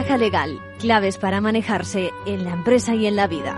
Ventaja 0.00 0.16
legal, 0.16 0.58
claves 0.78 1.18
para 1.18 1.42
manejarse 1.42 2.08
en 2.24 2.42
la 2.42 2.52
empresa 2.52 2.94
y 2.94 3.06
en 3.06 3.16
la 3.16 3.26
vida. 3.26 3.54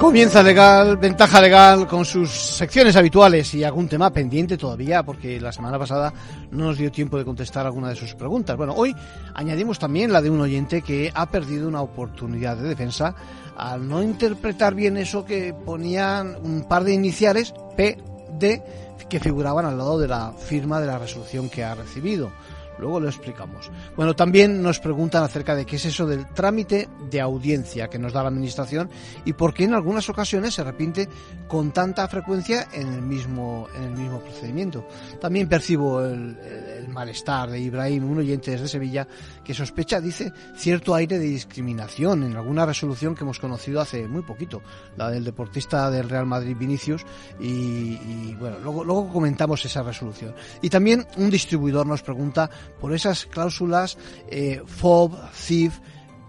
Comienza 0.00 0.42
legal, 0.42 0.96
ventaja 0.96 1.40
legal 1.40 1.86
con 1.86 2.04
sus 2.04 2.28
secciones 2.28 2.96
habituales 2.96 3.54
y 3.54 3.62
algún 3.62 3.88
tema 3.88 4.10
pendiente 4.10 4.58
todavía 4.58 5.04
porque 5.04 5.40
la 5.40 5.52
semana 5.52 5.78
pasada 5.78 6.12
no 6.50 6.64
nos 6.64 6.76
dio 6.76 6.90
tiempo 6.90 7.16
de 7.18 7.24
contestar 7.24 7.64
alguna 7.64 7.90
de 7.90 7.94
sus 7.94 8.16
preguntas. 8.16 8.56
Bueno, 8.56 8.74
hoy 8.76 8.96
añadimos 9.32 9.78
también 9.78 10.12
la 10.12 10.20
de 10.20 10.30
un 10.30 10.40
oyente 10.40 10.82
que 10.82 11.12
ha 11.14 11.26
perdido 11.26 11.68
una 11.68 11.82
oportunidad 11.82 12.56
de 12.56 12.68
defensa 12.68 13.14
al 13.56 13.88
no 13.88 14.02
interpretar 14.02 14.74
bien 14.74 14.96
eso 14.96 15.24
que 15.24 15.54
ponían 15.54 16.36
un 16.42 16.64
par 16.64 16.82
de 16.82 16.94
iniciales 16.94 17.54
P, 17.76 17.96
D, 18.40 18.60
que 19.08 19.20
figuraban 19.20 19.66
al 19.66 19.78
lado 19.78 20.00
de 20.00 20.08
la 20.08 20.32
firma 20.32 20.80
de 20.80 20.88
la 20.88 20.98
resolución 20.98 21.48
que 21.48 21.62
ha 21.62 21.76
recibido. 21.76 22.32
Luego 22.78 23.00
lo 23.00 23.08
explicamos. 23.08 23.70
Bueno, 23.96 24.14
también 24.14 24.62
nos 24.62 24.78
preguntan 24.78 25.22
acerca 25.22 25.54
de 25.54 25.64
qué 25.64 25.76
es 25.76 25.84
eso 25.84 26.06
del 26.06 26.26
trámite 26.28 26.88
de 27.10 27.20
audiencia 27.20 27.88
que 27.88 27.98
nos 27.98 28.12
da 28.12 28.22
la 28.22 28.28
Administración 28.28 28.90
y 29.24 29.34
por 29.34 29.54
qué 29.54 29.64
en 29.64 29.74
algunas 29.74 30.08
ocasiones 30.08 30.54
se 30.54 30.64
repite 30.64 31.08
con 31.48 31.72
tanta 31.72 32.08
frecuencia 32.08 32.68
en 32.72 32.92
el 32.92 33.02
mismo, 33.02 33.68
en 33.76 33.84
el 33.84 33.92
mismo 33.92 34.20
procedimiento. 34.20 34.86
También 35.20 35.48
percibo 35.48 36.02
el, 36.04 36.38
el 36.38 36.71
malestar 36.88 37.50
de 37.50 37.60
Ibrahim, 37.60 38.10
un 38.10 38.18
oyente 38.18 38.50
desde 38.50 38.68
Sevilla, 38.68 39.06
que 39.44 39.54
sospecha, 39.54 40.00
dice, 40.00 40.32
cierto 40.56 40.94
aire 40.94 41.18
de 41.18 41.26
discriminación 41.26 42.24
en 42.24 42.36
alguna 42.36 42.66
resolución 42.66 43.14
que 43.14 43.24
hemos 43.24 43.38
conocido 43.38 43.80
hace 43.80 44.08
muy 44.08 44.22
poquito, 44.22 44.62
la 44.96 45.10
del 45.10 45.24
deportista 45.24 45.90
del 45.90 46.08
Real 46.08 46.26
Madrid 46.26 46.56
Vinicius, 46.56 47.04
y, 47.40 47.48
y 47.48 48.36
bueno, 48.38 48.58
luego, 48.60 48.84
luego 48.84 49.12
comentamos 49.12 49.64
esa 49.64 49.82
resolución. 49.82 50.34
Y 50.60 50.70
también 50.70 51.06
un 51.16 51.30
distribuidor 51.30 51.86
nos 51.86 52.02
pregunta 52.02 52.50
por 52.80 52.92
esas 52.92 53.26
cláusulas 53.26 53.98
eh, 54.28 54.62
FOB, 54.66 55.16
CIF, 55.32 55.80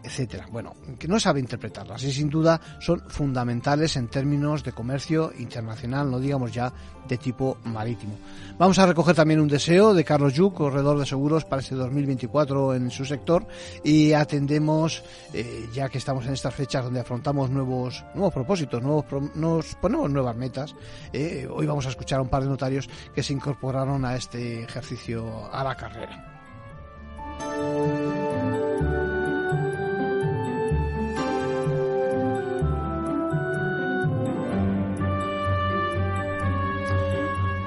etcétera. 0.04 0.48
Bueno, 0.52 0.76
que 1.00 1.08
no 1.08 1.20
sabe 1.20 1.40
interpretarlas 1.40 2.04
y 2.04 2.12
sin 2.12 2.30
duda 2.30 2.59
son 2.80 3.02
fundamentales 3.08 3.96
en 3.96 4.10
términos 4.10 4.64
de 4.64 4.73
comercio 4.73 5.32
internacional, 5.40 6.12
no 6.12 6.20
digamos 6.20 6.52
ya 6.52 6.72
de 7.08 7.18
tipo 7.18 7.58
marítimo. 7.64 8.18
Vamos 8.58 8.78
a 8.80 8.86
recoger 8.86 9.16
también 9.16 9.40
un 9.40 9.48
deseo 9.48 9.94
de 9.94 10.04
Carlos 10.04 10.34
Yu, 10.34 10.54
corredor 10.54 11.00
de 11.00 11.06
seguros 11.06 11.45
para 11.45 11.62
este 11.62 11.76
2024 11.76 12.76
en 12.76 12.92
su 12.92 13.06
sector 13.06 13.48
y 13.84 14.14
atendemos, 14.14 15.04
eh, 15.34 15.68
ya 15.73 15.90
que 15.90 15.98
estamos 15.98 16.26
en 16.26 16.34
estas 16.34 16.54
fechas 16.54 16.84
donde 16.84 17.00
afrontamos 17.00 17.50
nuevos, 17.50 18.04
nuevos 18.14 18.34
propósitos, 18.34 18.82
nuevos 18.82 19.06
nos 19.36 19.76
ponemos 19.76 20.10
nuevas 20.10 20.36
metas. 20.36 20.76
Eh, 21.12 21.48
hoy 21.50 21.66
vamos 21.66 21.86
a 21.86 21.90
escuchar 21.90 22.20
a 22.20 22.23
un 22.23 22.30
par 22.30 22.44
de 22.44 22.50
notarios 22.50 22.90
que 23.16 23.23
se 23.23 23.34
incorporaron 23.34 24.06
a 24.06 24.16
este 24.16 24.64
ejercicio 24.64 25.54
a 25.54 25.64
la 25.64 25.76
carrera. 25.76 26.33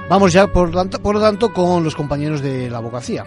Vamos 0.09 0.33
ya, 0.33 0.47
por, 0.47 0.71
por 1.03 1.15
lo 1.17 1.21
tanto, 1.21 1.53
con 1.53 1.83
los 1.83 1.97
compañeros 1.97 2.41
de 2.41 2.71
la 2.71 2.79
abogacía. 2.79 3.25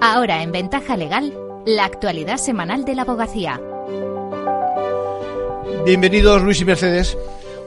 Ahora 0.00 0.42
en 0.42 0.52
Ventaja 0.52 0.96
Legal, 0.96 1.34
la 1.66 1.84
actualidad 1.84 2.36
semanal 2.36 2.84
de 2.84 2.94
la 2.94 3.02
abogacía. 3.02 3.60
Bienvenidos 5.84 6.42
Luis 6.42 6.60
y 6.60 6.64
Mercedes. 6.64 7.18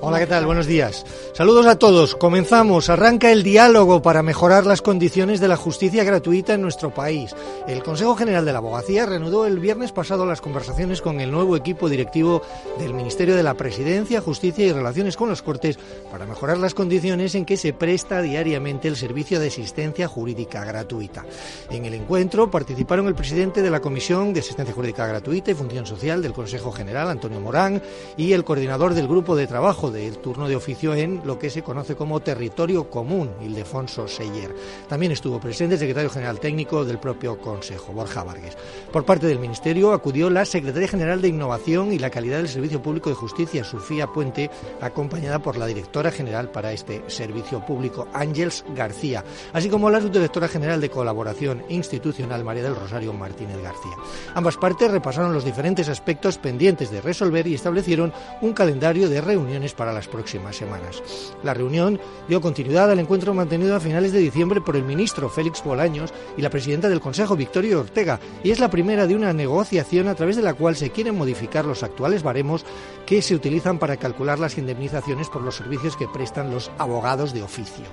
Hola, 0.06 0.20
¿qué 0.20 0.28
tal? 0.28 0.46
Buenos 0.46 0.68
días. 0.68 1.06
Saludos 1.32 1.66
a 1.66 1.80
todos. 1.80 2.18
Comenzamos. 2.18 2.90
Arranca 2.90 3.32
el 3.32 3.42
diálogo 3.42 4.02
para 4.02 4.22
mejorar 4.22 4.66
las 4.66 4.82
condiciones 4.82 5.40
de 5.40 5.48
la 5.48 5.56
justicia 5.56 6.04
gratuita 6.04 6.56
en 6.56 6.62
nuestro 6.62 6.94
país. 6.94 7.34
El 7.70 7.84
Consejo 7.84 8.14
General 8.18 8.44
de 8.44 8.52
la 8.52 8.58
Abogacía 8.58 9.06
reanudó 9.06 9.46
el 9.46 9.60
viernes 9.60 9.94
pasado 9.94 10.26
las 10.26 10.42
conversaciones 10.42 11.02
con 11.02 11.22
el 11.22 11.32
nuevo 11.32 11.56
equipo 11.56 11.88
directivo 11.88 12.42
del 12.80 12.94
Ministerio 12.94 13.34
de 13.34 13.44
la 13.44 13.54
Presidencia, 13.54 14.20
Justicia 14.20 14.66
y 14.66 14.74
Relaciones 14.74 15.16
con 15.16 15.30
las 15.30 15.42
Cortes 15.42 15.80
para 16.12 16.26
mejorar 16.26 16.58
las 16.58 16.74
condiciones 16.74 17.34
en 17.36 17.46
que 17.46 17.56
se 17.56 17.72
presta 17.72 18.22
diariamente 18.22 18.90
el 18.90 18.98
servicio 18.98 19.40
de 19.40 19.48
asistencia 19.48 20.10
jurídica 20.10 20.66
gratuita. 20.66 21.24
En 21.70 21.86
el 21.86 21.94
encuentro 21.94 22.52
participaron 22.52 23.08
el 23.08 23.16
presidente 23.16 23.62
de 23.62 23.72
la 23.72 23.80
Comisión 23.80 24.34
de 24.34 24.42
Asistencia 24.42 24.76
Jurídica 24.76 25.08
Gratuita 25.08 25.52
y 25.52 25.56
Función 25.56 25.86
Social 25.86 26.22
del 26.22 26.34
Consejo 26.34 26.74
General, 26.74 27.10
Antonio 27.10 27.40
Morán, 27.40 27.82
y 28.18 28.34
el 28.34 28.44
coordinador 28.44 28.96
del 28.96 29.08
grupo 29.08 29.38
de 29.38 29.48
trabajo 29.48 29.93
del 29.94 30.18
turno 30.18 30.50
de 30.50 30.58
oficio 30.58 30.94
en 30.94 31.22
lo 31.24 31.40
que 31.40 31.50
se 31.50 31.62
conoce 31.62 31.96
como 31.96 32.20
territorio 32.20 32.90
común, 32.90 33.32
Ildefonso 33.42 34.08
Seyer. 34.10 34.54
También 34.90 35.14
estuvo 35.14 35.40
presente 35.40 35.76
el 35.76 35.80
secretario 35.80 36.10
general 36.10 36.42
técnico 36.42 36.84
del 36.84 37.00
propio 37.00 37.40
Consejo, 37.40 37.94
Borja 37.94 38.24
Vargas. 38.24 38.58
Por 38.92 39.06
parte 39.06 39.28
del 39.28 39.40
Ministerio 39.40 39.94
acudió 39.94 40.30
la 40.30 40.44
secretaria 40.44 40.88
general 40.88 41.22
de 41.22 41.30
Innovación 41.30 41.94
y 41.94 42.00
la 42.00 42.10
Calidad 42.10 42.38
del 42.38 42.50
Servicio 42.50 42.82
Público 42.82 43.10
de 43.10 43.16
Justicia, 43.16 43.64
Sofía 43.64 44.08
Puente, 44.08 44.50
acompañada 44.82 45.40
por 45.40 45.58
la 45.58 45.68
directora 45.68 46.12
general 46.12 46.50
para 46.50 46.74
este 46.74 47.04
servicio 47.08 47.66
público, 47.66 48.08
Ángels 48.14 48.66
García, 48.76 49.24
así 49.54 49.70
como 49.70 49.90
la 49.90 50.02
subdirectora 50.02 50.48
general 50.48 50.82
de 50.82 50.90
Colaboración 50.90 51.64
Institucional, 51.70 52.44
María 52.44 52.64
del 52.64 52.76
Rosario 52.76 53.14
Martínez 53.14 53.62
García. 53.62 53.96
Ambas 54.34 54.58
partes 54.58 54.92
repasaron 54.92 55.34
los 55.34 55.46
diferentes 55.46 55.90
aspectos 55.90 56.38
pendientes 56.38 56.90
de 56.92 57.02
resolver 57.02 57.46
y 57.48 57.54
establecieron 57.54 58.12
un 58.42 58.54
calendario 58.54 59.10
de 59.10 59.22
reuniones 59.22 59.73
para 59.74 59.94
las 59.94 60.08
próximas 60.08 60.56
semanas. 60.56 61.02
La 61.44 61.54
reunión 61.54 62.00
dio 62.28 62.42
continuidad 62.42 62.92
al 62.92 63.00
encuentro 63.00 63.34
mantenido 63.34 63.76
a 63.76 63.80
finales 63.80 64.12
de 64.12 64.20
diciembre 64.20 64.62
por 64.62 64.76
el 64.76 64.84
ministro 64.84 65.30
Félix 65.30 65.64
Bolaños 65.64 66.14
y 66.38 66.42
la 66.42 66.50
presidenta 66.50 66.90
del 66.90 67.02
Consejo, 67.02 67.36
Victoria 67.36 67.78
Ortega, 67.78 68.20
y 68.44 68.52
es 68.52 68.60
la 68.60 68.70
primera 68.70 69.08
de 69.08 69.16
una 69.16 69.34
negociación 69.34 70.08
a 70.08 70.16
través 70.16 70.36
de 70.36 70.42
la 70.42 70.54
cual 70.54 70.76
se 70.76 70.92
quieren 70.92 71.18
modificar 71.18 71.66
los 71.66 71.84
actuales 71.84 72.24
baremos 72.24 72.66
que 73.06 73.22
se 73.22 73.36
utilizan 73.36 73.80
para 73.80 73.98
calcular 73.98 74.40
las 74.40 74.58
indemnizaciones 74.58 75.30
por 75.30 75.42
los 75.42 75.56
servicios 75.56 75.98
que 75.98 76.08
prestan 76.08 76.52
los 76.52 76.72
abogados 76.78 77.34
de 77.34 77.44
oficio. 77.44 77.86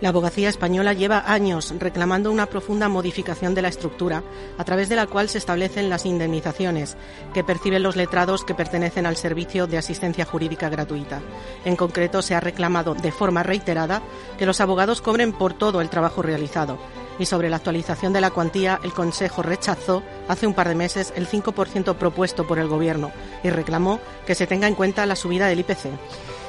La 0.00 0.10
abogacía 0.10 0.48
española 0.48 0.92
lleva 0.92 1.24
años 1.26 1.74
reclamando 1.78 2.30
una 2.30 2.46
profunda 2.46 2.88
modificación 2.88 3.54
de 3.54 3.62
la 3.62 3.68
estructura, 3.68 4.22
a 4.58 4.64
través 4.64 4.88
de 4.88 4.96
la 4.96 5.06
cual 5.06 5.28
se 5.28 5.38
establecen 5.38 5.88
las 5.88 6.04
indemnizaciones 6.04 6.96
que 7.32 7.44
perciben 7.44 7.82
los 7.82 7.96
letrados 7.96 8.44
que 8.44 8.54
pertenecen 8.54 9.06
al 9.06 9.16
servicio 9.16 9.66
de 9.66 9.78
asistencia 9.78 10.24
jurídica 10.24 10.68
gratuita. 10.68 11.20
En 11.64 11.76
concreto, 11.76 12.20
se 12.20 12.34
ha 12.34 12.40
reclamado 12.40 12.94
de 12.94 13.12
forma 13.12 13.42
reiterada 13.42 14.02
que 14.38 14.46
los 14.46 14.60
abogados 14.60 15.00
cobren 15.00 15.32
por 15.32 15.54
todo 15.54 15.80
el 15.80 15.88
trabajo 15.88 16.22
realizado. 16.22 16.78
Y 17.18 17.26
sobre 17.26 17.48
la 17.48 17.56
actualización 17.56 18.12
de 18.12 18.20
la 18.20 18.30
cuantía, 18.30 18.78
el 18.82 18.92
Consejo 18.92 19.42
rechazó 19.42 20.02
hace 20.28 20.46
un 20.46 20.54
par 20.54 20.68
de 20.68 20.74
meses 20.74 21.12
el 21.16 21.28
5% 21.28 21.94
propuesto 21.96 22.46
por 22.46 22.58
el 22.58 22.68
Gobierno 22.68 23.10
y 23.42 23.50
reclamó 23.50 24.00
que 24.26 24.34
se 24.34 24.46
tenga 24.46 24.68
en 24.68 24.74
cuenta 24.74 25.06
la 25.06 25.16
subida 25.16 25.46
del 25.46 25.60
IPC. 25.60 25.90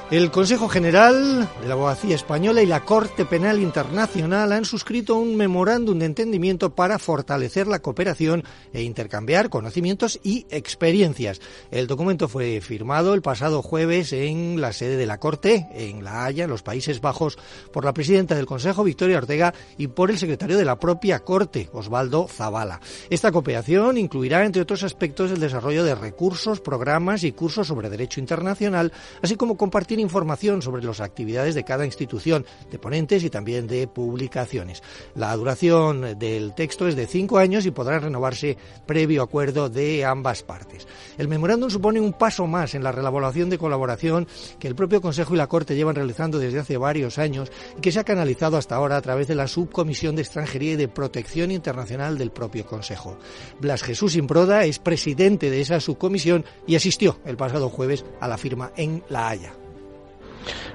El 0.09 0.31
Consejo 0.31 0.69
General 0.69 1.49
de 1.61 1.67
la 1.67 1.73
Abogacía 1.73 2.15
Española 2.15 2.61
y 2.61 2.65
la 2.65 2.85
Corte 2.85 3.25
Penal 3.25 3.59
Internacional 3.59 4.53
han 4.53 4.63
suscrito 4.63 5.17
un 5.17 5.35
memorándum 5.35 5.99
de 5.99 6.05
entendimiento 6.05 6.73
para 6.73 6.97
fortalecer 6.97 7.67
la 7.67 7.81
cooperación 7.81 8.45
e 8.71 8.83
intercambiar 8.83 9.49
conocimientos 9.49 10.17
y 10.23 10.45
experiencias. 10.49 11.41
El 11.71 11.87
documento 11.87 12.29
fue 12.29 12.61
firmado 12.61 13.13
el 13.15 13.21
pasado 13.21 13.61
jueves 13.61 14.13
en 14.13 14.61
la 14.61 14.71
sede 14.71 14.95
de 14.95 15.07
la 15.07 15.19
Corte, 15.19 15.67
en 15.73 16.05
La 16.05 16.23
Haya, 16.23 16.45
en 16.45 16.51
los 16.51 16.63
Países 16.63 17.01
Bajos, 17.01 17.37
por 17.73 17.83
la 17.83 17.93
presidenta 17.93 18.33
del 18.33 18.45
Consejo, 18.45 18.85
Victoria 18.85 19.17
Ortega, 19.17 19.53
y 19.77 19.87
por 19.87 20.09
el 20.09 20.17
secretario 20.17 20.57
de 20.57 20.63
la 20.63 20.79
propia 20.79 21.19
Corte, 21.19 21.69
Osvaldo 21.73 22.29
Zavala. 22.29 22.79
Esta 23.09 23.33
cooperación 23.33 23.97
incluirá, 23.97 24.45
entre 24.45 24.61
otros 24.61 24.83
aspectos, 24.83 25.31
el 25.31 25.41
desarrollo 25.41 25.83
de 25.83 25.95
recursos, 25.95 26.61
programas 26.61 27.25
y 27.25 27.33
cursos 27.33 27.67
sobre 27.67 27.89
derecho 27.89 28.21
internacional, 28.21 28.93
así 29.21 29.35
como 29.35 29.57
compartir 29.57 29.96
información 29.99 30.61
sobre 30.61 30.83
las 30.83 31.01
actividades 31.01 31.55
de 31.55 31.63
cada 31.63 31.85
institución, 31.85 32.45
de 32.69 32.79
ponentes 32.79 33.23
y 33.23 33.29
también 33.29 33.67
de 33.67 33.87
publicaciones. 33.87 34.83
La 35.15 35.35
duración 35.35 36.17
del 36.17 36.53
texto 36.53 36.87
es 36.87 36.95
de 36.95 37.07
cinco 37.07 37.37
años 37.37 37.65
y 37.65 37.71
podrá 37.71 37.99
renovarse 37.99 38.57
previo 38.85 39.23
acuerdo 39.23 39.69
de 39.69 40.05
ambas 40.05 40.43
partes. 40.43 40.87
El 41.17 41.27
memorándum 41.27 41.69
supone 41.69 41.99
un 41.99 42.13
paso 42.13 42.47
más 42.47 42.75
en 42.75 42.83
la 42.83 42.91
relaboración 42.91 43.49
de 43.49 43.57
colaboración 43.57 44.27
que 44.59 44.67
el 44.67 44.75
propio 44.75 45.01
Consejo 45.01 45.33
y 45.33 45.37
la 45.37 45.47
Corte 45.47 45.75
llevan 45.75 45.95
realizando 45.95 46.39
desde 46.39 46.59
hace 46.59 46.77
varios 46.77 47.17
años 47.17 47.51
y 47.77 47.81
que 47.81 47.91
se 47.91 47.99
ha 47.99 48.03
canalizado 48.03 48.57
hasta 48.57 48.75
ahora 48.75 48.97
a 48.97 49.01
través 49.01 49.27
de 49.27 49.35
la 49.35 49.47
Subcomisión 49.47 50.15
de 50.15 50.21
Extranjería 50.21 50.73
y 50.73 50.77
de 50.77 50.87
Protección 50.87 51.51
Internacional 51.51 52.17
del 52.17 52.31
propio 52.31 52.65
Consejo. 52.65 53.17
Blas 53.59 53.83
Jesús 53.83 54.15
Improda 54.15 54.65
es 54.65 54.79
presidente 54.79 55.49
de 55.49 55.61
esa 55.61 55.79
subcomisión 55.79 56.45
y 56.65 56.75
asistió 56.75 57.19
el 57.25 57.37
pasado 57.37 57.69
jueves 57.69 58.05
a 58.19 58.27
la 58.27 58.37
firma 58.37 58.71
en 58.75 59.03
La 59.09 59.29
Haya. 59.29 59.66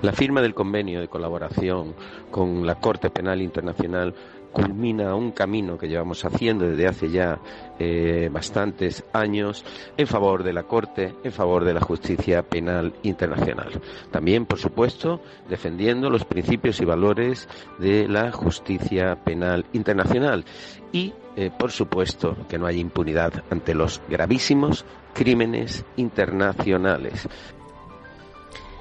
La 0.02 0.12
firma 0.12 0.40
del 0.40 0.54
convenio 0.54 1.00
de 1.00 1.08
colaboración 1.08 1.94
con 2.30 2.66
la 2.66 2.76
Corte 2.76 3.10
Penal 3.10 3.42
Internacional 3.42 4.14
culmina 4.52 5.14
un 5.14 5.32
camino 5.32 5.78
que 5.78 5.88
llevamos 5.88 6.24
haciendo 6.24 6.66
desde 6.66 6.86
hace 6.86 7.10
ya 7.10 7.40
eh, 7.78 8.28
bastantes 8.30 9.02
años 9.12 9.64
en 9.96 10.06
favor 10.06 10.42
de 10.44 10.52
la 10.52 10.64
Corte, 10.64 11.14
en 11.24 11.32
favor 11.32 11.64
de 11.64 11.74
la 11.74 11.80
justicia 11.80 12.42
penal 12.42 12.92
internacional. 13.02 13.80
También, 14.10 14.46
por 14.46 14.58
supuesto, 14.58 15.20
defendiendo 15.48 16.10
los 16.10 16.24
principios 16.24 16.80
y 16.80 16.84
valores 16.84 17.48
de 17.78 18.06
la 18.08 18.30
justicia 18.30 19.16
penal 19.24 19.64
internacional 19.72 20.44
y, 20.92 21.14
eh, 21.36 21.50
por 21.58 21.72
supuesto, 21.72 22.36
que 22.48 22.58
no 22.58 22.66
haya 22.66 22.78
impunidad 22.78 23.42
ante 23.50 23.74
los 23.74 24.02
gravísimos 24.08 24.84
crímenes 25.14 25.84
internacionales. 25.96 27.28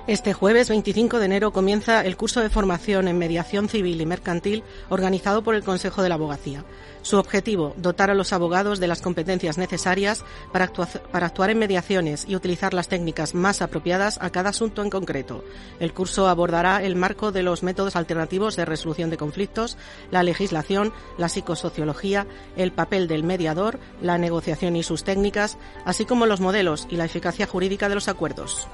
Este 0.08 0.34
jueves 0.34 0.68
25 0.68 1.20
de 1.20 1.26
enero 1.26 1.54
comienza 1.54 2.04
el 2.04 2.18
curso 2.18 2.42
de 2.42 2.50
formación 2.50 3.08
en 3.08 3.20
mediación 3.20 3.70
civil 3.70 4.02
y 4.02 4.06
mercantil 4.08 4.64
organizado 4.90 5.44
por 5.44 5.54
el 5.54 5.64
Consejo 5.64 6.02
de 6.02 6.10
la 6.10 6.16
Abogacía. 6.16 6.66
Su 7.04 7.18
objetivo, 7.18 7.76
dotar 7.78 8.10
a 8.10 8.16
los 8.16 8.34
abogados 8.34 8.80
de 8.80 8.88
las 8.88 9.02
competencias 9.02 9.60
necesarias 9.60 10.26
para, 10.52 10.66
actuar 10.66 11.52
en 11.52 11.60
mediaciones 11.60 12.26
y 12.28 12.36
utilizar 12.36 12.74
las 12.74 12.88
técnicas 12.88 13.36
más 13.36 13.62
apropiadas 13.62 14.18
a 14.22 14.32
cada 14.32 14.50
asunto 14.50 14.82
en 14.82 14.90
concreto. 14.90 15.44
El 15.80 15.94
curso 15.94 16.28
abordará 16.28 16.82
el 16.82 16.96
marco 16.96 17.32
de 17.32 17.44
los 17.44 17.62
métodos 17.62 17.96
alternativos 17.96 18.56
de 18.56 18.66
resolución 18.66 19.12
de 19.12 19.18
conflictos, 19.18 19.78
la 20.10 20.24
legislación, 20.24 20.94
la 21.20 21.30
psicosociología, 21.30 22.26
el 22.58 22.72
papel 22.72 23.08
del 23.08 23.24
mediador, 23.24 23.80
la 24.02 24.18
negociación 24.18 24.76
y 24.76 24.82
sus 24.82 25.04
técnicas, 25.04 25.60
así 25.86 26.06
como 26.06 26.26
los 26.26 26.42
modelos 26.42 26.88
y 26.90 26.96
la 26.96 27.06
eficacia 27.06 27.46
jurídica 27.46 27.88
de 27.88 27.96
los 27.96 28.08
acuerdos. 28.08 28.68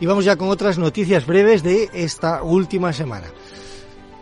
Y 0.00 0.06
vamos 0.06 0.24
ya 0.24 0.36
con 0.36 0.48
otras 0.48 0.78
noticias 0.78 1.26
breves 1.26 1.62
de 1.62 1.88
esta 1.94 2.42
última 2.42 2.92
semana. 2.92 3.26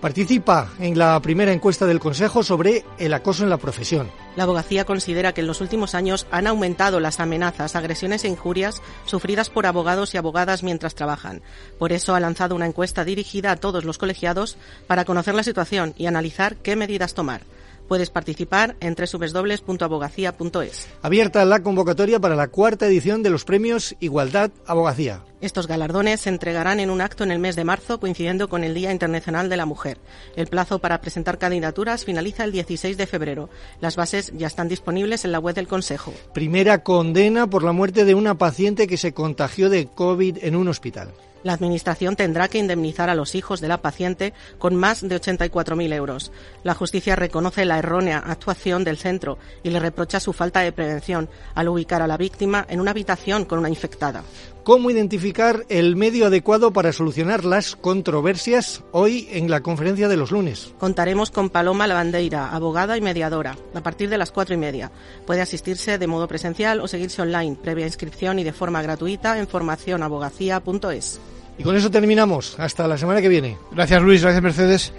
Participa 0.00 0.68
en 0.80 0.98
la 0.98 1.18
primera 1.20 1.50
encuesta 1.50 1.86
del 1.86 1.98
Consejo 1.98 2.42
sobre 2.42 2.84
el 2.98 3.14
acoso 3.14 3.42
en 3.42 3.48
la 3.48 3.56
profesión. 3.56 4.10
La 4.36 4.42
abogacía 4.42 4.84
considera 4.84 5.32
que 5.32 5.40
en 5.40 5.46
los 5.46 5.62
últimos 5.62 5.94
años 5.94 6.26
han 6.30 6.46
aumentado 6.46 7.00
las 7.00 7.20
amenazas, 7.20 7.74
agresiones 7.74 8.22
e 8.24 8.28
injurias 8.28 8.82
sufridas 9.06 9.48
por 9.48 9.64
abogados 9.64 10.12
y 10.12 10.18
abogadas 10.18 10.62
mientras 10.62 10.94
trabajan. 10.94 11.40
Por 11.78 11.90
eso 11.92 12.14
ha 12.14 12.20
lanzado 12.20 12.54
una 12.54 12.66
encuesta 12.66 13.02
dirigida 13.06 13.50
a 13.50 13.56
todos 13.56 13.86
los 13.86 13.96
colegiados 13.96 14.58
para 14.86 15.06
conocer 15.06 15.34
la 15.34 15.42
situación 15.42 15.94
y 15.96 16.04
analizar 16.04 16.56
qué 16.56 16.76
medidas 16.76 17.14
tomar. 17.14 17.40
Puedes 17.88 18.10
participar 18.10 18.76
en 18.80 18.94
www.abogacía.es. 18.94 20.88
Abierta 21.02 21.44
la 21.44 21.62
convocatoria 21.62 22.20
para 22.20 22.36
la 22.36 22.48
cuarta 22.48 22.86
edición 22.86 23.22
de 23.22 23.30
los 23.30 23.44
premios 23.44 23.94
Igualdad 24.00 24.50
Abogacía. 24.66 25.22
Estos 25.40 25.66
galardones 25.66 26.22
se 26.22 26.30
entregarán 26.30 26.80
en 26.80 26.88
un 26.88 27.02
acto 27.02 27.22
en 27.22 27.30
el 27.30 27.38
mes 27.38 27.54
de 27.54 27.64
marzo 27.64 28.00
coincidiendo 28.00 28.48
con 28.48 28.64
el 28.64 28.72
Día 28.72 28.92
Internacional 28.92 29.50
de 29.50 29.58
la 29.58 29.66
Mujer. 29.66 29.98
El 30.36 30.46
plazo 30.46 30.78
para 30.78 31.02
presentar 31.02 31.38
candidaturas 31.38 32.04
finaliza 32.04 32.44
el 32.44 32.52
16 32.52 32.96
de 32.96 33.06
febrero. 33.06 33.50
Las 33.80 33.96
bases 33.96 34.32
ya 34.34 34.46
están 34.46 34.68
disponibles 34.68 35.24
en 35.26 35.32
la 35.32 35.38
web 35.38 35.54
del 35.54 35.68
Consejo. 35.68 36.14
Primera 36.32 36.82
condena 36.82 37.46
por 37.48 37.62
la 37.62 37.72
muerte 37.72 38.06
de 38.06 38.14
una 38.14 38.38
paciente 38.38 38.86
que 38.86 38.96
se 38.96 39.12
contagió 39.12 39.68
de 39.68 39.86
COVID 39.86 40.38
en 40.40 40.56
un 40.56 40.68
hospital 40.68 41.12
la 41.44 41.52
Administración 41.52 42.16
tendrá 42.16 42.48
que 42.48 42.58
indemnizar 42.58 43.08
a 43.08 43.14
los 43.14 43.36
hijos 43.36 43.60
de 43.60 43.68
la 43.68 43.80
paciente 43.80 44.32
con 44.58 44.74
más 44.74 45.06
de 45.06 45.20
84.000 45.20 45.92
euros. 45.94 46.32
La 46.64 46.74
justicia 46.74 47.14
reconoce 47.14 47.64
la 47.64 47.78
errónea 47.78 48.18
actuación 48.18 48.82
del 48.82 48.98
centro 48.98 49.38
y 49.62 49.70
le 49.70 49.78
reprocha 49.78 50.18
su 50.18 50.32
falta 50.32 50.60
de 50.60 50.72
prevención 50.72 51.28
al 51.54 51.68
ubicar 51.68 52.02
a 52.02 52.08
la 52.08 52.16
víctima 52.16 52.66
en 52.68 52.80
una 52.80 52.90
habitación 52.90 53.44
con 53.44 53.60
una 53.60 53.68
infectada. 53.68 54.24
¿Cómo 54.64 54.90
identificar 54.90 55.66
el 55.68 55.94
medio 55.94 56.26
adecuado 56.26 56.72
para 56.72 56.94
solucionar 56.94 57.44
las 57.44 57.76
controversias 57.76 58.82
hoy 58.92 59.28
en 59.30 59.50
la 59.50 59.60
conferencia 59.60 60.08
de 60.08 60.16
los 60.16 60.30
lunes? 60.30 60.72
Contaremos 60.78 61.30
con 61.30 61.50
Paloma 61.50 61.86
Lavandeira, 61.86 62.48
abogada 62.48 62.96
y 62.96 63.02
mediadora, 63.02 63.58
a 63.74 63.82
partir 63.82 64.08
de 64.08 64.16
las 64.16 64.30
cuatro 64.30 64.54
y 64.54 64.58
media. 64.58 64.90
Puede 65.26 65.42
asistirse 65.42 65.98
de 65.98 66.06
modo 66.06 66.26
presencial 66.28 66.80
o 66.80 66.88
seguirse 66.88 67.20
online, 67.20 67.58
previa 67.62 67.84
inscripción 67.84 68.38
y 68.38 68.44
de 68.44 68.54
forma 68.54 68.80
gratuita 68.80 69.38
en 69.38 69.48
formacionabogacía.es. 69.48 71.20
Y 71.58 71.62
con 71.62 71.76
eso 71.76 71.90
terminamos. 71.90 72.58
Hasta 72.58 72.88
la 72.88 72.98
semana 72.98 73.20
que 73.20 73.28
viene. 73.28 73.58
Gracias 73.72 74.02
Luis, 74.02 74.22
gracias 74.22 74.42
Mercedes. 74.42 74.92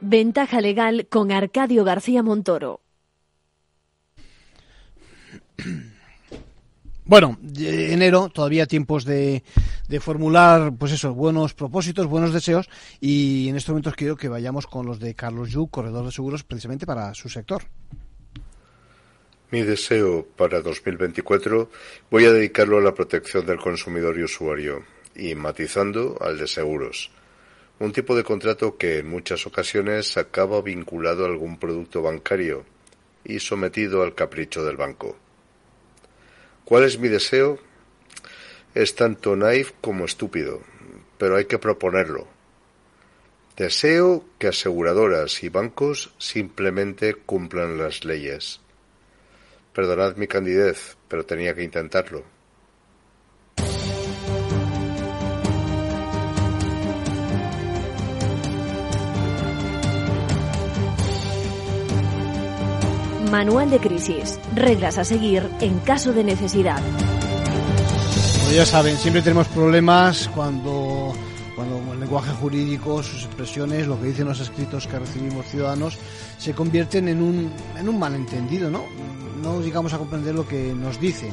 Ventaja 0.00 0.60
legal 0.60 1.08
con 1.10 1.32
Arcadio 1.32 1.82
García 1.82 2.22
Montoro. 2.22 2.80
Bueno, 7.06 7.38
enero, 7.58 8.30
todavía 8.30 8.66
tiempos 8.66 9.04
de, 9.04 9.42
formular, 10.00 10.72
pues 10.78 10.92
eso, 10.92 11.12
buenos 11.12 11.52
propósitos, 11.52 12.06
buenos 12.06 12.32
deseos, 12.32 12.70
y 12.98 13.48
en 13.48 13.56
estos 13.56 13.70
momentos 13.70 13.94
quiero 13.94 14.16
que 14.16 14.28
vayamos 14.28 14.66
con 14.66 14.86
los 14.86 14.98
de 15.00 15.14
Carlos 15.14 15.50
Yu, 15.50 15.68
corredor 15.68 16.06
de 16.06 16.12
seguros, 16.12 16.44
precisamente 16.44 16.86
para 16.86 17.12
su 17.12 17.28
sector. 17.28 17.64
Mi 19.50 19.62
deseo 19.62 20.26
para 20.36 20.62
2024 20.62 21.70
voy 22.10 22.24
a 22.24 22.32
dedicarlo 22.32 22.78
a 22.78 22.80
la 22.80 22.94
protección 22.94 23.44
del 23.44 23.58
consumidor 23.58 24.18
y 24.18 24.24
usuario, 24.24 24.84
y 25.14 25.34
matizando 25.34 26.16
al 26.22 26.38
de 26.38 26.46
seguros. 26.46 27.10
Un 27.80 27.92
tipo 27.92 28.16
de 28.16 28.24
contrato 28.24 28.78
que 28.78 29.00
en 29.00 29.10
muchas 29.10 29.46
ocasiones 29.46 30.16
acaba 30.16 30.62
vinculado 30.62 31.24
a 31.24 31.28
algún 31.28 31.58
producto 31.58 32.00
bancario 32.00 32.64
y 33.24 33.40
sometido 33.40 34.02
al 34.02 34.14
capricho 34.14 34.64
del 34.64 34.76
banco. 34.76 35.18
¿Cuál 36.64 36.84
es 36.84 36.98
mi 36.98 37.08
deseo? 37.08 37.58
Es 38.74 38.94
tanto 38.94 39.36
naif 39.36 39.72
como 39.82 40.06
estúpido, 40.06 40.62
pero 41.18 41.36
hay 41.36 41.44
que 41.44 41.58
proponerlo. 41.58 42.26
Deseo 43.56 44.24
que 44.38 44.48
aseguradoras 44.48 45.44
y 45.44 45.50
bancos 45.50 46.14
simplemente 46.18 47.14
cumplan 47.14 47.76
las 47.76 48.04
leyes. 48.04 48.60
Perdonad 49.74 50.16
mi 50.16 50.26
candidez, 50.26 50.96
pero 51.06 51.26
tenía 51.26 51.54
que 51.54 51.62
intentarlo. 51.62 52.33
Manual 63.34 63.68
de 63.68 63.80
crisis. 63.80 64.38
Reglas 64.54 64.96
a 64.96 65.02
seguir 65.02 65.50
en 65.60 65.80
caso 65.80 66.12
de 66.12 66.22
necesidad. 66.22 66.80
Como 68.38 68.52
ya 68.54 68.64
saben, 68.64 68.96
siempre 68.96 69.22
tenemos 69.22 69.48
problemas 69.48 70.30
cuando 70.32 71.12
cuando 71.56 71.94
el 71.94 71.98
lenguaje 71.98 72.30
jurídico, 72.30 73.02
sus 73.02 73.24
expresiones, 73.24 73.88
lo 73.88 74.00
que 74.00 74.06
dicen 74.06 74.28
los 74.28 74.38
escritos 74.38 74.86
que 74.86 75.00
recibimos 75.00 75.46
ciudadanos, 75.46 75.98
se 76.38 76.52
convierten 76.52 77.08
en 77.08 77.20
un, 77.20 77.50
en 77.76 77.88
un 77.88 77.98
malentendido, 77.98 78.70
¿no? 78.70 78.84
No 79.42 79.60
llegamos 79.60 79.92
a 79.92 79.98
comprender 79.98 80.32
lo 80.32 80.46
que 80.46 80.72
nos 80.72 81.00
dicen. 81.00 81.30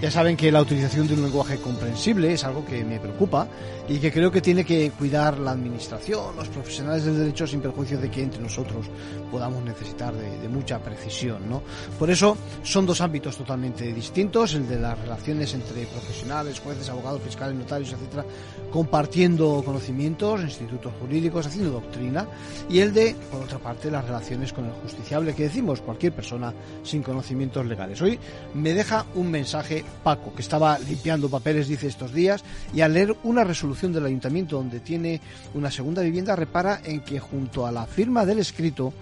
Ya 0.00 0.10
saben 0.10 0.34
que 0.34 0.50
la 0.50 0.62
utilización 0.62 1.06
de 1.06 1.12
un 1.12 1.24
lenguaje 1.24 1.58
comprensible 1.58 2.32
es 2.32 2.42
algo 2.44 2.64
que 2.64 2.82
me 2.82 2.98
preocupa 2.98 3.46
y 3.86 3.98
que 3.98 4.10
creo 4.10 4.30
que 4.30 4.40
tiene 4.40 4.64
que 4.64 4.92
cuidar 4.92 5.38
la 5.38 5.50
administración, 5.50 6.34
los 6.36 6.48
profesionales 6.48 7.04
del 7.04 7.18
derecho, 7.18 7.46
sin 7.46 7.60
perjuicio 7.60 7.98
de 7.98 8.10
que 8.10 8.22
entre 8.22 8.40
nosotros 8.40 8.86
podamos 9.30 9.62
necesitar 9.62 10.14
de, 10.14 10.48
mucha 10.48 10.78
precisión. 10.78 11.50
¿no? 11.50 11.62
Por 11.98 12.08
eso 12.08 12.34
son 12.62 12.86
dos 12.86 13.02
ámbitos 13.02 13.36
totalmente 13.36 13.92
distintos, 13.92 14.54
el 14.54 14.66
de 14.66 14.80
las 14.80 14.98
relaciones 14.98 15.52
entre 15.52 15.84
profesionales, 15.84 16.60
jueces, 16.60 16.88
abogados, 16.88 17.20
fiscales, 17.20 17.58
notarios, 17.58 17.92
etcétera, 17.92 18.24
compartiendo 18.72 19.62
conocimientos, 19.62 20.40
institutos 20.40 20.94
jurídicos, 20.98 21.46
haciendo 21.46 21.72
doctrina, 21.72 22.26
y 22.70 22.78
el 22.78 22.94
de, 22.94 23.14
por 23.30 23.42
otra 23.42 23.58
parte, 23.58 23.90
las 23.90 24.06
relaciones 24.06 24.54
con 24.54 24.64
el 24.64 24.72
justiciable, 24.72 25.34
que 25.34 25.42
decimos 25.42 25.82
cualquier 25.82 26.14
persona 26.14 26.54
sin 26.82 27.02
conocimientos 27.02 27.66
legales. 27.66 28.00
Hoy 28.00 28.18
me 28.54 28.72
deja 28.72 29.04
un 29.14 29.30
mensaje 29.30 29.84
Paco, 29.90 30.34
que 30.34 30.42
estaba 30.42 30.78
limpiando 30.78 31.28
papeles, 31.28 31.68
dice 31.68 31.86
estos 31.86 32.12
días, 32.12 32.44
y 32.72 32.80
al 32.80 32.94
leer 32.94 33.16
una 33.24 33.44
resolución 33.44 33.92
del 33.92 34.06
ayuntamiento 34.06 34.56
donde 34.56 34.80
tiene 34.80 35.20
una 35.54 35.70
segunda 35.70 36.02
vivienda, 36.02 36.36
repara 36.36 36.80
en 36.84 37.00
que 37.00 37.20
junto 37.20 37.66
a 37.66 37.72
la 37.72 37.86
firma 37.86 38.24
del 38.24 38.38
escrito 38.38 38.92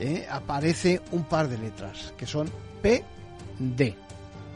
eh, 0.00 0.26
aparece 0.30 1.00
un 1.12 1.24
par 1.24 1.48
de 1.48 1.58
letras, 1.58 2.12
que 2.16 2.26
son 2.26 2.50
PD. 2.82 3.94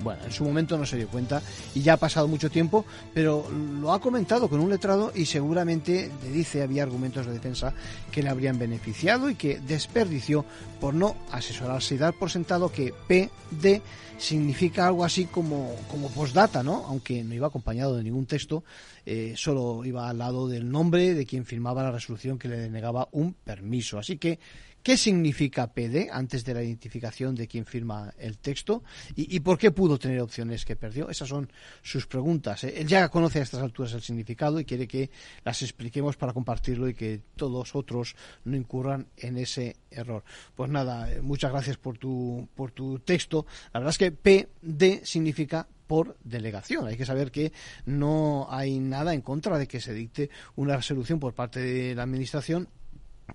Bueno, 0.03 0.25
en 0.25 0.33
su 0.33 0.45
momento 0.45 0.79
no 0.79 0.87
se 0.87 0.97
dio 0.97 1.09
cuenta 1.09 1.43
y 1.75 1.83
ya 1.83 1.95
ha 1.95 1.97
pasado 1.99 2.27
mucho 2.27 2.51
tiempo, 2.51 2.87
pero 3.13 3.47
lo 3.51 3.93
ha 3.93 4.01
comentado 4.01 4.49
con 4.49 4.61
un 4.61 4.71
letrado 4.71 5.13
y 5.15 5.27
seguramente 5.27 6.11
le 6.23 6.31
dice 6.31 6.63
había 6.63 6.83
argumentos 6.83 7.27
de 7.27 7.33
defensa 7.33 7.75
que 8.11 8.23
le 8.23 8.31
habrían 8.31 8.59
beneficiado 8.59 9.29
y 9.29 9.35
que 9.35 9.61
desperdició 9.61 10.47
por 10.81 10.95
no 10.95 11.17
asesorarse 11.31 11.97
y 11.97 11.99
dar 11.99 12.15
por 12.15 12.31
sentado 12.31 12.73
que 12.73 12.95
PD 13.09 13.83
significa 14.21 14.87
algo 14.87 15.05
así 15.05 15.25
como, 15.25 15.75
como 15.91 16.11
postdata, 16.11 16.63
¿no? 16.63 16.85
Aunque 16.87 17.25
no 17.25 17.35
iba 17.35 17.47
acompañado 17.47 17.97
de 17.97 18.05
ningún 18.05 18.27
texto, 18.27 18.63
eh, 19.07 19.33
solo 19.37 19.83
iba 19.85 20.09
al 20.09 20.19
lado 20.19 20.47
del 20.47 20.71
nombre 20.71 21.15
de 21.15 21.25
quien 21.25 21.47
firmaba 21.47 21.83
la 21.83 21.91
resolución 21.91 22.39
que 22.39 22.49
le 22.49 22.59
denegaba 22.59 23.09
un 23.13 23.33
permiso. 23.33 23.99
Así 23.99 24.19
que 24.19 24.39
¿Qué 24.83 24.97
significa 24.97 25.73
PD 25.73 26.09
antes 26.11 26.45
de 26.45 26.55
la 26.55 26.63
identificación 26.63 27.35
de 27.35 27.47
quien 27.47 27.67
firma 27.67 28.15
el 28.19 28.39
texto? 28.39 28.83
¿Y, 29.15 29.41
por 29.41 29.59
qué 29.59 29.71
pudo 29.71 29.99
tener 29.99 30.21
opciones 30.21 30.65
que 30.65 30.75
perdió? 30.75 31.11
Esas 31.11 31.29
son 31.29 31.53
sus 31.83 32.07
preguntas. 32.07 32.65
¿eh? 32.65 32.75
Él 32.79 32.87
ya 32.87 33.09
conoce 33.11 33.41
a 33.41 33.43
estas 33.43 33.61
alturas 33.61 33.93
el 33.93 34.01
significado 34.01 34.59
y 34.59 34.65
quiere 34.65 34.89
que 34.89 35.11
las 35.45 35.61
expliquemos 35.61 36.17
para 36.17 36.33
compartirlo 36.33 36.89
y 36.89 36.95
que 36.95 37.21
todos 37.37 37.75
otros 37.75 38.17
no 38.45 38.57
incurran 38.57 39.09
en 39.19 39.37
ese 39.37 39.77
error. 39.91 40.25
Pues 40.55 40.71
nada, 40.71 41.13
eh, 41.13 41.21
muchas 41.21 41.53
gracias 41.53 41.77
por 41.77 41.99
tu, 41.99 42.49
por 42.55 42.71
tu 42.73 43.01
texto. 43.01 43.45
La 43.75 43.81
verdad 43.81 43.91
es 43.91 43.99
que 43.99 44.13
PD 44.13 45.05
significa 45.05 45.69
por 45.87 46.17
delegación. 46.25 46.87
Hay 46.87 46.97
que 46.97 47.05
saber 47.05 47.31
que 47.31 47.53
no 47.85 48.47
hay 48.49 48.79
nada 48.79 49.13
en 49.13 49.21
contra 49.23 49.59
de 49.59 49.67
que 49.67 49.81
se 49.81 49.93
dicte 49.93 50.31
una 50.55 50.77
resolución 50.77 51.19
por 51.19 51.35
parte 51.35 51.61
de 51.61 51.95
la 51.97 52.05
Administración 52.05 52.69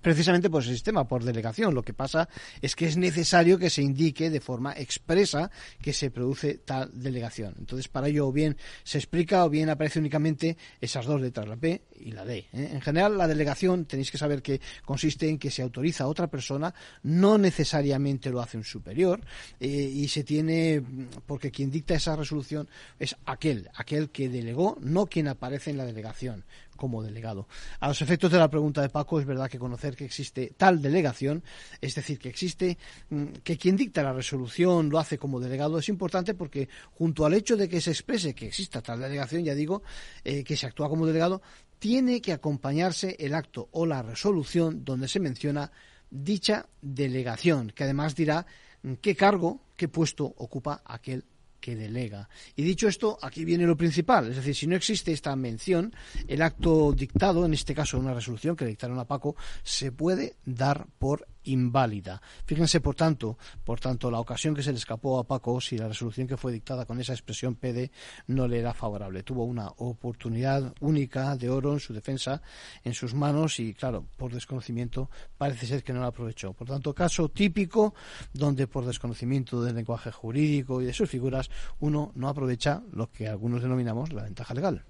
precisamente 0.02 0.50
por 0.50 0.62
ese 0.62 0.72
sistema, 0.72 1.06
por 1.06 1.24
delegación. 1.24 1.74
Lo 1.74 1.82
que 1.82 1.94
pasa 1.94 2.28
es 2.60 2.74
que 2.74 2.86
es 2.86 2.96
necesario 2.96 3.58
que 3.58 3.70
se 3.70 3.82
indique 3.82 4.30
de 4.30 4.40
forma 4.40 4.72
expresa 4.72 5.50
que 5.80 5.92
se 5.92 6.10
produce 6.10 6.58
tal 6.58 6.90
delegación. 6.92 7.54
Entonces, 7.58 7.88
para 7.88 8.08
ello, 8.08 8.28
o 8.28 8.32
bien 8.32 8.56
se 8.84 8.98
explica 8.98 9.44
o 9.44 9.50
bien 9.50 9.70
aparece 9.70 9.98
únicamente 9.98 10.56
esas 10.80 11.06
dos 11.06 11.20
letras, 11.20 11.48
la 11.48 11.56
P 11.56 11.82
y 12.00 12.12
la 12.12 12.24
D. 12.24 12.38
¿eh? 12.38 12.70
En 12.72 12.80
general, 12.80 13.16
la 13.16 13.28
delegación 13.28 13.84
tenéis 13.84 14.10
que 14.10 14.18
saber 14.18 14.42
que 14.42 14.60
consiste 14.84 15.28
en 15.28 15.38
que 15.38 15.50
se 15.50 15.62
autoriza 15.62 16.04
a 16.04 16.08
otra 16.08 16.28
persona, 16.28 16.74
no 17.02 17.38
necesariamente 17.38 18.30
lo 18.30 18.40
hace 18.40 18.56
un 18.56 18.64
superior, 18.64 19.20
eh, 19.60 19.68
y 19.68 20.08
se 20.08 20.24
tiene, 20.24 20.82
porque 21.26 21.50
quien 21.50 21.70
dicta 21.70 21.94
esa 21.94 22.16
resolución 22.16 22.68
es 22.98 23.16
aquel, 23.26 23.70
aquel 23.74 24.10
que 24.10 24.28
delegó, 24.28 24.76
no 24.80 25.06
quien 25.06 25.28
aparece 25.28 25.70
en 25.70 25.78
la 25.78 25.84
delegación 25.84 26.44
como 26.76 27.02
delegado. 27.02 27.48
A 27.80 27.88
los 27.88 28.00
efectos 28.02 28.30
de 28.30 28.38
la 28.38 28.48
pregunta 28.48 28.82
de 28.82 28.88
Paco, 28.88 29.18
es 29.18 29.26
verdad 29.26 29.50
que 29.50 29.58
conocer 29.58 29.96
que 29.96 30.04
existe 30.04 30.54
tal 30.56 30.80
delegación, 30.80 31.42
es 31.80 31.94
decir, 31.94 32.18
que 32.18 32.28
existe, 32.28 32.78
mm, 33.10 33.26
que 33.42 33.56
quien 33.56 33.76
dicta 33.76 34.02
la 34.02 34.12
resolución 34.12 34.88
lo 34.88 34.98
hace 34.98 35.18
como 35.18 35.40
delegado, 35.40 35.78
es 35.78 35.88
importante 35.88 36.34
porque 36.34 36.68
junto 36.92 37.26
al 37.26 37.34
hecho 37.34 37.56
de 37.56 37.68
que 37.68 37.80
se 37.80 37.90
exprese 37.90 38.34
que 38.34 38.46
exista 38.46 38.82
tal 38.82 39.00
delegación, 39.00 39.44
ya 39.44 39.54
digo, 39.54 39.82
eh, 40.24 40.44
que 40.44 40.56
se 40.56 40.66
actúa 40.66 40.88
como 40.88 41.06
delegado, 41.06 41.42
tiene 41.78 42.20
que 42.20 42.32
acompañarse 42.32 43.16
el 43.18 43.34
acto 43.34 43.68
o 43.72 43.86
la 43.86 44.02
resolución 44.02 44.84
donde 44.84 45.08
se 45.08 45.20
menciona 45.20 45.70
dicha 46.10 46.68
delegación, 46.80 47.70
que 47.70 47.84
además 47.84 48.14
dirá 48.14 48.46
mm, 48.82 48.94
qué 48.94 49.14
cargo, 49.16 49.60
qué 49.76 49.88
puesto 49.88 50.24
ocupa 50.24 50.82
aquel 50.84 51.24
que 51.66 51.74
delega. 51.74 52.28
Y 52.54 52.62
dicho 52.62 52.86
esto, 52.86 53.18
aquí 53.20 53.44
viene 53.44 53.66
lo 53.66 53.76
principal, 53.76 54.30
es 54.30 54.36
decir, 54.36 54.54
si 54.54 54.68
no 54.68 54.76
existe 54.76 55.10
esta 55.10 55.34
mención, 55.34 55.92
el 56.28 56.42
acto 56.42 56.92
dictado, 56.92 57.44
en 57.44 57.54
este 57.54 57.74
caso 57.74 57.98
una 57.98 58.14
resolución 58.14 58.54
que 58.54 58.64
dictaron 58.64 59.00
a 59.00 59.04
Paco, 59.04 59.34
se 59.64 59.90
puede 59.90 60.36
dar 60.44 60.86
por 61.00 61.26
inválida. 61.46 62.20
Fíjense, 62.44 62.80
por 62.80 62.94
tanto, 62.94 63.38
por 63.64 63.80
tanto, 63.80 64.10
la 64.10 64.20
ocasión 64.20 64.54
que 64.54 64.62
se 64.62 64.72
le 64.72 64.78
escapó 64.78 65.18
a 65.18 65.24
Paco, 65.24 65.60
si 65.60 65.78
la 65.78 65.88
resolución 65.88 66.26
que 66.26 66.36
fue 66.36 66.52
dictada 66.52 66.84
con 66.84 67.00
esa 67.00 67.12
expresión 67.12 67.56
PD 67.56 67.90
no 68.28 68.46
le 68.46 68.58
era 68.58 68.74
favorable. 68.74 69.22
Tuvo 69.22 69.44
una 69.44 69.68
oportunidad 69.76 70.74
única 70.80 71.36
de 71.36 71.50
oro 71.50 71.72
en 71.72 71.80
su 71.80 71.92
defensa, 71.92 72.42
en 72.84 72.94
sus 72.94 73.14
manos, 73.14 73.58
y 73.60 73.74
claro, 73.74 74.06
por 74.16 74.32
desconocimiento 74.32 75.10
parece 75.38 75.66
ser 75.66 75.82
que 75.82 75.92
no 75.92 76.00
la 76.00 76.08
aprovechó. 76.08 76.52
Por 76.52 76.68
tanto, 76.68 76.94
caso 76.94 77.28
típico 77.28 77.94
donde 78.32 78.66
por 78.66 78.86
desconocimiento 78.86 79.62
del 79.62 79.76
lenguaje 79.76 80.10
jurídico 80.10 80.80
y 80.80 80.86
de 80.86 80.92
sus 80.92 81.08
figuras 81.08 81.50
uno 81.80 82.12
no 82.14 82.28
aprovecha 82.28 82.82
lo 82.92 83.10
que 83.10 83.28
algunos 83.28 83.62
denominamos 83.62 84.12
la 84.12 84.22
ventaja 84.22 84.54
legal. 84.54 84.84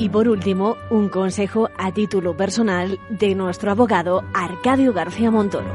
Y 0.00 0.08
por 0.08 0.28
último, 0.28 0.78
un 0.88 1.10
consejo 1.10 1.68
a 1.76 1.92
título 1.92 2.34
personal 2.34 2.98
de 3.10 3.34
nuestro 3.34 3.70
abogado 3.70 4.24
Arcadio 4.32 4.94
García 4.94 5.30
Montoro. 5.30 5.66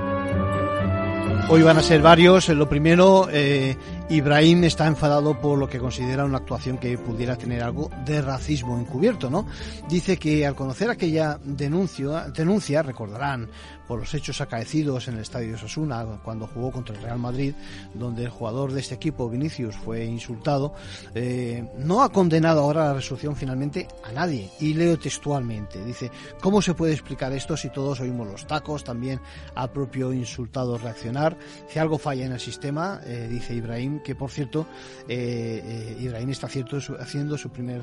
Hoy 1.47 1.61
van 1.61 1.77
a 1.77 1.83
ser 1.83 2.01
varios. 2.01 2.49
Lo 2.49 2.67
primero, 2.67 3.27
eh, 3.31 3.77
Ibrahim 4.07 4.63
está 4.65 4.85
enfadado 4.85 5.41
por 5.41 5.57
lo 5.57 5.67
que 5.67 5.79
considera 5.79 6.25
una 6.25 6.37
actuación 6.37 6.77
que 6.77 6.95
pudiera 6.95 7.35
tener 7.37 7.63
algo 7.63 7.89
de 8.05 8.21
racismo 8.21 8.77
encubierto, 8.77 9.31
¿no? 9.31 9.47
Dice 9.89 10.17
que 10.17 10.45
al 10.45 10.53
conocer 10.53 10.91
aquella 10.91 11.39
denuncia, 11.43 12.27
denuncia 12.29 12.83
recordarán 12.83 13.49
por 13.87 13.99
los 13.99 14.13
hechos 14.13 14.41
acaecidos 14.41 15.07
en 15.07 15.15
el 15.15 15.21
estadio 15.21 15.49
de 15.49 15.55
Osasuna 15.55 16.05
cuando 16.23 16.47
jugó 16.47 16.71
contra 16.71 16.95
el 16.95 17.01
Real 17.01 17.19
Madrid, 17.19 17.53
donde 17.93 18.23
el 18.23 18.29
jugador 18.29 18.71
de 18.71 18.81
este 18.81 18.95
equipo, 18.95 19.29
Vinicius, 19.29 19.75
fue 19.75 20.05
insultado, 20.05 20.73
eh, 21.13 21.67
no 21.77 22.03
ha 22.03 22.11
condenado 22.11 22.61
ahora 22.61 22.85
la 22.85 22.93
resolución 22.95 23.35
finalmente 23.35 23.87
a 24.03 24.11
nadie. 24.11 24.49
Y 24.59 24.73
leo 24.73 24.97
textualmente, 24.97 25.83
dice, 25.83 26.11
¿cómo 26.41 26.61
se 26.61 26.73
puede 26.73 26.93
explicar 26.93 27.33
esto 27.33 27.57
si 27.57 27.69
todos 27.69 27.99
oímos 27.99 28.27
los 28.27 28.47
tacos, 28.47 28.83
también 28.83 29.19
al 29.55 29.71
propio 29.71 30.13
insultado 30.13 30.77
reaccionar? 30.77 31.37
Si 31.69 31.79
algo 31.79 31.97
falla 31.97 32.25
en 32.25 32.33
el 32.33 32.39
sistema, 32.39 33.01
eh, 33.05 33.27
dice 33.29 33.53
Ibrahim, 33.53 33.94
que 34.03 34.15
por 34.15 34.31
cierto, 34.31 34.65
eh, 35.07 35.97
Ibrahim 35.99 36.29
está 36.29 36.47
haciendo 36.47 37.37
su 37.37 37.49
primer 37.49 37.81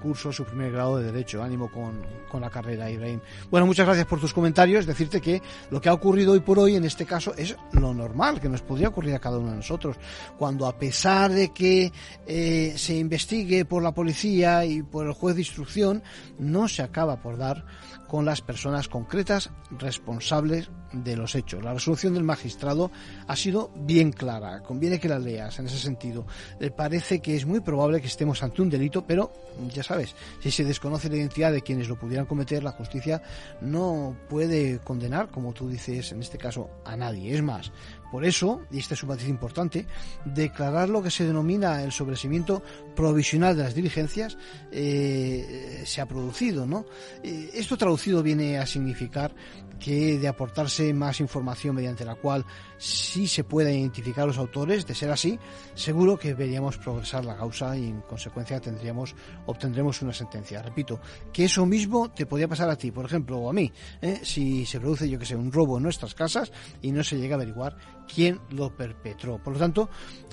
curso, 0.00 0.32
su 0.32 0.44
primer 0.44 0.72
grado 0.72 0.98
de 0.98 1.04
Derecho. 1.04 1.42
Ánimo 1.42 1.70
con, 1.70 2.02
con 2.28 2.40
la 2.40 2.50
carrera, 2.50 2.90
Ibrahim. 2.90 3.20
Bueno, 3.50 3.66
muchas 3.66 3.86
gracias 3.86 4.06
por 4.06 4.20
tus 4.20 4.32
comentarios. 4.32 4.86
Decirte 4.86 5.20
que 5.20 5.42
lo 5.70 5.80
que 5.80 5.88
ha 5.88 5.94
ocurrido 5.94 6.32
hoy 6.32 6.40
por 6.40 6.58
hoy 6.58 6.76
en 6.76 6.84
este 6.84 7.06
caso 7.06 7.34
es 7.36 7.56
lo 7.72 7.94
normal 7.94 8.40
que 8.40 8.48
nos 8.48 8.62
podría 8.62 8.88
ocurrir 8.88 9.14
a 9.14 9.18
cada 9.18 9.38
uno 9.38 9.50
de 9.50 9.56
nosotros. 9.56 9.96
Cuando 10.38 10.66
a 10.66 10.78
pesar 10.78 11.32
de 11.32 11.52
que 11.52 11.92
eh, 12.26 12.74
se 12.76 12.96
investigue 12.96 13.64
por 13.64 13.82
la 13.82 13.92
policía 13.92 14.64
y 14.64 14.82
por 14.82 15.06
el 15.06 15.12
juez 15.12 15.34
de 15.34 15.42
instrucción, 15.42 16.02
no 16.38 16.68
se 16.68 16.82
acaba 16.82 17.20
por 17.20 17.36
dar 17.36 17.64
con 18.12 18.26
las 18.26 18.42
personas 18.42 18.88
concretas 18.88 19.48
responsables 19.70 20.68
de 20.92 21.16
los 21.16 21.34
hechos. 21.34 21.64
La 21.64 21.72
resolución 21.72 22.12
del 22.12 22.24
magistrado 22.24 22.90
ha 23.26 23.34
sido 23.34 23.70
bien 23.74 24.12
clara, 24.12 24.62
conviene 24.62 25.00
que 25.00 25.08
la 25.08 25.18
leas 25.18 25.58
en 25.58 25.64
ese 25.64 25.78
sentido. 25.78 26.26
Le 26.60 26.70
parece 26.70 27.22
que 27.22 27.34
es 27.34 27.46
muy 27.46 27.60
probable 27.60 28.02
que 28.02 28.08
estemos 28.08 28.42
ante 28.42 28.60
un 28.60 28.68
delito, 28.68 29.06
pero 29.06 29.32
ya 29.72 29.82
sabes, 29.82 30.14
si 30.42 30.50
se 30.50 30.62
desconoce 30.62 31.08
la 31.08 31.16
identidad 31.16 31.52
de 31.52 31.62
quienes 31.62 31.88
lo 31.88 31.98
pudieran 31.98 32.26
cometer, 32.26 32.62
la 32.62 32.72
justicia 32.72 33.22
no 33.62 34.14
puede 34.28 34.78
condenar, 34.80 35.30
como 35.30 35.54
tú 35.54 35.70
dices 35.70 36.12
en 36.12 36.20
este 36.20 36.36
caso, 36.36 36.68
a 36.84 36.94
nadie. 36.98 37.34
Es 37.34 37.42
más, 37.42 37.72
por 38.12 38.26
eso, 38.26 38.60
y 38.70 38.78
este 38.78 38.92
es 38.92 39.02
un 39.02 39.08
matiz 39.08 39.26
importante, 39.26 39.86
declarar 40.26 40.90
lo 40.90 41.02
que 41.02 41.10
se 41.10 41.24
denomina 41.24 41.82
el 41.82 41.92
sobreseimiento 41.92 42.62
provisional 42.94 43.56
de 43.56 43.62
las 43.62 43.74
diligencias 43.74 44.36
eh, 44.70 45.82
se 45.86 46.02
ha 46.02 46.06
producido, 46.06 46.66
¿no? 46.66 46.84
Eh, 47.22 47.48
esto 47.54 47.78
traducido 47.78 48.22
viene 48.22 48.58
a 48.58 48.66
significar 48.66 49.34
que 49.80 50.18
de 50.18 50.28
aportarse 50.28 50.92
más 50.94 51.20
información 51.20 51.74
mediante 51.74 52.04
la 52.04 52.14
cual 52.14 52.44
sí 52.78 53.26
se 53.26 53.44
pueda 53.44 53.72
identificar 53.72 54.26
los 54.26 54.38
autores, 54.38 54.86
de 54.86 54.94
ser 54.94 55.10
así, 55.10 55.38
seguro 55.74 56.18
que 56.18 56.34
veríamos 56.34 56.78
progresar 56.78 57.24
la 57.24 57.36
causa 57.36 57.76
y 57.76 57.86
en 57.86 58.00
consecuencia 58.02 58.60
tendríamos, 58.60 59.14
obtendremos 59.46 60.00
una 60.02 60.12
sentencia. 60.12 60.62
Repito, 60.62 61.00
que 61.32 61.46
eso 61.46 61.66
mismo 61.66 62.10
te 62.10 62.26
podría 62.26 62.46
pasar 62.46 62.70
a 62.70 62.76
ti, 62.76 62.92
por 62.92 63.06
ejemplo, 63.06 63.38
o 63.38 63.50
a 63.50 63.52
mí, 63.52 63.72
¿eh? 64.00 64.20
si 64.22 64.66
se 64.66 64.78
produce, 64.78 65.08
yo 65.08 65.18
que 65.18 65.26
sé, 65.26 65.34
un 65.34 65.50
robo 65.50 65.78
en 65.78 65.84
nuestras 65.84 66.14
casas 66.14 66.52
y 66.80 66.92
no 66.92 67.02
se 67.02 67.18
llega 67.18 67.34
a 67.34 67.38
averiguar 67.38 67.76
quién 68.06 68.40
lo 68.50 68.74
perpetró. 68.74 69.38
Por 69.38 69.54
lo 69.54 69.58
tanto, 69.58 69.90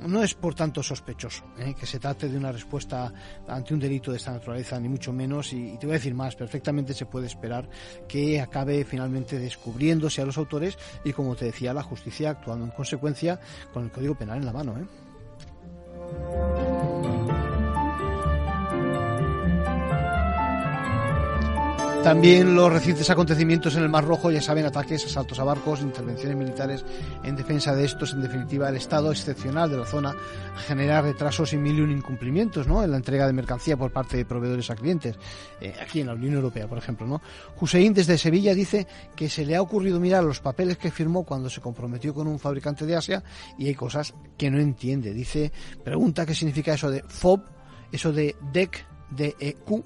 no 0.08 0.24
es 0.24 0.34
por 0.34 0.56
tanto 0.56 0.84
sospechoso 0.84 1.44
¿eh? 1.58 1.76
que 1.78 1.86
se 1.86 2.00
trate 2.00 2.30
de 2.30 2.38
una 2.38 2.52
respuesta 2.52 3.12
ante 3.48 3.74
un 3.74 3.80
delito 3.80 4.12
de 4.12 4.18
esta 4.18 4.32
naturaleza, 4.32 4.80
ni 4.80 4.90
mucho 4.90 5.14
menos, 5.14 5.54
y, 5.54 5.78
te 5.78 5.86
voy 5.86 5.96
a 5.96 6.00
decir 6.00 6.14
más, 6.14 6.36
perfectamente 6.36 6.94
se 6.94 7.06
puede 7.06 7.28
esperar 7.28 7.70
que 8.08 8.40
acabe 8.40 8.84
finalmente 8.86 9.40
descubriéndose 9.40 10.22
a 10.22 10.26
los 10.26 10.38
autores 10.38 10.78
y, 11.04 11.14
como 11.14 11.36
te 11.36 11.46
decía, 11.46 11.74
la 11.74 11.84
justicia 11.84 12.32
actuando 12.32 12.66
en 12.66 12.72
consecuencia 12.72 13.40
con 13.74 13.86
el 13.86 13.92
Código 13.92 14.16
Penal 14.16 14.40
en 14.40 14.46
la 14.46 14.54
mano. 14.54 14.78
¿eh? 14.78 17.09
También 22.04 22.56
los 22.56 22.72
recientes 22.72 23.10
acontecimientos 23.10 23.76
en 23.76 23.84
el 23.84 23.90
Mar 23.90 24.06
Rojo, 24.06 24.32
ya 24.32 24.42
saben, 24.42 24.66
ataques, 24.66 25.06
asaltos 25.06 25.38
a 25.38 25.44
barcos, 25.44 25.82
intervenciones 25.82 26.38
militares 26.38 26.86
en 27.24 27.36
defensa 27.36 27.76
de 27.76 27.84
estos, 27.84 28.14
en 28.14 28.22
definitiva, 28.22 28.70
el 28.70 28.78
estado 28.78 29.12
excepcional 29.12 29.70
de 29.70 29.78
la 29.78 29.86
zona 29.86 30.16
genera 30.66 31.02
retrasos 31.02 31.52
y 31.52 31.58
mil 31.58 31.78
y 31.78 31.82
un 31.82 31.92
incumplimientos 31.92 32.68
¿no? 32.68 32.82
en 32.84 32.92
la 32.92 32.98
entrega 32.98 33.28
de 33.28 33.34
mercancía 33.34 33.76
por 33.76 33.92
parte 33.92 34.16
de 34.16 34.26
proveedores 34.26 34.70
a 34.72 34.76
clientes, 34.76 35.18
eh, 35.60 35.76
aquí 35.80 36.00
en 36.00 36.08
la 36.08 36.14
Unión 36.14 36.36
Europea, 36.36 36.68
por 36.68 36.78
ejemplo. 36.78 37.06
¿no? 37.06 37.22
Hussein 37.60 37.94
desde 37.94 38.18
Sevilla 38.18 38.56
dice 38.56 38.88
que 39.14 39.30
se 39.30 39.46
le 39.46 39.58
ha 39.58 39.62
ocurrido 39.62 40.00
mirar 40.00 40.24
los 40.24 40.40
papeles 40.40 40.78
que 40.78 40.92
firmó 40.92 41.26
cuando 41.26 41.50
se 41.50 41.60
comprometió 41.60 42.14
con 42.14 42.28
un 42.28 42.40
fabricante 42.40 42.86
de 42.86 42.96
Asia 42.96 43.24
y 43.58 43.68
hay 43.68 43.76
cosas 43.76 44.16
que 44.38 44.50
no 44.50 44.58
entiende. 44.60 45.14
Dice, 45.14 45.52
pregunta 45.84 46.26
qué 46.26 46.34
significa 46.34 46.74
eso 46.74 46.90
de 46.90 47.04
FOB, 47.04 47.42
eso 47.92 48.14
de 48.14 48.36
DEC, 48.54 48.86
DEQ, 49.12 49.84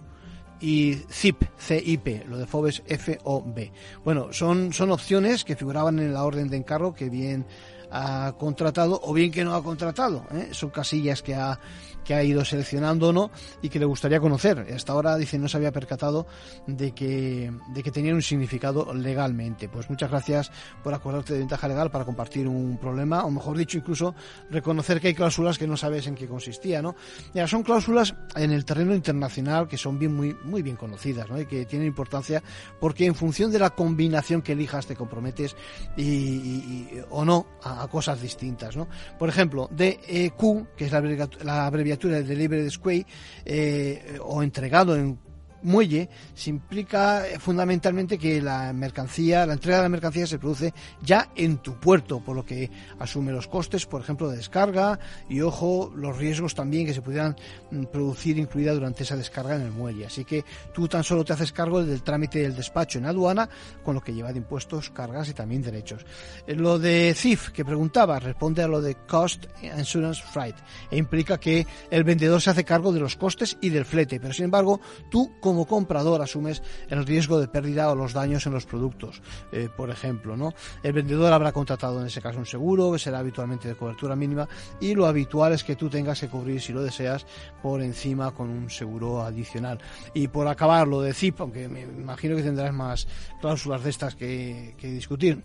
y 0.64 0.94
ZIP, 1.12 1.44
CIP, 1.60 2.26
lo 2.30 2.38
de 2.38 2.48
FOB 2.48 2.70
FOB. 2.72 3.70
Bueno, 4.06 4.32
son, 4.32 4.72
son 4.72 4.92
opciones 4.92 5.44
que 5.44 5.58
figuraban 5.58 6.00
en 6.00 6.14
la 6.14 6.24
orden 6.24 6.48
de 6.48 6.56
encargo 6.56 6.96
que 6.96 7.10
bien 7.10 7.46
ha 7.92 8.34
contratado 8.40 8.98
o 9.04 9.14
bien 9.14 9.30
que 9.30 9.44
no 9.44 9.56
ha 9.56 9.62
contratado. 9.62 10.26
¿eh? 10.32 10.48
Son 10.52 10.70
casillas 10.70 11.22
que 11.22 11.36
ha 11.36 11.60
que 12.04 12.14
ha 12.14 12.24
ido 12.24 12.44
seleccionando 12.46 13.10
o 13.10 13.14
no 13.14 13.32
y 13.62 13.70
que 13.70 13.80
le 13.80 13.86
gustaría 13.86 14.20
conocer. 14.20 14.68
Hasta 14.74 14.94
ahora 14.94 15.16
dice 15.18 15.38
no 15.38 15.48
se 15.48 15.58
había 15.58 15.72
percatado 15.72 16.28
de 16.68 16.92
que, 16.94 17.52
de 17.74 17.84
que 17.84 17.92
tenían 17.92 18.16
un 18.16 18.22
significado 18.22 18.94
legalmente. 18.94 19.70
Pues 19.70 19.90
muchas 19.90 20.10
gracias 20.10 20.52
por 20.84 20.94
acordarte 20.94 21.34
de 21.34 21.40
ventaja 21.40 21.68
legal 21.68 21.92
para 21.92 22.06
compartir 22.06 22.48
un 22.48 22.78
problema, 22.78 23.24
o 23.26 23.32
mejor 23.32 23.58
dicho, 23.58 23.78
incluso 23.78 24.16
reconocer 24.50 25.00
que 25.00 25.10
hay 25.10 25.14
cláusulas 25.14 25.58
que 25.58 25.68
no 25.68 25.78
sabes 25.78 26.08
en 26.08 26.16
qué 26.16 26.28
consistía, 26.28 26.82
¿no? 26.82 26.96
Ya, 27.34 27.48
son 27.48 27.64
cláusulas 27.64 28.16
en 28.36 28.52
el 28.52 28.66
terreno 28.66 28.96
internacional 28.96 29.68
que 29.68 29.78
son 29.78 30.00
bien, 30.00 30.16
muy, 30.16 30.36
muy 30.44 30.62
bien 30.62 30.76
conocidas, 30.76 31.30
¿no? 31.30 31.40
Y 31.40 31.46
que 31.46 31.66
tienen 31.66 31.88
importancia 31.88 32.44
porque 32.80 33.06
en 33.06 33.16
función 33.16 33.52
de 33.52 33.60
la 33.60 33.72
combinación 33.72 34.42
que 34.42 34.54
elijas 34.54 34.86
te 34.86 34.96
comprometes 34.96 35.56
y, 35.98 36.90
o 37.10 37.26
no 37.26 37.48
a, 37.64 37.88
cosas 37.88 38.22
distintas, 38.22 38.76
¿no? 38.76 38.88
Por 39.20 39.30
ejemplo, 39.30 39.70
DEQ, 39.72 40.76
que 40.76 40.86
es 40.86 40.92
la, 40.92 41.02
la 41.44 41.70
de 41.98 42.24
Delivery 42.24 42.70
Square 42.70 43.06
eh, 43.46 44.18
o 44.22 44.42
entregado 44.44 44.96
en 44.96 45.18
muelle 45.64 46.10
se 46.34 46.50
implica 46.50 47.28
eh, 47.28 47.40
fundamentalmente 47.40 48.18
que 48.18 48.42
la 48.42 48.74
mercancía, 48.74 49.46
la 49.46 49.54
entrega 49.54 49.78
de 49.78 49.84
la 49.84 49.90
mercancía 49.90 50.28
se 50.28 50.40
produce 50.40 50.74
ya 51.02 51.30
en 51.36 51.58
tu 51.58 51.80
puerto, 51.80 52.20
por 52.20 52.36
lo 52.36 52.46
que 52.46 52.70
asume 53.00 53.32
los 53.32 53.48
costes, 53.48 53.86
por 53.86 54.02
ejemplo, 54.02 54.30
de 54.30 54.38
descarga 54.38 55.00
y 55.30 55.42
ojo, 55.42 55.92
los 55.96 56.18
riesgos 56.18 56.56
también 56.56 56.86
que 56.86 56.94
se 56.94 57.02
pudieran 57.02 57.36
mm, 57.72 57.86
producir 57.86 58.38
incluida 58.38 58.74
durante 58.74 59.04
esa 59.04 59.16
descarga 59.16 59.56
en 59.56 59.62
el 59.64 59.72
muelle. 59.72 60.06
Así 60.06 60.26
que 60.26 60.44
tú 60.74 60.88
tan 60.88 61.04
solo 61.04 61.24
te 61.24 61.34
haces 61.34 61.52
cargo 61.52 61.84
del 61.84 62.04
trámite 62.04 62.40
del 62.40 62.56
despacho 62.56 63.00
en 63.00 63.06
aduana, 63.06 63.50
con 63.84 63.96
lo 63.96 64.02
que 64.02 64.14
lleva 64.14 64.32
de 64.32 64.40
impuestos, 64.40 64.90
cargas 64.90 65.30
y 65.30 65.34
también 65.34 65.62
derechos. 65.62 66.06
Eh, 66.48 66.56
lo 66.56 66.80
de 66.80 67.14
CIF 67.16 67.50
que 67.50 67.66
preguntaba 67.66 68.20
responde 68.20 68.64
a 68.64 68.68
lo 68.68 68.82
de 68.82 68.96
Cost 69.08 69.46
Insurance 69.62 70.22
Freight 70.22 70.56
e 70.92 70.98
implica 70.98 71.40
que 71.40 71.66
el 71.90 72.04
vendedor 72.04 72.42
se 72.42 72.50
hace 72.50 72.64
cargo 72.64 72.92
de 72.92 73.00
los 73.00 73.16
costes 73.16 73.58
y 73.62 73.70
del 73.70 73.86
flete, 73.86 74.20
pero 74.20 74.34
sin 74.34 74.46
embargo 74.46 74.80
tú 75.10 75.32
como 75.54 75.68
comprador 75.68 76.22
asumes 76.22 76.64
el 76.90 77.06
riesgo 77.06 77.40
de 77.40 77.48
pérdida 77.48 77.92
o 77.92 77.96
los 77.96 78.14
daños 78.14 78.46
en 78.48 78.54
los 78.54 78.66
productos, 78.66 79.22
eh, 79.52 79.70
por 79.76 79.92
ejemplo, 79.92 80.36
¿no? 80.36 80.54
El 80.82 80.94
vendedor 80.94 81.32
habrá 81.32 81.52
contratado 81.52 82.02
en 82.02 82.08
ese 82.08 82.22
caso 82.22 82.40
un 82.40 82.48
seguro, 82.48 82.92
que 82.92 82.98
será 82.98 83.20
habitualmente 83.20 83.68
de 83.68 83.76
cobertura 83.76 84.16
mínima, 84.16 84.50
y 84.82 84.96
lo 84.96 85.06
habitual 85.06 85.54
es 85.54 85.64
que 85.64 85.76
tú 85.76 85.90
tengas 85.90 86.20
que 86.20 86.28
cubrir, 86.28 86.60
si 86.60 86.74
lo 86.74 86.82
deseas, 86.82 87.28
por 87.62 87.82
encima 87.84 88.32
con 88.32 88.50
un 88.50 88.70
seguro 88.72 89.22
adicional. 89.22 89.78
Y 90.16 90.28
por 90.28 90.48
acabar 90.48 90.88
lo 90.88 91.02
de 91.02 91.14
ZIP, 91.14 91.42
aunque 91.42 91.70
me 91.70 91.82
imagino 91.82 92.36
que 92.36 92.42
tendrás 92.42 92.74
más 92.74 93.08
cláusulas 93.40 93.84
de 93.84 93.90
estas 93.92 94.16
que, 94.16 94.76
discutir. 94.82 95.44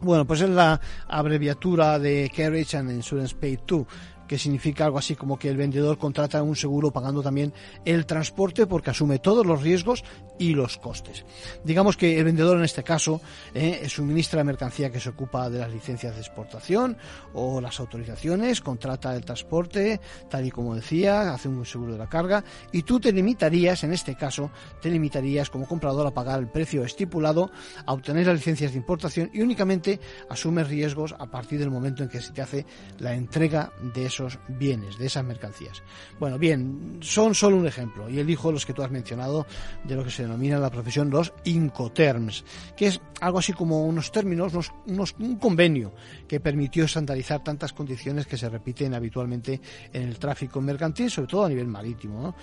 Bueno, 0.00 0.26
pues 0.26 0.42
es 0.42 0.50
la 0.50 0.78
abreviatura 1.08 1.98
de 1.98 2.30
Carriage 2.34 2.76
and 2.76 2.90
Insurance 2.90 3.34
Paid 3.34 3.60
To 3.60 3.86
que 4.28 4.38
significa 4.38 4.84
algo 4.84 4.98
así 4.98 5.16
como 5.16 5.38
que 5.38 5.48
el 5.48 5.56
vendedor 5.56 5.98
contrata 5.98 6.42
un 6.42 6.54
seguro 6.54 6.92
pagando 6.92 7.22
también 7.22 7.52
el 7.84 8.06
transporte 8.06 8.66
porque 8.66 8.90
asume 8.90 9.18
todos 9.18 9.44
los 9.44 9.62
riesgos 9.62 10.04
y 10.38 10.54
los 10.54 10.78
costes. 10.78 11.24
Digamos 11.64 11.96
que 11.96 12.18
el 12.18 12.24
vendedor 12.24 12.58
en 12.58 12.64
este 12.64 12.84
caso 12.84 13.20
eh, 13.54 13.88
suministra 13.88 14.38
la 14.38 14.44
mercancía 14.44 14.90
que 14.90 15.00
se 15.00 15.08
ocupa 15.08 15.50
de 15.50 15.58
las 15.58 15.72
licencias 15.72 16.14
de 16.14 16.20
exportación 16.20 16.96
o 17.32 17.60
las 17.60 17.80
autorizaciones, 17.80 18.60
contrata 18.60 19.16
el 19.16 19.24
transporte, 19.24 20.00
tal 20.28 20.46
y 20.46 20.50
como 20.50 20.74
decía, 20.74 21.32
hace 21.32 21.48
un 21.48 21.64
seguro 21.64 21.92
de 21.92 21.98
la 21.98 22.08
carga 22.08 22.44
y 22.70 22.82
tú 22.82 23.00
te 23.00 23.12
limitarías, 23.12 23.82
en 23.84 23.92
este 23.92 24.14
caso, 24.14 24.50
te 24.80 24.90
limitarías 24.90 25.50
como 25.50 25.66
comprador 25.66 26.06
a 26.06 26.12
pagar 26.12 26.38
el 26.38 26.48
precio 26.48 26.84
estipulado, 26.84 27.50
a 27.86 27.92
obtener 27.92 28.26
las 28.26 28.36
licencias 28.36 28.72
de 28.72 28.78
importación 28.78 29.30
y 29.32 29.40
únicamente 29.40 29.98
asumes 30.28 30.68
riesgos 30.68 31.14
a 31.18 31.26
partir 31.26 31.58
del 31.58 31.70
momento 31.70 32.02
en 32.02 32.08
que 32.08 32.20
se 32.20 32.32
te 32.32 32.42
hace 32.42 32.66
la 32.98 33.14
entrega 33.14 33.72
de 33.94 34.06
esos 34.06 34.17
bienes, 34.48 34.98
de 34.98 35.06
esas 35.06 35.24
mercancías. 35.24 35.82
Bueno, 36.18 36.38
bien, 36.38 36.98
son 37.00 37.34
solo 37.34 37.56
un 37.56 37.66
ejemplo 37.66 38.08
y 38.08 38.18
elijo 38.18 38.52
los 38.52 38.66
que 38.66 38.72
tú 38.72 38.82
has 38.82 38.90
mencionado 38.90 39.46
de 39.84 39.94
lo 39.94 40.04
que 40.04 40.10
se 40.10 40.22
denomina 40.22 40.56
en 40.56 40.62
la 40.62 40.70
profesión 40.70 41.10
los 41.10 41.32
incoterms, 41.44 42.44
que 42.76 42.86
es 42.86 43.00
algo 43.20 43.38
así 43.38 43.52
como 43.52 43.84
unos 43.84 44.12
términos, 44.12 44.52
unos, 44.86 45.14
un 45.18 45.36
convenio 45.36 45.92
que 46.26 46.40
permitió 46.40 46.84
estandarizar 46.84 47.42
tantas 47.42 47.72
condiciones 47.72 48.26
que 48.26 48.36
se 48.36 48.48
repiten 48.48 48.94
habitualmente 48.94 49.60
en 49.92 50.02
el 50.02 50.18
tráfico 50.18 50.60
mercantil, 50.60 51.10
sobre 51.10 51.28
todo 51.28 51.44
a 51.44 51.48
nivel 51.48 51.66
marítimo. 51.66 52.34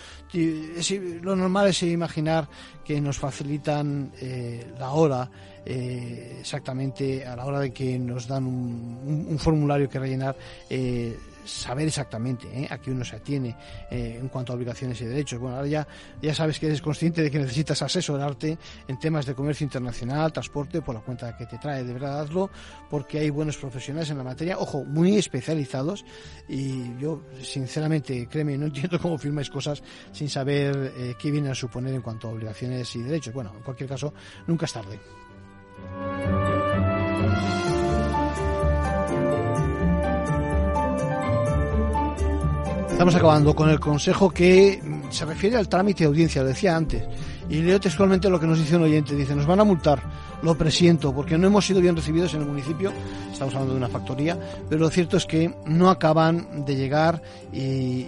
Lo 1.21 1.35
normal 1.35 1.67
es 1.67 1.83
imaginar 1.83 2.47
que 2.83 2.99
nos 3.01 3.17
facilitan 3.17 4.11
eh, 4.19 4.73
la 4.77 4.91
hora 4.91 5.29
eh, 5.65 6.37
exactamente 6.39 7.25
a 7.25 7.35
la 7.35 7.45
hora 7.45 7.59
de 7.59 7.71
que 7.71 7.97
nos 7.97 8.27
dan 8.27 8.45
un, 8.45 9.37
formulario 9.39 9.89
que 9.89 9.99
rellenar. 9.99 10.35
Eh, 10.69 11.17
saber 11.45 11.87
exactamente 11.87 12.47
¿eh? 12.51 12.67
a 12.69 12.77
qué 12.77 12.91
uno 12.91 13.05
se 13.05 13.15
atiene 13.15 13.55
eh, 13.89 14.17
en 14.19 14.27
cuanto 14.27 14.53
a 14.53 14.55
obligaciones 14.55 14.99
y 15.01 15.05
derechos. 15.05 15.39
Bueno, 15.39 15.57
ahora 15.57 15.67
ya, 15.67 15.87
ya 16.21 16.33
sabes 16.33 16.59
que 16.59 16.67
eres 16.67 16.81
consciente 16.81 17.21
de 17.21 17.31
que 17.31 17.39
necesitas 17.39 17.81
asesorarte 17.81 18.57
en 18.87 18.99
temas 18.99 19.25
de 19.25 19.35
comercio 19.35 19.63
internacional, 19.63 20.33
transporte, 20.33 20.81
por 20.81 20.95
la 20.95 21.01
cuenta 21.01 21.35
que 21.37 21.45
te 21.45 21.57
trae. 21.57 21.83
De 21.83 21.93
verdad, 21.93 22.21
hazlo 22.21 22.49
porque 22.89 23.19
hay 23.19 23.29
buenos 23.29 23.57
profesionales 23.57 24.09
en 24.09 24.17
la 24.17 24.23
materia, 24.23 24.57
ojo, 24.57 24.83
muy 24.83 25.17
especializados 25.17 26.05
y 26.47 26.97
yo, 26.97 27.23
sinceramente, 27.41 28.27
créeme, 28.27 28.57
no 28.57 28.65
entiendo 28.65 28.99
cómo 28.99 29.17
firmáis 29.17 29.49
cosas 29.49 29.81
sin 30.11 30.29
saber 30.29 30.93
eh, 30.97 31.15
qué 31.19 31.31
vienen 31.31 31.51
a 31.51 31.55
suponer 31.55 31.93
en 31.93 32.01
cuanto 32.01 32.27
a 32.27 32.31
obligaciones 32.31 32.95
y 32.95 33.01
derechos. 33.01 33.33
Bueno, 33.33 33.53
en 33.55 33.63
cualquier 33.63 33.89
caso, 33.89 34.13
nunca 34.47 34.65
es 34.65 34.73
tarde. 34.73 34.99
Estamos 42.95 43.15
acabando 43.15 43.53
con 43.53 43.69
el 43.69 43.77
consejo 43.77 44.29
que 44.29 44.81
se 45.09 45.25
refiere 45.25 45.57
al 45.57 45.67
trámite 45.67 46.05
de 46.05 46.07
audiencia, 46.07 46.41
lo 46.41 46.47
decía 46.47 46.77
antes. 46.77 47.03
Y 47.49 47.61
leo 47.61 47.77
textualmente 47.77 48.29
lo 48.29 48.39
que 48.39 48.47
nos 48.47 48.57
dice 48.57 48.77
un 48.77 48.83
oyente. 48.83 49.13
Dice, 49.13 49.35
nos 49.35 49.45
van 49.45 49.59
a 49.59 49.65
multar, 49.65 50.01
lo 50.41 50.57
presiento, 50.57 51.13
porque 51.13 51.37
no 51.37 51.47
hemos 51.47 51.65
sido 51.65 51.81
bien 51.81 51.97
recibidos 51.97 52.33
en 52.35 52.43
el 52.43 52.47
municipio. 52.47 52.93
Estamos 53.33 53.53
hablando 53.53 53.73
de 53.73 53.79
una 53.79 53.89
factoría, 53.89 54.39
pero 54.69 54.79
lo 54.79 54.89
cierto 54.89 55.17
es 55.17 55.25
que 55.25 55.53
no 55.65 55.89
acaban 55.89 56.63
de 56.63 56.77
llegar 56.77 57.21
y, 57.51 58.05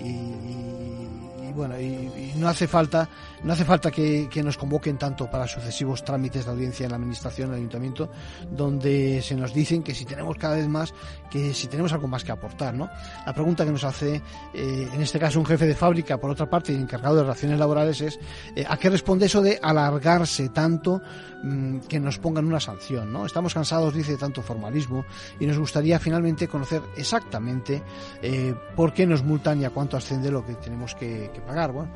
bueno, 1.54 1.78
y, 1.82 2.32
no 2.38 2.48
hace 2.48 2.66
falta, 2.66 3.10
no 3.44 3.54
hace 3.54 3.66
falta 3.66 3.92
que, 3.92 4.30
nos 4.44 4.58
convoquen 4.58 4.98
tanto 4.98 5.30
para 5.30 5.48
sucesivos 5.48 6.04
trámites 6.04 6.46
de 6.46 6.52
audiencia 6.52 6.86
en 6.86 6.92
la 6.92 6.98
administración, 6.98 7.50
en 7.50 7.54
el 7.54 7.60
ayuntamiento, 7.60 8.10
donde 8.50 9.22
se 9.22 9.36
nos 9.36 9.54
dicen 9.54 9.84
que 9.84 9.94
si 9.94 10.06
tenemos 10.06 10.38
cada 10.38 10.56
vez 10.56 10.68
más, 10.68 10.94
que 11.30 11.54
si 11.54 11.68
tenemos 11.68 11.92
algo 11.94 12.08
más 12.08 12.24
que 12.24 12.32
aportar, 12.32 12.74
¿no? 12.74 12.90
La 13.26 13.34
pregunta 13.34 13.66
que 13.66 13.72
nos 13.72 13.84
hace, 13.84 14.22
eh, 14.54 14.90
en 14.94 15.02
este 15.02 15.20
caso 15.20 15.40
un 15.40 15.46
jefe 15.46 15.66
de 15.66 15.76
fábrica, 15.76 16.18
por 16.18 16.32
otra 16.32 16.50
parte, 16.50 16.74
encargado 16.74 17.18
de 17.18 17.24
relaciones 17.24 17.60
laborales, 17.60 18.02
es 18.02 18.20
eh, 18.56 18.66
¿a 18.68 18.78
qué 18.78 18.90
responde 18.90 19.26
eso 19.26 19.42
de 19.42 19.60
alargarse 19.62 20.50
tanto 20.50 21.02
mm, 21.44 21.80
que 21.80 22.00
nos 22.00 22.20
pongan 22.20 22.46
una 22.46 22.60
sanción, 22.60 23.12
¿no? 23.12 23.26
Estamos 23.26 23.54
cansados, 23.54 23.94
dice, 23.94 24.14
de 24.14 24.18
tanto 24.18 24.42
formalismo 24.42 25.06
y 25.40 25.46
nos 25.46 25.58
gustaría 25.58 26.00
finalmente 26.00 26.48
conocer 26.48 26.82
exactamente 26.96 27.84
eh, 28.22 28.54
por 28.76 28.94
qué 28.94 29.06
nos 29.06 29.24
multan 29.24 29.62
y 29.62 29.66
a 29.66 29.70
cuánto 29.70 29.98
asciende 29.98 30.32
lo 30.32 30.46
que 30.46 30.56
tenemos 30.56 30.96
que, 30.96 31.32
que 31.34 31.42
pagar. 31.42 31.72
Bueno, 31.72 31.92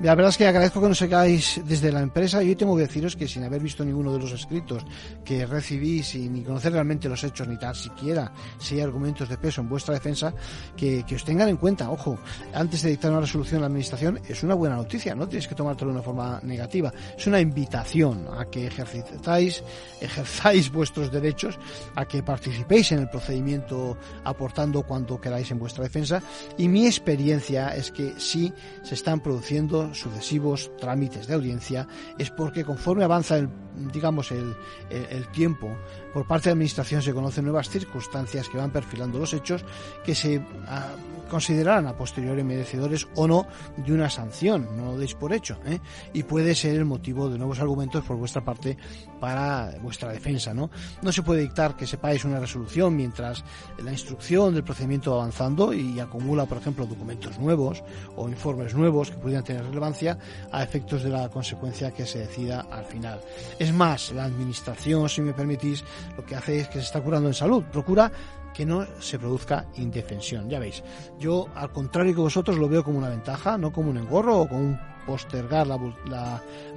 la 0.00 0.14
verdad 0.14 0.30
es 0.30 0.38
que 0.38 0.46
agradezco 0.46 0.80
que 0.80 0.88
nos 0.92 1.64
desde 1.64 1.90
la 1.90 2.02
empresa 2.02 2.42
y 2.42 2.50
hoy 2.50 2.56
tengo 2.56 2.76
que 2.76 2.82
deciros 2.82 3.16
que 3.16 3.26
sin 3.26 3.44
haber 3.44 3.62
visto 3.62 3.82
ninguno 3.82 4.12
de 4.12 4.18
los 4.18 4.32
escritos 4.32 4.84
que 5.24 5.46
recibís 5.46 6.14
y 6.16 6.28
ni 6.28 6.42
conocer 6.42 6.72
realmente 6.72 7.08
los 7.08 7.24
hechos 7.24 7.48
ni 7.48 7.56
tan 7.56 7.74
siquiera 7.74 8.30
si 8.58 8.74
hay 8.74 8.82
argumentos 8.82 9.26
de 9.28 9.38
peso 9.38 9.62
en 9.62 9.70
vuestra 9.70 9.94
defensa, 9.94 10.34
que, 10.76 11.04
os 11.14 11.24
tengan 11.24 11.48
en 11.48 11.56
cuenta. 11.56 11.90
Ojo, 11.90 12.18
antes 12.52 12.82
de 12.82 12.90
dictar 12.90 13.10
una 13.10 13.20
resolución 13.20 13.58
a 13.58 13.60
la 13.60 13.66
administración 13.68 14.20
es 14.28 14.42
una 14.42 14.54
buena 14.54 14.76
noticia, 14.76 15.14
no 15.14 15.26
tienes 15.26 15.48
que 15.48 15.54
tomártelo 15.54 15.92
de 15.92 15.94
una 15.94 16.04
forma 16.04 16.40
negativa. 16.42 16.92
Es 17.16 17.26
una 17.26 17.40
invitación 17.40 18.26
a 18.38 18.44
que 18.44 18.66
ejercitáis, 18.66 19.62
ejerzáis 20.00 20.70
vuestros 20.70 21.10
derechos, 21.10 21.58
a 21.94 22.04
que 22.04 22.22
participéis 22.22 22.92
en 22.92 22.98
el 22.98 23.08
procedimiento 23.08 23.96
aportando 24.24 24.82
cuanto 24.82 25.20
queráis 25.20 25.50
en 25.50 25.58
vuestra 25.58 25.84
defensa. 25.84 26.22
Y 26.58 26.68
mi 26.68 26.86
experiencia 26.86 27.74
es 27.74 27.90
que 27.90 28.12
si 28.18 28.52
se 28.82 28.94
están 28.94 29.20
produciendo 29.20 29.94
sucesivos 29.94 30.70
trámites 30.78 31.26
de 31.26 31.34
audiencia 31.34 31.86
es 32.18 32.30
porque 32.30 32.64
conforme 32.64 33.04
avanza 33.04 33.38
el, 33.38 33.48
digamos, 33.76 34.30
el, 34.30 34.54
el, 34.90 35.28
tiempo, 35.28 35.76
por 36.12 36.26
parte 36.26 36.44
de 36.44 36.50
la 36.50 36.52
Administración 36.54 37.02
se 37.02 37.14
conocen 37.14 37.44
nuevas 37.44 37.68
circunstancias 37.68 38.48
que 38.48 38.58
van 38.58 38.70
perfilando 38.70 39.18
los 39.18 39.32
hechos 39.32 39.64
que 40.04 40.14
se 40.14 40.44
ah, 40.66 40.94
considerarán 41.32 41.86
a 41.86 41.96
posteriori 41.96 42.44
merecedores 42.44 43.08
o 43.14 43.26
no 43.26 43.46
de 43.76 43.92
una 43.92 44.10
sanción, 44.10 44.68
no 44.76 44.92
lo 44.92 44.98
deis 44.98 45.14
por 45.14 45.32
hecho, 45.32 45.56
¿eh? 45.64 45.80
y 46.12 46.24
puede 46.24 46.54
ser 46.54 46.76
el 46.76 46.84
motivo 46.84 47.30
de 47.30 47.38
nuevos 47.38 47.58
argumentos 47.58 48.04
por 48.04 48.18
vuestra 48.18 48.44
parte 48.44 48.76
para 49.18 49.74
vuestra 49.80 50.12
defensa. 50.12 50.52
No, 50.52 50.70
no 51.00 51.10
se 51.10 51.22
puede 51.22 51.40
dictar 51.40 51.74
que 51.74 51.86
sepáis 51.86 52.26
una 52.26 52.38
resolución 52.38 52.94
mientras 52.94 53.44
la 53.82 53.92
instrucción 53.92 54.52
del 54.52 54.62
procedimiento 54.62 55.12
va 55.12 55.22
avanzando 55.22 55.72
y 55.72 55.98
acumula, 56.00 56.44
por 56.44 56.58
ejemplo, 56.58 56.84
documentos 56.84 57.38
nuevos 57.38 57.82
o 58.14 58.28
informes 58.28 58.74
nuevos 58.74 59.10
que 59.10 59.16
pudieran 59.16 59.44
tener 59.44 59.64
relevancia 59.64 60.18
a 60.50 60.62
efectos 60.62 61.02
de 61.02 61.08
la 61.08 61.30
consecuencia 61.30 61.92
que 61.92 62.04
se 62.04 62.18
decida 62.18 62.66
al 62.70 62.84
final. 62.84 63.20
Es 63.62 63.72
más, 63.72 64.10
la 64.10 64.24
administración, 64.24 65.08
si 65.08 65.20
me 65.20 65.34
permitís, 65.34 65.84
lo 66.16 66.26
que 66.26 66.34
hace 66.34 66.58
es 66.58 66.66
que 66.66 66.80
se 66.80 66.86
está 66.86 67.00
curando 67.00 67.28
en 67.28 67.34
salud, 67.34 67.62
procura 67.70 68.10
que 68.52 68.66
no 68.66 68.84
se 68.98 69.20
produzca 69.20 69.66
indefensión. 69.76 70.50
Ya 70.50 70.58
veis, 70.58 70.82
yo 71.20 71.46
al 71.54 71.70
contrario 71.70 72.12
que 72.12 72.22
vosotros 72.22 72.58
lo 72.58 72.68
veo 72.68 72.82
como 72.82 72.98
una 72.98 73.08
ventaja, 73.08 73.56
no 73.56 73.72
como 73.72 73.90
un 73.90 73.98
engorro 73.98 74.40
o 74.40 74.48
como 74.48 74.62
un 74.62 74.80
postergar 75.06 75.66
la, 75.66 75.78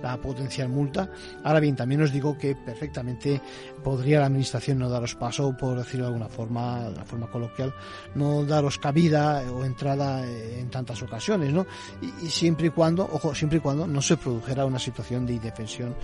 la, 0.02 0.18
potencial 0.18 0.70
multa. 0.70 1.10
Ahora 1.44 1.60
bien, 1.60 1.76
también 1.76 2.02
os 2.02 2.12
digo 2.12 2.38
que 2.38 2.56
perfectamente 2.56 3.42
podría 3.84 4.20
la 4.20 4.26
Administración 4.26 4.80
no 4.80 4.90
daros 4.90 5.16
paso, 5.16 5.56
por 5.58 5.78
decirlo 5.78 6.06
de 6.06 6.14
alguna 6.14 6.30
forma, 6.30 6.86
de 6.90 6.96
la 6.96 7.06
forma 7.06 7.28
coloquial, 7.28 7.74
no 8.16 8.44
daros 8.46 8.80
cabida 8.80 9.44
o 9.52 9.64
entrada 9.64 10.26
en 10.26 10.70
tantas 10.70 11.02
ocasiones, 11.04 11.54
¿no? 11.54 11.66
Y, 12.02 12.30
siempre 12.30 12.68
y 12.68 12.70
cuando, 12.70 13.04
ojo, 13.04 13.36
siempre 13.36 13.60
y 13.60 13.62
cuando 13.62 13.86
no 13.86 14.02
se 14.02 14.18
produjera 14.18 14.66
una 14.66 14.80
situación 14.80 15.26
de 15.26 15.34
indefensión, 15.34 15.96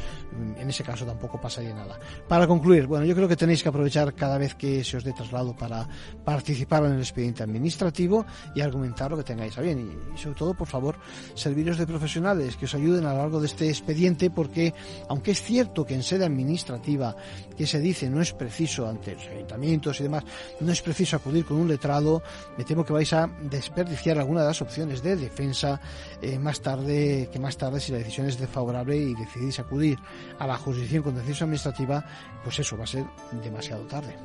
en 0.58 0.70
ese 0.70 0.84
caso 0.84 1.06
tampoco 1.06 1.40
pasaría 1.40 1.74
nada. 1.74 2.00
Para 2.28 2.48
concluir, 2.48 2.88
bueno, 2.88 3.06
yo 3.06 3.16
creo 3.16 3.28
que 3.28 3.36
tenéis 3.36 3.64
que 3.64 3.70
aprovechar 3.70 4.14
cada 4.14 4.38
vez 4.38 4.56
que 4.56 4.84
se 4.84 4.98
os 4.98 5.04
dé 5.04 5.14
traslado 5.14 5.56
para 5.56 5.88
participar 6.24 6.86
en 6.86 6.94
el 6.94 7.00
expediente 7.00 7.44
administrativo 7.44 8.26
y 8.56 8.62
argumentar 8.62 9.12
lo 9.12 9.18
que 9.18 9.24
tengáis 9.24 9.58
a 9.58 9.62
bien. 9.62 9.80
Y, 9.80 10.16
y 10.16 10.18
sobre 10.18 10.36
todo, 10.36 10.54
por 10.54 10.68
favor, 10.68 10.96
serviros 11.34 11.78
de 11.78 11.88
profesor 11.88 12.11
que 12.12 12.66
os 12.66 12.76
ayuden 12.76 13.06
a 13.06 13.14
lo 13.14 13.20
largo 13.20 13.40
de 13.40 13.48
este 13.48 13.70
expediente 13.70 14.30
porque 14.30 14.74
aunque 15.08 15.32
es 15.32 15.42
cierto 15.42 15.86
que 15.86 15.94
en 15.94 16.04
sede 16.04 16.26
administrativa 16.26 17.16
que 17.58 17.66
se 17.66 17.80
dice 17.80 18.10
no 18.10 18.22
es 18.22 18.34
preciso 18.34 18.88
ante 18.88 19.16
los 19.16 19.28
ayuntamientos 19.28 20.00
y 20.00 20.04
demás, 20.04 20.24
no 20.60 20.72
es 20.72 20.82
preciso 20.82 21.16
acudir 21.16 21.46
con 21.46 21.58
un 21.58 21.68
letrado, 21.68 22.22
me 22.58 22.64
temo 22.64 22.84
que 22.84 22.94
vais 22.94 23.12
a 23.14 23.30
desperdiciar 23.44 24.18
alguna 24.18 24.42
de 24.42 24.48
las 24.48 24.62
opciones 24.62 25.02
de 25.02 25.16
defensa 25.16 25.80
eh, 26.22 26.38
más 26.38 26.62
tarde, 26.62 27.30
que 27.32 27.40
más 27.40 27.58
tarde 27.58 27.80
si 27.80 27.92
la 27.92 28.00
decisión 28.00 28.28
es 28.28 28.38
desfavorable 28.38 28.98
y 28.98 29.16
decidís 29.16 29.60
acudir 29.60 29.98
a 30.40 30.48
la 30.48 30.58
jurisdicción 30.58 31.04
contencioso 31.04 31.46
administrativa, 31.46 32.04
pues 32.44 32.60
eso 32.60 32.78
va 32.78 32.84
a 32.84 32.88
ser 32.88 33.06
demasiado 33.44 33.84
tarde. 33.84 34.16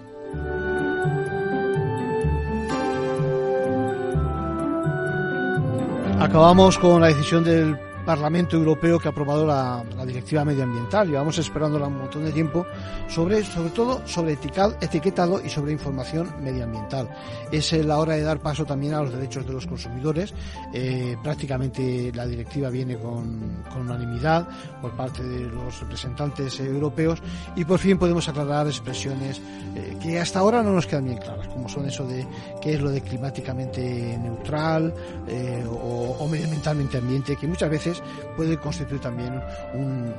Acabamos 6.19 6.79
con 6.79 7.01
la 7.03 7.09
decisión 7.09 7.45
del 7.45 7.77
Parlamento 8.07 8.57
Europeo 8.57 9.01
que 9.01 9.09
ha 9.09 9.11
aprobado 9.11 9.45
la, 9.45 9.85
directiva 10.07 10.45
medioambiental. 10.45 11.09
Llevamos 11.09 11.39
esperándola 11.39 11.89
un 11.89 11.99
montón 11.99 12.25
de 12.25 12.31
tiempo, 12.31 12.65
sobre, 13.09 13.43
sobre 13.43 13.71
todo 13.71 14.07
sobre 14.07 14.33
etiquetado 14.33 15.45
y 15.45 15.49
sobre 15.49 15.73
información 15.73 16.33
medioambiental. 16.41 17.11
Es 17.51 17.73
la 17.73 17.99
hora 17.99 18.15
de 18.15 18.23
dar 18.23 18.39
paso 18.39 18.65
también 18.65 18.95
a 18.95 19.03
los 19.03 19.13
derechos 19.13 19.45
de 19.45 19.53
los 19.53 19.67
consumidores. 19.67 20.33
Eh, 20.73 21.17
prácticamente 21.21 22.13
la 22.15 22.27
directiva 22.27 22.71
viene 22.71 22.97
con, 22.97 23.67
unanimidad 23.77 24.49
por 24.81 24.93
parte 24.93 25.25
de 25.25 25.41
los 25.41 25.81
representantes 25.81 26.61
europeos 26.61 27.21
y 27.57 27.65
por 27.65 27.81
fin 27.81 27.99
podemos 27.99 28.29
aclarar 28.29 28.69
expresiones 28.69 29.41
eh, 29.75 29.97
que 30.01 30.21
hasta 30.21 30.39
ahora 30.39 30.63
no 30.63 30.73
nos 30.73 30.87
quedan 30.87 31.07
bien 31.07 31.19
claras, 31.19 31.49
como 31.49 31.69
son 31.69 31.87
eso 31.87 32.07
de 32.07 32.25
qué 32.63 32.75
es 32.75 32.81
lo 32.81 32.91
de 32.91 33.01
climáticamente 33.01 34.17
neutral 34.23 34.95
eh, 35.27 35.65
o, 35.69 36.17
o 36.21 36.29
medioambientalmente 36.29 36.99
ambiente, 36.99 37.37
que 37.37 37.47
muchas 37.49 37.69
veces 37.69 37.96
puede 38.37 38.59
constituir 38.59 39.01
también 39.01 39.41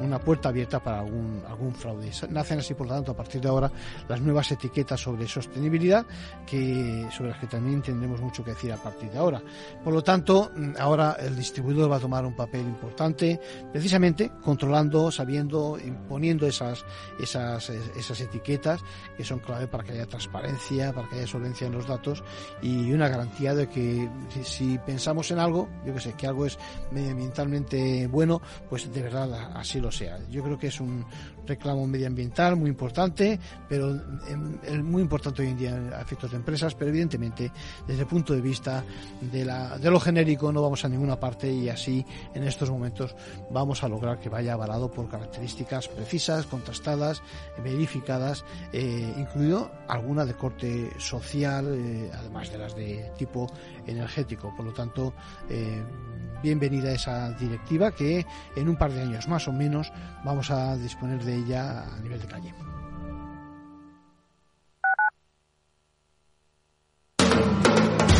una 0.01 0.19
puerta 0.19 0.49
abierta 0.49 0.79
para 0.79 0.99
algún, 0.99 1.43
algún 1.47 1.73
fraude. 1.73 2.11
Nacen 2.29 2.59
así, 2.59 2.73
por 2.73 2.87
lo 2.87 2.93
tanto, 2.93 3.11
a 3.11 3.15
partir 3.15 3.41
de 3.41 3.49
ahora 3.49 3.71
las 4.07 4.21
nuevas 4.21 4.51
etiquetas 4.51 4.99
sobre 4.99 5.27
sostenibilidad, 5.27 6.05
que, 6.45 7.07
sobre 7.15 7.31
las 7.31 7.39
que 7.39 7.47
también 7.47 7.81
tendremos 7.81 8.21
mucho 8.21 8.43
que 8.43 8.51
decir 8.51 8.71
a 8.71 8.77
partir 8.77 9.09
de 9.11 9.17
ahora. 9.17 9.41
Por 9.83 9.93
lo 9.93 10.03
tanto, 10.03 10.51
ahora 10.79 11.17
el 11.19 11.35
distribuidor 11.35 11.91
va 11.91 11.97
a 11.97 11.99
tomar 11.99 12.25
un 12.25 12.35
papel 12.35 12.61
importante, 12.61 13.39
precisamente 13.71 14.31
controlando, 14.41 15.11
sabiendo, 15.11 15.77
imponiendo 15.83 16.47
esas, 16.47 16.85
esas, 17.19 17.69
esas 17.69 18.21
etiquetas 18.21 18.81
que 19.15 19.23
son 19.23 19.39
clave 19.39 19.67
para 19.67 19.83
que 19.83 19.93
haya 19.93 20.05
transparencia, 20.05 20.93
para 20.93 21.07
que 21.07 21.15
haya 21.15 21.27
solvencia 21.27 21.67
en 21.67 21.73
los 21.73 21.87
datos 21.87 22.23
y 22.61 22.91
una 22.91 23.07
garantía 23.07 23.53
de 23.53 23.67
que 23.67 24.09
si 24.43 24.77
pensamos 24.79 25.31
en 25.31 25.39
algo, 25.39 25.69
yo 25.85 25.93
que 25.93 25.99
sé, 25.99 26.13
que 26.13 26.27
algo 26.27 26.45
es 26.45 26.57
medioambientalmente 26.91 27.66
bueno, 28.09 28.41
pues 28.69 28.91
de 28.93 29.01
verdad 29.01 29.51
así 29.55 29.79
lo 29.79 29.91
sea. 29.91 30.19
Yo 30.29 30.43
creo 30.43 30.57
que 30.57 30.67
es 30.67 30.79
un 30.79 31.05
reclamo 31.47 31.87
medioambiental 31.87 32.55
muy 32.55 32.69
importante, 32.69 33.39
pero 33.67 33.99
muy 34.83 35.01
importante 35.01 35.41
hoy 35.41 35.49
en 35.49 35.57
día 35.57 35.75
a 35.97 36.01
efectos 36.01 36.31
de 36.31 36.37
empresas, 36.37 36.75
pero 36.75 36.89
evidentemente 36.89 37.51
desde 37.87 38.01
el 38.01 38.07
punto 38.07 38.33
de 38.33 38.41
vista 38.41 38.83
de, 39.21 39.45
la, 39.45 39.77
de 39.77 39.89
lo 39.89 39.99
genérico 39.99 40.51
no 40.51 40.61
vamos 40.61 40.83
a 40.85 40.89
ninguna 40.89 41.19
parte 41.19 41.51
y 41.51 41.69
así 41.69 42.05
en 42.33 42.43
estos 42.43 42.69
momentos 42.69 43.15
vamos 43.49 43.83
a 43.83 43.87
lograr 43.87 44.19
que 44.19 44.29
vaya 44.29 44.53
avalado 44.53 44.91
por 44.91 45.09
características 45.09 45.87
precisas, 45.87 46.45
contrastadas, 46.45 47.21
verificadas, 47.63 48.43
eh, 48.73 49.13
incluido 49.17 49.71
alguna 49.87 50.25
de 50.25 50.33
corte 50.33 50.91
social, 50.97 51.67
eh, 51.73 52.11
además 52.13 52.51
de 52.51 52.57
las 52.57 52.75
de 52.75 53.11
tipo 53.17 53.47
energético. 53.85 54.53
Por 54.55 54.65
lo 54.65 54.73
tanto, 54.73 55.13
eh, 55.49 55.83
bienvenida 56.41 56.91
esa 56.91 57.31
directiva 57.31 57.91
que 57.91 58.25
en 58.55 58.69
un 58.69 58.75
par 58.75 58.91
de 58.91 59.01
años 59.01 59.27
más 59.27 59.47
o 59.47 59.53
menos 59.53 59.91
vamos 60.23 60.51
a 60.51 60.77
disponer 60.77 61.23
de 61.23 61.36
ella 61.37 61.83
a 61.83 61.99
nivel 62.01 62.19
de 62.19 62.27
calle. 62.27 62.53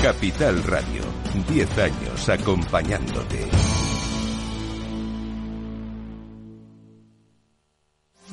Capital 0.01 0.63
Radio, 0.63 1.03
10 1.49 1.77
años 1.79 2.29
acompañándote. 2.29 3.86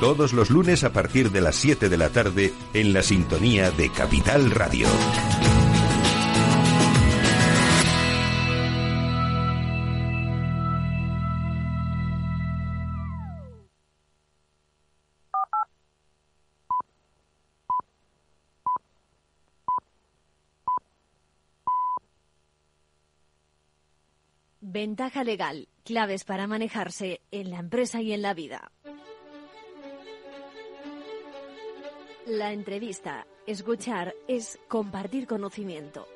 todos 0.00 0.32
los 0.32 0.48
lunes 0.48 0.82
a 0.82 0.94
partir 0.94 1.30
de 1.30 1.42
las 1.42 1.56
7 1.56 1.90
de 1.90 1.96
la 1.98 2.08
tarde 2.08 2.54
en 2.72 2.94
la 2.94 3.02
sintonía 3.02 3.70
de 3.70 3.90
Capital 3.90 4.50
Radio. 4.50 4.88
Ventaja 24.62 25.24
legal, 25.24 25.68
claves 25.84 26.24
para 26.24 26.46
manejarse 26.46 27.20
en 27.30 27.50
la 27.50 27.58
empresa 27.58 28.00
y 28.00 28.14
en 28.14 28.22
la 28.22 28.32
vida. 28.32 28.72
La 32.30 32.52
entrevista, 32.52 33.26
escuchar, 33.44 34.14
es 34.28 34.56
compartir 34.68 35.26
conocimiento. 35.26 36.06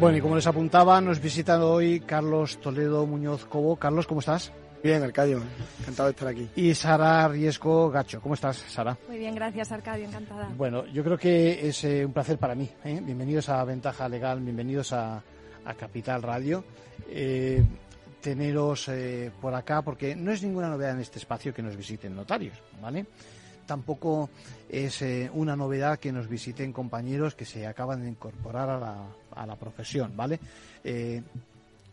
Bueno, 0.00 0.18
y 0.18 0.20
como 0.20 0.34
les 0.34 0.48
apuntaba, 0.48 1.00
nos 1.00 1.20
visita 1.20 1.64
hoy 1.64 2.00
Carlos 2.00 2.58
Toledo 2.60 3.06
Muñoz 3.06 3.44
Cobo. 3.44 3.76
Carlos, 3.76 4.08
¿cómo 4.08 4.18
estás? 4.18 4.52
Bien, 4.82 5.00
Arcadio, 5.00 5.40
encantado 5.80 6.08
de 6.08 6.10
estar 6.10 6.28
aquí. 6.28 6.48
Y 6.56 6.74
Sara 6.74 7.28
Riesco 7.28 7.88
Gacho, 7.88 8.20
¿cómo 8.20 8.34
estás, 8.34 8.56
Sara? 8.56 8.98
Muy 9.06 9.16
bien, 9.16 9.32
gracias, 9.34 9.70
Arcadio, 9.70 10.06
encantada. 10.06 10.48
Bueno, 10.56 10.86
yo 10.86 11.04
creo 11.04 11.16
que 11.16 11.68
es 11.68 11.84
eh, 11.84 12.04
un 12.04 12.12
placer 12.12 12.36
para 12.36 12.56
mí. 12.56 12.68
¿eh? 12.84 13.00
Bienvenidos 13.00 13.48
a 13.48 13.62
Ventaja 13.64 14.08
Legal, 14.08 14.40
bienvenidos 14.40 14.92
a, 14.92 15.22
a 15.64 15.74
Capital 15.74 16.22
Radio. 16.22 16.64
Eh, 17.08 17.62
teneros 18.20 18.88
eh, 18.88 19.30
por 19.40 19.54
acá, 19.54 19.82
porque 19.82 20.16
no 20.16 20.32
es 20.32 20.42
ninguna 20.42 20.68
novedad 20.68 20.92
en 20.92 21.00
este 21.00 21.20
espacio 21.20 21.54
que 21.54 21.62
nos 21.62 21.76
visiten 21.76 22.16
notarios, 22.16 22.56
¿vale? 22.80 23.06
Tampoco 23.66 24.30
es 24.68 25.00
eh, 25.02 25.30
una 25.32 25.54
novedad 25.54 26.00
que 26.00 26.10
nos 26.10 26.28
visiten 26.28 26.72
compañeros 26.72 27.36
que 27.36 27.44
se 27.44 27.68
acaban 27.68 28.02
de 28.02 28.08
incorporar 28.08 28.68
a 28.68 28.80
la, 28.80 28.96
a 29.36 29.46
la 29.46 29.54
profesión, 29.54 30.16
¿vale? 30.16 30.40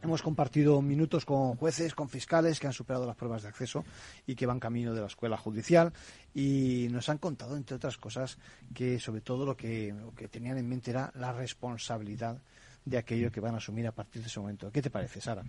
Hemos 0.01 0.21
compartido 0.21 0.81
minutos 0.81 1.25
con 1.25 1.55
jueces, 1.55 1.93
con 1.93 2.07
fiscales 2.07 2.59
que 2.59 2.67
han 2.67 2.73
superado 2.73 3.05
las 3.05 3.17
pruebas 3.17 3.43
de 3.43 3.49
acceso 3.49 3.83
y 4.25 4.35
que 4.35 4.45
van 4.45 4.59
camino 4.59 4.93
de 4.93 5.01
la 5.01 5.07
escuela 5.07 5.35
judicial 5.35 5.91
y 6.33 6.87
nos 6.89 7.09
han 7.09 7.17
contado, 7.17 7.57
entre 7.57 7.75
otras 7.75 7.97
cosas, 7.97 8.37
que 8.73 8.97
sobre 8.99 9.19
todo 9.19 9.45
lo 9.45 9.57
que, 9.57 9.93
tenían 10.31 10.57
en 10.57 10.69
mente 10.69 10.91
era 10.91 11.11
la 11.15 11.33
responsabilidad 11.33 12.41
de 12.85 12.97
aquello 12.97 13.29
que 13.29 13.41
van 13.41 13.55
a 13.55 13.57
asumir 13.57 13.87
a 13.87 13.91
partir 13.91 14.21
de 14.21 14.29
ese 14.29 14.39
momento. 14.39 14.71
¿Qué 14.71 14.81
te 14.81 14.89
parece, 14.89 15.19
Sara? 15.19 15.43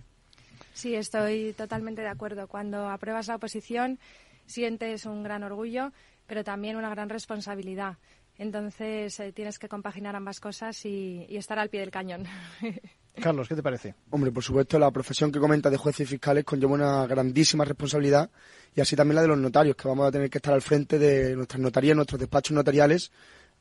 Sí, 0.73 0.95
estoy 0.95 1.53
totalmente 1.53 2.01
de 2.01 2.09
acuerdo. 2.09 2.47
Cuando 2.49 2.89
apruebas 2.89 3.27
la 3.27 3.35
oposición 3.35 3.99
sientes 4.45 5.05
un 5.05 5.23
gran 5.23 5.43
orgullo, 5.43 5.93
pero 6.27 6.43
también 6.43 6.75
una 6.75 6.89
gran 6.89 7.07
responsabilidad. 7.07 7.97
Entonces 8.37 9.17
eh, 9.21 9.31
tienes 9.31 9.59
que 9.59 9.69
compaginar 9.69 10.15
ambas 10.17 10.41
cosas 10.41 10.85
y 10.85 11.25
estar 11.29 11.57
al 11.57 11.69
pie 11.69 11.79
del 11.79 11.91
cañón. 11.91 12.25
Carlos, 13.19 13.47
¿qué 13.47 13.55
te 13.55 13.63
parece? 13.63 13.93
Hombre, 14.09 14.31
por 14.31 14.43
supuesto, 14.43 14.79
la 14.79 14.89
profesión 14.91 15.31
que 15.31 15.39
comenta 15.39 15.69
de 15.69 15.77
jueces 15.77 16.01
y 16.01 16.05
fiscales 16.05 16.43
conlleva 16.43 16.73
una 16.73 17.07
grandísima 17.07 17.65
responsabilidad 17.65 18.29
y 18.75 18.81
así 18.81 18.95
también 18.95 19.15
la 19.15 19.21
de 19.21 19.27
los 19.27 19.37
notarios, 19.37 19.75
que 19.75 19.87
vamos 19.87 20.07
a 20.07 20.11
tener 20.11 20.29
que 20.29 20.37
estar 20.37 20.53
al 20.53 20.61
frente 20.61 20.97
de 20.97 21.35
nuestras 21.35 21.59
notarías, 21.59 21.95
nuestros 21.95 22.19
despachos 22.19 22.55
notariales, 22.55 23.11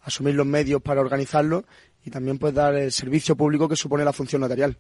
asumir 0.03 0.35
los 0.35 0.47
medios 0.47 0.81
para 0.81 1.01
organizarlo 1.01 1.65
y 2.05 2.11
también 2.11 2.39
pues 2.39 2.55
dar 2.55 2.75
el 2.75 2.93
servicio 2.93 3.37
público 3.37 3.69
que 3.69 3.77
supone 3.77 4.05
la 4.05 4.13
función 4.13 4.41
notarial. 4.41 4.77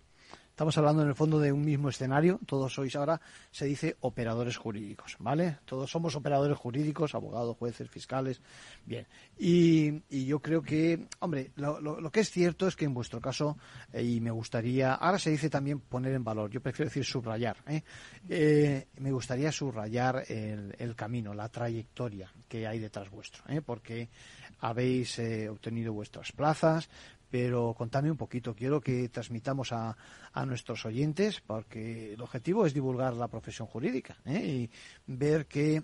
Estamos 0.60 0.76
hablando 0.76 1.00
en 1.00 1.08
el 1.08 1.14
fondo 1.14 1.38
de 1.38 1.52
un 1.52 1.64
mismo 1.64 1.88
escenario. 1.88 2.38
Todos 2.44 2.74
sois 2.74 2.94
ahora, 2.94 3.18
se 3.50 3.64
dice, 3.64 3.96
operadores 4.00 4.58
jurídicos, 4.58 5.16
¿vale? 5.18 5.56
Todos 5.64 5.90
somos 5.90 6.14
operadores 6.16 6.58
jurídicos, 6.58 7.14
abogados, 7.14 7.56
jueces, 7.56 7.88
fiscales. 7.88 8.42
Bien. 8.84 9.06
Y, 9.38 10.26
yo 10.26 10.40
creo 10.40 10.60
que, 10.60 11.06
hombre, 11.20 11.52
lo, 11.56 12.10
que 12.10 12.20
es 12.20 12.30
cierto 12.30 12.68
es 12.68 12.76
que 12.76 12.84
en 12.84 12.92
vuestro 12.92 13.22
caso, 13.22 13.56
eh, 13.90 14.02
y 14.02 14.20
me 14.20 14.30
gustaría, 14.30 14.92
ahora 14.96 15.18
se 15.18 15.30
dice 15.30 15.48
también 15.48 15.80
poner 15.80 16.12
en 16.12 16.24
valor, 16.24 16.50
yo 16.50 16.60
prefiero 16.60 16.90
decir 16.90 17.06
subrayar, 17.06 17.56
¿eh? 17.66 17.82
Eh, 18.28 18.88
me 18.98 19.12
gustaría 19.12 19.50
subrayar 19.50 20.24
el, 20.28 20.76
el, 20.78 20.94
camino, 20.94 21.32
la 21.32 21.48
trayectoria 21.48 22.30
que 22.46 22.66
hay 22.66 22.78
detrás 22.80 23.08
vuestro, 23.08 23.44
porque 23.64 24.10
habéis 24.58 25.18
obtenido 25.48 25.94
vuestras 25.94 26.32
plazas, 26.32 26.90
pero 27.30 27.74
contadme 27.74 28.10
un 28.10 28.16
poquito. 28.16 28.54
Quiero 28.54 28.80
que 28.80 29.08
transmitamos 29.08 29.72
a, 29.72 29.96
a, 30.32 30.46
nuestros 30.46 30.84
oyentes, 30.84 31.40
porque 31.40 32.14
el 32.14 32.20
objetivo 32.20 32.66
es 32.66 32.74
divulgar 32.74 33.14
la 33.14 33.28
profesión 33.28 33.68
jurídica 33.68 34.16
¿eh? 34.24 34.44
y 34.44 34.70
ver 35.06 35.46
que 35.46 35.82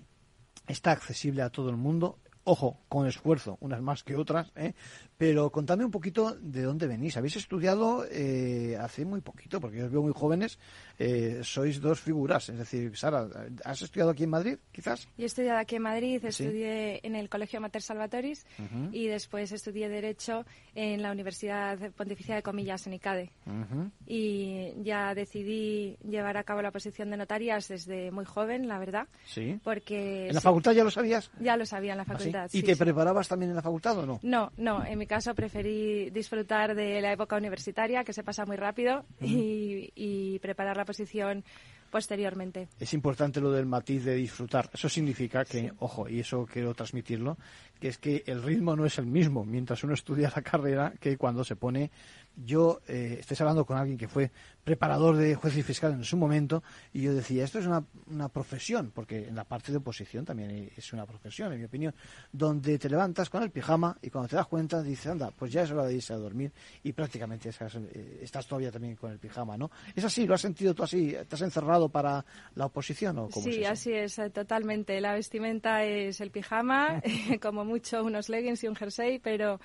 está 0.66 0.90
accesible 0.90 1.42
a 1.42 1.50
todo 1.50 1.70
el 1.70 1.76
mundo. 1.76 2.18
Ojo, 2.48 2.78
con 2.88 3.09
esfuerzo, 3.09 3.59
unas 3.61 3.82
más 3.82 4.04
que 4.04 4.14
otras, 4.14 4.52
¿eh? 4.54 4.72
pero 5.18 5.50
contadme 5.50 5.85
un 5.85 5.90
poquito 5.90 6.37
de 6.40 6.62
dónde 6.62 6.87
venís. 6.87 7.16
Habéis 7.16 7.35
estudiado 7.35 8.06
eh, 8.09 8.76
hace 8.80 9.04
muy 9.04 9.20
poquito, 9.20 9.61
porque 9.61 9.78
yo 9.78 9.87
os 9.87 9.90
veo 9.90 10.00
muy 10.00 10.12
jóvenes, 10.14 10.61
eh, 10.96 11.40
sois 11.42 11.80
dos 11.80 11.98
figuras. 11.98 12.48
Es 12.48 12.56
decir, 12.56 12.96
Sara, 12.96 13.26
¿has 13.64 13.82
estudiado 13.82 14.12
aquí 14.12 14.22
en 14.22 14.30
Madrid, 14.30 14.59
quizás? 14.70 15.09
Yo 15.18 15.24
he 15.24 15.26
estudiado 15.26 15.59
aquí 15.59 15.74
en 15.74 15.82
Madrid, 15.82 16.24
estudié 16.24 17.00
en 17.02 17.16
el 17.16 17.28
Colegio 17.28 17.61
Mater 17.61 17.82
Salvatoris 17.82 18.46
uh 18.61 18.62
-huh. 18.62 18.88
y 18.92 19.09
después 19.09 19.50
estudié 19.50 19.88
Derecho 19.88 20.44
en 20.76 21.02
la 21.02 21.11
Universidad 21.11 21.76
Pontificia 21.96 22.37
de 22.37 22.44
Comillas, 22.44 22.87
en 22.87 22.92
ICADE. 22.92 23.32
Uh 23.46 23.50
-huh. 23.50 23.90
Y 24.06 24.85
ya 24.85 25.14
decidí 25.16 25.96
llevar 26.09 26.37
a 26.37 26.44
cabo 26.44 26.62
la 26.62 26.70
posición 26.70 27.11
de 27.11 27.16
notarias 27.16 27.66
desde 27.66 28.12
muy 28.12 28.24
joven, 28.24 28.68
la 28.68 28.78
verdad. 28.78 29.09
Sí. 29.24 29.59
Porque 29.64 30.28
¿En 30.28 30.35
la 30.37 30.40
facultad 30.40 30.70
ya 30.70 30.85
lo 30.85 30.92
sabías? 30.92 31.32
Ya 31.40 31.56
lo 31.56 31.66
sabía 31.66 31.90
en 31.90 31.98
la 31.98 32.04
facultad. 32.04 32.36
¿Ah, 32.36 32.36
¿Y 32.53 32.61
sí, 32.61 32.62
te 32.62 32.75
sí. 32.75 32.79
preparabas 32.85 33.29
también 33.29 33.51
en 33.51 33.57
la 33.57 33.62
facultad 33.62 33.99
o 33.99 34.07
no? 34.07 34.20
No, 34.22 34.53
no. 34.57 34.85
En 34.85 34.99
mi 34.99 35.07
caso 35.07 35.35
preferí 35.35 36.11
disfrutar 36.11 36.75
de 36.75 37.01
la 37.01 37.12
época 37.12 37.37
universitaria, 37.37 38.05
que 38.05 38.12
se 38.12 38.22
pasa 38.22 38.44
muy 38.44 38.57
rápido, 38.57 39.05
uh 39.20 39.25
-huh. 39.25 39.29
y, 39.29 39.92
y 39.94 40.38
preparar 40.40 40.77
la 40.77 40.85
posición 40.85 41.44
posteriormente. 41.90 42.68
Es 42.81 42.92
importante 42.94 43.40
lo 43.40 43.51
del 43.53 43.64
matiz 43.64 44.05
de 44.05 44.14
disfrutar. 44.16 44.68
Eso 44.75 44.88
significa 44.88 45.44
que, 45.44 45.61
sí. 45.61 45.70
ojo, 45.79 46.09
y 46.09 46.20
eso 46.20 46.44
quiero 46.44 46.75
transmitirlo, 46.75 47.38
que 47.80 47.88
es 47.88 47.98
que 47.98 48.24
el 48.26 48.42
ritmo 48.42 48.76
no 48.76 48.86
es 48.86 48.98
el 48.98 49.06
mismo 49.06 49.44
mientras 49.44 49.84
uno 49.84 49.94
estudia 49.94 50.32
la 50.34 50.42
carrera 50.42 50.92
que 51.00 51.16
cuando 51.16 51.44
se 51.44 51.56
pone. 51.56 51.90
Yo 52.36 52.80
eh, 52.86 53.16
estoy 53.20 53.36
hablando 53.40 53.64
con 53.64 53.78
alguien 53.78 53.96
que 53.96 54.08
fue 54.08 54.30
preparador 54.62 55.16
de 55.16 55.34
juez 55.36 55.56
y 55.56 55.62
fiscal 55.62 55.92
en 55.92 56.04
su 56.04 56.18
momento 56.18 56.62
y 56.92 57.02
yo 57.02 57.14
decía, 57.14 57.44
esto 57.44 57.58
es 57.58 57.66
una, 57.66 57.84
una 58.08 58.28
profesión, 58.28 58.90
porque 58.94 59.28
en 59.28 59.34
la 59.34 59.44
parte 59.44 59.72
de 59.72 59.78
oposición 59.78 60.24
también 60.24 60.70
es 60.76 60.92
una 60.92 61.06
profesión, 61.06 61.52
en 61.52 61.60
mi 61.60 61.64
opinión, 61.64 61.94
donde 62.32 62.78
te 62.78 62.90
levantas 62.90 63.30
con 63.30 63.42
el 63.42 63.50
pijama 63.50 63.96
y 64.02 64.10
cuando 64.10 64.28
te 64.28 64.36
das 64.36 64.46
cuenta 64.48 64.82
dices, 64.82 65.06
anda, 65.06 65.30
pues 65.30 65.52
ya 65.52 65.62
es 65.62 65.70
hora 65.70 65.84
de 65.84 65.94
irse 65.94 66.12
a 66.12 66.16
dormir 66.16 66.52
y 66.82 66.92
prácticamente 66.92 67.48
estás, 67.48 67.76
eh, 67.76 68.20
estás 68.22 68.46
todavía 68.46 68.70
también 68.70 68.96
con 68.96 69.12
el 69.12 69.18
pijama, 69.18 69.56
¿no? 69.56 69.70
¿Es 69.94 70.04
así? 70.04 70.26
¿Lo 70.26 70.34
has 70.34 70.40
sentido 70.40 70.74
tú 70.74 70.82
así? 70.82 71.14
¿Estás 71.14 71.42
encerrado 71.42 71.88
para 71.88 72.24
la 72.54 72.66
oposición 72.66 73.18
o 73.18 73.28
cómo 73.28 73.44
Sí, 73.44 73.62
es 73.62 73.68
así 73.68 73.92
es, 73.92 74.18
eh, 74.18 74.30
totalmente. 74.30 75.00
La 75.00 75.14
vestimenta 75.14 75.84
es 75.84 76.20
el 76.20 76.30
pijama, 76.30 77.02
como 77.40 77.64
mucho 77.66 78.02
unos 78.05 78.29
leggings 78.29 78.64
y 78.64 78.68
un 78.68 78.74
jersey, 78.76 79.18
pero 79.18 79.61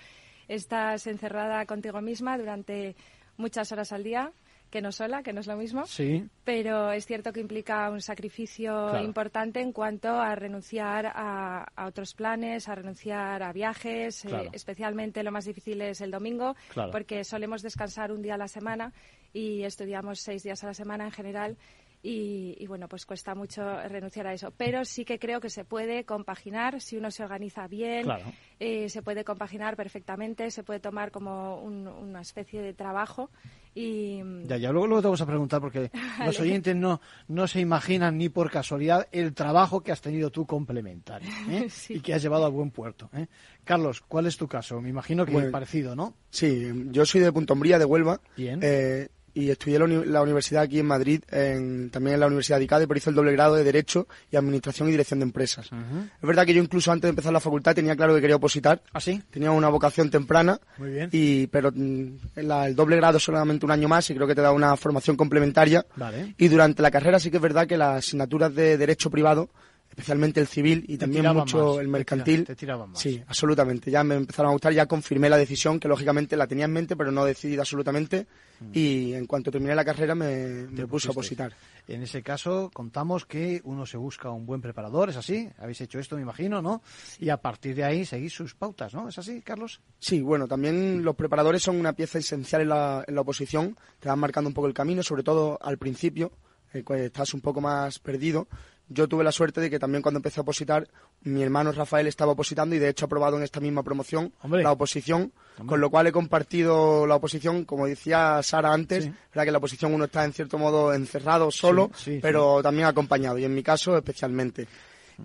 estás 0.47 1.07
encerrada 1.07 1.65
contigo 1.65 2.01
misma 2.01 2.37
durante 2.37 2.95
muchas 3.37 3.71
horas 3.71 3.91
al 3.93 4.03
día 4.03 4.31
que 4.69 4.81
no 4.81 4.93
sola, 4.93 5.21
que 5.21 5.33
no 5.33 5.41
es 5.41 5.47
lo 5.47 5.57
mismo. 5.57 5.85
Sí. 5.85 6.25
Pero 6.45 6.93
es 6.93 7.05
cierto 7.05 7.33
que 7.33 7.41
implica 7.41 7.89
un 7.89 7.99
sacrificio 7.99 8.71
Claro. 8.89 9.03
importante 9.03 9.59
en 9.59 9.73
cuanto 9.73 10.07
a 10.09 10.33
renunciar 10.33 11.07
a, 11.07 11.65
a 11.75 11.87
otros 11.87 12.13
planes, 12.13 12.69
a 12.69 12.75
renunciar 12.75 13.43
a 13.43 13.51
viajes. 13.51 14.23
eh, 14.23 14.47
especialmente 14.53 15.23
lo 15.23 15.31
más 15.33 15.43
difícil 15.43 15.81
es 15.81 15.99
el 15.99 16.09
domingo, 16.11 16.55
Claro. 16.73 16.89
porque 16.91 17.25
solemos 17.25 17.61
descansar 17.61 18.13
un 18.13 18.21
día 18.21 18.35
a 18.35 18.37
la 18.37 18.47
semana 18.47 18.93
y 19.33 19.63
estudiamos 19.63 20.21
seis 20.21 20.41
días 20.43 20.63
a 20.63 20.67
la 20.67 20.73
semana 20.73 21.03
en 21.03 21.11
general. 21.11 21.57
Y, 22.03 22.55
y, 22.59 22.65
bueno, 22.65 22.87
pues 22.87 23.05
cuesta 23.05 23.35
mucho 23.35 23.61
renunciar 23.87 24.25
a 24.25 24.33
eso. 24.33 24.51
Pero 24.57 24.83
sí 24.85 25.05
que 25.05 25.19
creo 25.19 25.39
que 25.39 25.49
se 25.51 25.65
puede 25.65 26.03
compaginar 26.03 26.81
si 26.81 26.97
uno 26.97 27.11
se 27.11 27.23
organiza 27.23 27.67
bien, 27.67 28.03
Claro. 28.03 28.33
eh, 28.59 28.89
se 28.89 29.03
puede 29.03 29.23
compaginar 29.23 29.75
perfectamente, 29.75 30.49
se 30.49 30.63
puede 30.63 30.79
tomar 30.79 31.11
como 31.11 31.61
un- 31.61 31.87
una 31.87 32.21
especie 32.21 32.61
de 32.61 32.73
trabajo 32.73 33.29
y 33.75 34.21
Ya, 34.43 34.57
ya, 34.57 34.71
luego, 34.71 34.87
luego 34.87 35.01
te 35.01 35.07
vamos 35.07 35.21
a 35.21 35.25
preguntar 35.27 35.61
porque 35.61 35.91
los 36.35 36.39
oyentes 36.39 36.75
no, 36.75 36.99
no 37.27 37.47
se 37.47 37.59
imaginan 37.59 38.17
ni 38.17 38.29
por 38.29 38.49
casualidad 38.51 39.07
el 39.11 39.33
trabajo 39.33 39.81
que 39.81 39.91
has 39.91 40.01
tenido 40.01 40.29
tú 40.31 40.45
complementario 40.47 41.29
¿eh? 41.49 41.67
y 41.89 41.99
que 42.01 42.13
has 42.15 42.21
llevado 42.23 42.45
a 42.45 42.49
buen 42.49 42.71
puerto. 42.71 43.09
¿eh? 43.13 43.27
Carlos, 43.63 44.01
¿cuál 44.01 44.25
es 44.25 44.37
tu 44.37 44.47
caso? 44.47 44.81
Me 44.81 44.89
imagino 44.89 45.25
que 45.25 45.31
Bueno, 45.33 45.47
es 45.47 45.53
parecido, 45.53 45.95
¿no? 45.95 46.15
Sí, 46.31 46.71
yo 46.91 47.05
soy 47.05 47.21
de 47.21 47.31
Punta 47.31 47.53
Umbría, 47.53 47.77
de 47.79 47.85
Huelva. 47.85 48.19
Bien. 48.35 48.59
eh, 48.63 49.09
y 49.33 49.49
estudié 49.49 49.79
la, 49.79 49.85
uni- 49.85 50.05
la 50.05 50.21
universidad 50.21 50.63
aquí 50.63 50.79
en 50.79 50.85
Madrid, 50.85 51.21
en- 51.31 51.89
también 51.89 52.15
en 52.15 52.19
la 52.19 52.27
Universidad 52.27 52.57
de 52.57 52.65
ICADE, 52.65 52.87
pero 52.87 52.97
hice 52.97 53.09
el 53.09 53.15
doble 53.15 53.31
grado 53.31 53.55
de 53.55 53.63
Derecho 53.63 54.07
y 54.31 54.35
Administración 54.35 54.87
y 54.87 54.91
Dirección 54.91 55.19
de 55.19 55.23
Empresas. 55.25 55.69
Es 55.71 56.27
verdad 56.27 56.45
que 56.45 56.53
yo 56.53 56.61
incluso 56.61 56.91
antes 56.91 57.03
de 57.03 57.09
empezar 57.09 57.31
la 57.33 57.39
facultad 57.39 57.73
tenía 57.75 57.95
claro 57.95 58.13
que 58.15 58.21
quería 58.21 58.35
opositar. 58.35 58.81
¿Ah, 58.93 58.99
sí? 58.99 59.21
Tenía 59.31 59.51
una 59.51 59.69
vocación 59.69 60.09
temprana. 60.09 60.59
Muy 60.77 60.91
bien. 60.91 61.09
Y, 61.11 61.47
pero 61.47 61.71
mm, 61.73 62.07
la- 62.35 62.67
el 62.67 62.75
doble 62.75 62.97
grado 62.97 63.19
solamente 63.19 63.65
un 63.65 63.71
año 63.71 63.87
más 63.87 64.09
y 64.09 64.15
creo 64.15 64.27
que 64.27 64.35
te 64.35 64.41
da 64.41 64.51
una 64.51 64.75
formación 64.77 65.15
complementaria. 65.15 65.85
Vale. 65.95 66.35
Y 66.37 66.47
durante 66.47 66.81
la 66.81 66.91
carrera 66.91 67.19
sí 67.19 67.29
que 67.31 67.37
es 67.37 67.43
verdad 67.43 67.67
que 67.67 67.77
las 67.77 67.97
asignaturas 68.05 68.53
de 68.53 68.77
Derecho 68.77 69.09
Privado 69.09 69.49
especialmente 69.91 70.39
el 70.39 70.47
civil 70.47 70.85
y 70.87 70.97
también 70.97 71.27
mucho 71.33 71.81
el 71.81 71.89
mercantil. 71.89 72.45
Te, 72.45 72.55
tiraban 72.55 72.91
más. 72.91 72.99
Sí, 72.99 73.21
absolutamente. 73.27 73.91
Ya 73.91 74.05
me 74.05 74.15
empezaron 74.15 74.49
a 74.49 74.53
gustar, 74.53 74.71
ya 74.71 74.85
confirmé 74.85 75.29
la 75.29 75.37
decisión, 75.37 75.81
que 75.81 75.89
lógicamente 75.89 76.37
la 76.37 76.47
tenía 76.47 76.65
en 76.65 76.71
mente, 76.71 76.95
pero 76.95 77.11
no 77.11 77.25
decidí 77.25 77.57
absolutamente. 77.57 78.25
Mm. 78.61 78.69
Y 78.73 79.13
en 79.13 79.25
cuanto 79.25 79.51
terminé 79.51 79.75
la 79.75 79.83
carrera 79.83 80.15
me, 80.15 80.65
me 80.67 80.87
puse 80.87 81.09
a 81.09 81.11
opositar. 81.11 81.53
En 81.89 82.01
ese 82.03 82.23
caso, 82.23 82.71
contamos 82.73 83.25
que 83.25 83.59
uno 83.65 83.85
se 83.85 83.97
busca 83.97 84.29
un 84.29 84.45
buen 84.45 84.61
preparador, 84.61 85.09
¿es 85.09 85.17
así? 85.17 85.49
Habéis 85.57 85.81
hecho 85.81 85.99
esto, 85.99 86.15
me 86.15 86.21
imagino, 86.21 86.61
¿no? 86.61 86.81
Y 87.19 87.27
a 87.27 87.37
partir 87.37 87.75
de 87.75 87.83
ahí 87.83 88.05
seguís 88.05 88.31
sus 88.31 88.55
pautas, 88.55 88.93
¿no? 88.93 89.09
¿Es 89.09 89.17
así, 89.17 89.41
Carlos? 89.41 89.81
Sí, 89.99 90.21
bueno, 90.21 90.47
también 90.47 91.03
los 91.03 91.15
preparadores 91.15 91.63
son 91.63 91.77
una 91.77 91.91
pieza 91.91 92.17
esencial 92.17 92.61
en 92.61 92.69
la, 92.69 93.03
en 93.05 93.13
la 93.13 93.21
oposición, 93.21 93.75
te 93.99 94.07
van 94.07 94.19
marcando 94.19 94.47
un 94.47 94.53
poco 94.53 94.67
el 94.67 94.73
camino, 94.73 95.03
sobre 95.03 95.23
todo 95.23 95.59
al 95.61 95.77
principio, 95.77 96.31
eh, 96.73 96.83
cuando 96.83 97.05
estás 97.05 97.33
un 97.33 97.41
poco 97.41 97.59
más 97.59 97.99
perdido 97.99 98.47
yo 98.93 99.07
tuve 99.07 99.23
la 99.23 99.31
suerte 99.31 99.61
de 99.61 99.69
que 99.69 99.79
también 99.79 100.01
cuando 100.01 100.17
empecé 100.19 100.39
a 100.39 100.43
opositar, 100.43 100.87
mi 101.23 101.41
hermano 101.41 101.71
Rafael 101.71 102.07
estaba 102.07 102.33
opositando 102.33 102.75
y 102.75 102.79
de 102.79 102.89
hecho 102.89 103.05
ha 103.05 103.07
aprobado 103.07 103.37
en 103.37 103.43
esta 103.43 103.59
misma 103.59 103.83
promoción 103.83 104.33
la 104.43 104.71
oposición, 104.71 105.31
con 105.65 105.79
lo 105.79 105.89
cual 105.89 106.07
he 106.07 106.11
compartido 106.11 107.07
la 107.07 107.15
oposición, 107.15 107.63
como 107.65 107.87
decía 107.87 108.41
Sara 108.43 108.73
antes, 108.73 109.05
verdad 109.05 109.45
que 109.45 109.51
la 109.51 109.57
oposición 109.59 109.93
uno 109.93 110.05
está 110.05 110.25
en 110.25 110.33
cierto 110.33 110.57
modo 110.57 110.93
encerrado 110.93 111.51
solo, 111.51 111.89
pero 112.21 112.61
también 112.61 112.87
acompañado 112.87 113.37
y 113.37 113.45
en 113.45 113.55
mi 113.55 113.63
caso 113.63 113.95
especialmente. 113.97 114.67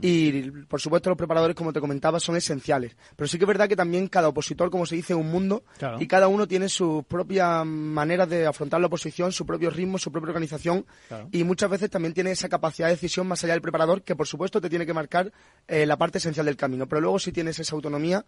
Y, 0.01 0.51
por 0.63 0.81
supuesto, 0.81 1.11
los 1.11 1.17
preparadores, 1.17 1.57
como 1.57 1.73
te 1.73 1.81
comentaba, 1.81 2.21
son 2.21 2.37
esenciales. 2.37 2.97
Pero 3.17 3.29
sí 3.29 3.39
que 3.39 3.45
es 3.45 3.49
verdad 3.49 3.69
que 3.69 3.77
también 3.77 4.09
cada 4.09 4.29
opositor, 4.29 4.71
como 4.71 4.87
se 4.87 4.97
dice, 4.97 5.13
es 5.13 5.19
un 5.19 5.31
mundo 5.31 5.65
y 5.99 6.07
cada 6.07 6.29
uno 6.29 6.47
tiene 6.47 6.69
sus 6.69 7.05
propias 7.05 7.65
maneras 7.67 8.29
de 8.29 8.47
afrontar 8.47 8.81
la 8.81 8.87
oposición, 8.87 9.33
su 9.33 9.47
propio 9.47 9.71
ritmo, 9.71 9.99
su 9.99 10.13
propia 10.13 10.29
organización 10.29 10.87
y 11.33 11.45
muchas 11.45 11.71
veces 11.71 11.91
también 11.91 12.15
tiene 12.15 12.31
esa 12.31 12.49
capacidad 12.49 12.89
de 12.89 12.95
decisión 12.95 13.27
más 13.27 13.43
allá 13.45 13.55
del 13.55 13.63
preparador 13.63 14.03
que, 14.03 14.17
por 14.17 14.27
supuesto, 14.27 14.61
te 14.61 14.69
tiene 14.69 14.87
que 14.87 14.95
marcar 14.95 15.33
eh, 15.69 15.87
la 15.87 15.97
parte 15.97 16.19
esencial 16.19 16.47
del 16.47 16.57
camino. 16.57 16.87
Pero 16.87 17.01
luego 17.01 17.19
si 17.19 17.33
tienes 17.33 17.59
esa 17.59 17.75
autonomía 17.75 18.25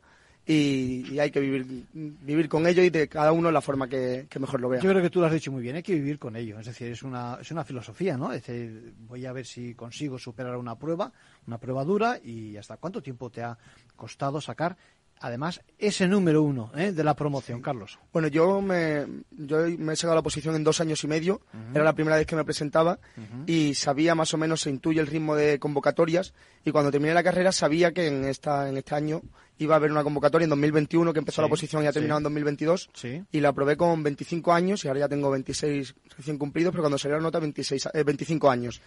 y, 0.51 1.19
hay 1.19 1.31
que 1.31 1.41
vivir, 1.41 1.85
vivir 1.93 2.49
con 2.49 2.67
ello 2.67 2.83
y 2.83 2.89
de 2.89 3.07
cada 3.07 3.33
uno 3.33 3.51
la 3.51 3.61
forma 3.61 3.87
que, 3.87 4.27
mejor 4.41 4.61
lo 4.61 4.71
vea. 4.71 4.81
Yo 4.81 4.89
creo 4.89 5.03
que 5.03 5.11
tú 5.11 5.21
lo 5.21 5.27
has 5.27 5.33
dicho 5.33 5.53
muy 5.53 5.63
bien, 5.63 5.77
hay 5.77 5.83
que 5.83 5.93
vivir 5.93 6.19
con 6.19 6.37
ello, 6.37 6.59
es 6.59 6.67
decir, 6.67 6.91
es 6.91 7.03
una, 7.03 7.37
es 7.39 7.51
una 7.51 7.65
filosofía, 7.65 8.17
¿no? 8.17 8.33
Es 8.33 8.47
decir, 8.47 8.95
voy 9.07 9.27
a 9.27 9.33
ver 9.33 9.45
si 9.45 9.75
consigo 9.75 10.19
superar 10.19 10.57
una 10.57 10.77
prueba, 10.77 11.13
una 11.47 11.59
prueba 11.59 11.85
dura 11.85 12.19
y 12.25 12.57
hasta 12.57 12.79
cuánto 12.79 13.03
tiempo 13.03 13.29
te 13.29 13.43
ha 13.43 13.59
costado 13.95 14.41
sacar 14.41 14.77
además, 15.21 15.61
ese 15.79 16.07
número 16.09 16.43
uno 16.43 16.71
¿eh? 16.77 16.93
de 16.93 17.05
la 17.05 17.15
promoción, 17.15 17.61
Carlos. 17.61 17.99
Bueno, 18.13 18.29
yo 18.29 18.61
me, 18.61 19.07
yo 19.31 19.67
me 19.79 19.93
he 19.93 19.97
sacado 19.97 20.17
la 20.17 20.23
posición 20.23 20.55
en 20.55 20.65
dos 20.65 20.81
años 20.81 21.03
y 21.05 21.09
medio. 21.09 21.41
Era 21.75 21.85
la 21.85 21.95
primera 21.95 22.17
vez 22.17 22.27
que 22.27 22.37
me 22.37 22.45
presentaba 22.45 22.99
y 23.47 23.75
sabía 23.75 24.15
más 24.15 24.35
o 24.35 24.39
menos, 24.39 24.63
se 24.63 24.71
intuye 24.71 25.01
el 25.01 25.07
ritmo 25.07 25.35
de 25.35 25.59
convocatorias. 25.59 26.35
Y 26.65 26.71
cuando 26.71 26.91
terminé 26.91 27.15
la 27.15 27.23
carrera 27.23 27.53
sabía 27.53 27.93
que 27.93 28.07
en, 28.07 28.25
esta, 28.25 28.69
en 28.69 28.77
este 28.77 28.95
año 28.95 29.23
iba 29.59 29.75
a 29.75 29.79
haber 29.79 29.91
una 29.91 30.05
convocatoria 30.05 30.45
en 30.45 30.51
2021 30.51 31.13
que 31.13 31.19
empezó 31.19 31.43
la 31.43 31.49
posición 31.49 31.83
y 31.83 31.87
ha 31.87 31.93
terminado 31.93 32.19
en 32.19 32.25
2022. 32.25 32.91
Y 33.33 33.41
la 33.41 33.51
aprobé 33.51 33.77
con 33.77 34.03
25 34.03 34.53
años 34.53 34.85
y 34.85 34.89
ahora 34.89 35.01
ya 35.01 35.09
tengo 35.09 35.31
26 35.31 35.95
recién 36.17 36.39
cumplidos, 36.39 36.73
pero 36.73 36.83
cuando 36.83 36.99
salió 36.99 37.17
la 37.17 37.23
nota 37.23 37.39
26, 37.39 37.89
25 38.05 38.47
eh, 38.47 38.51
años. 38.51 38.81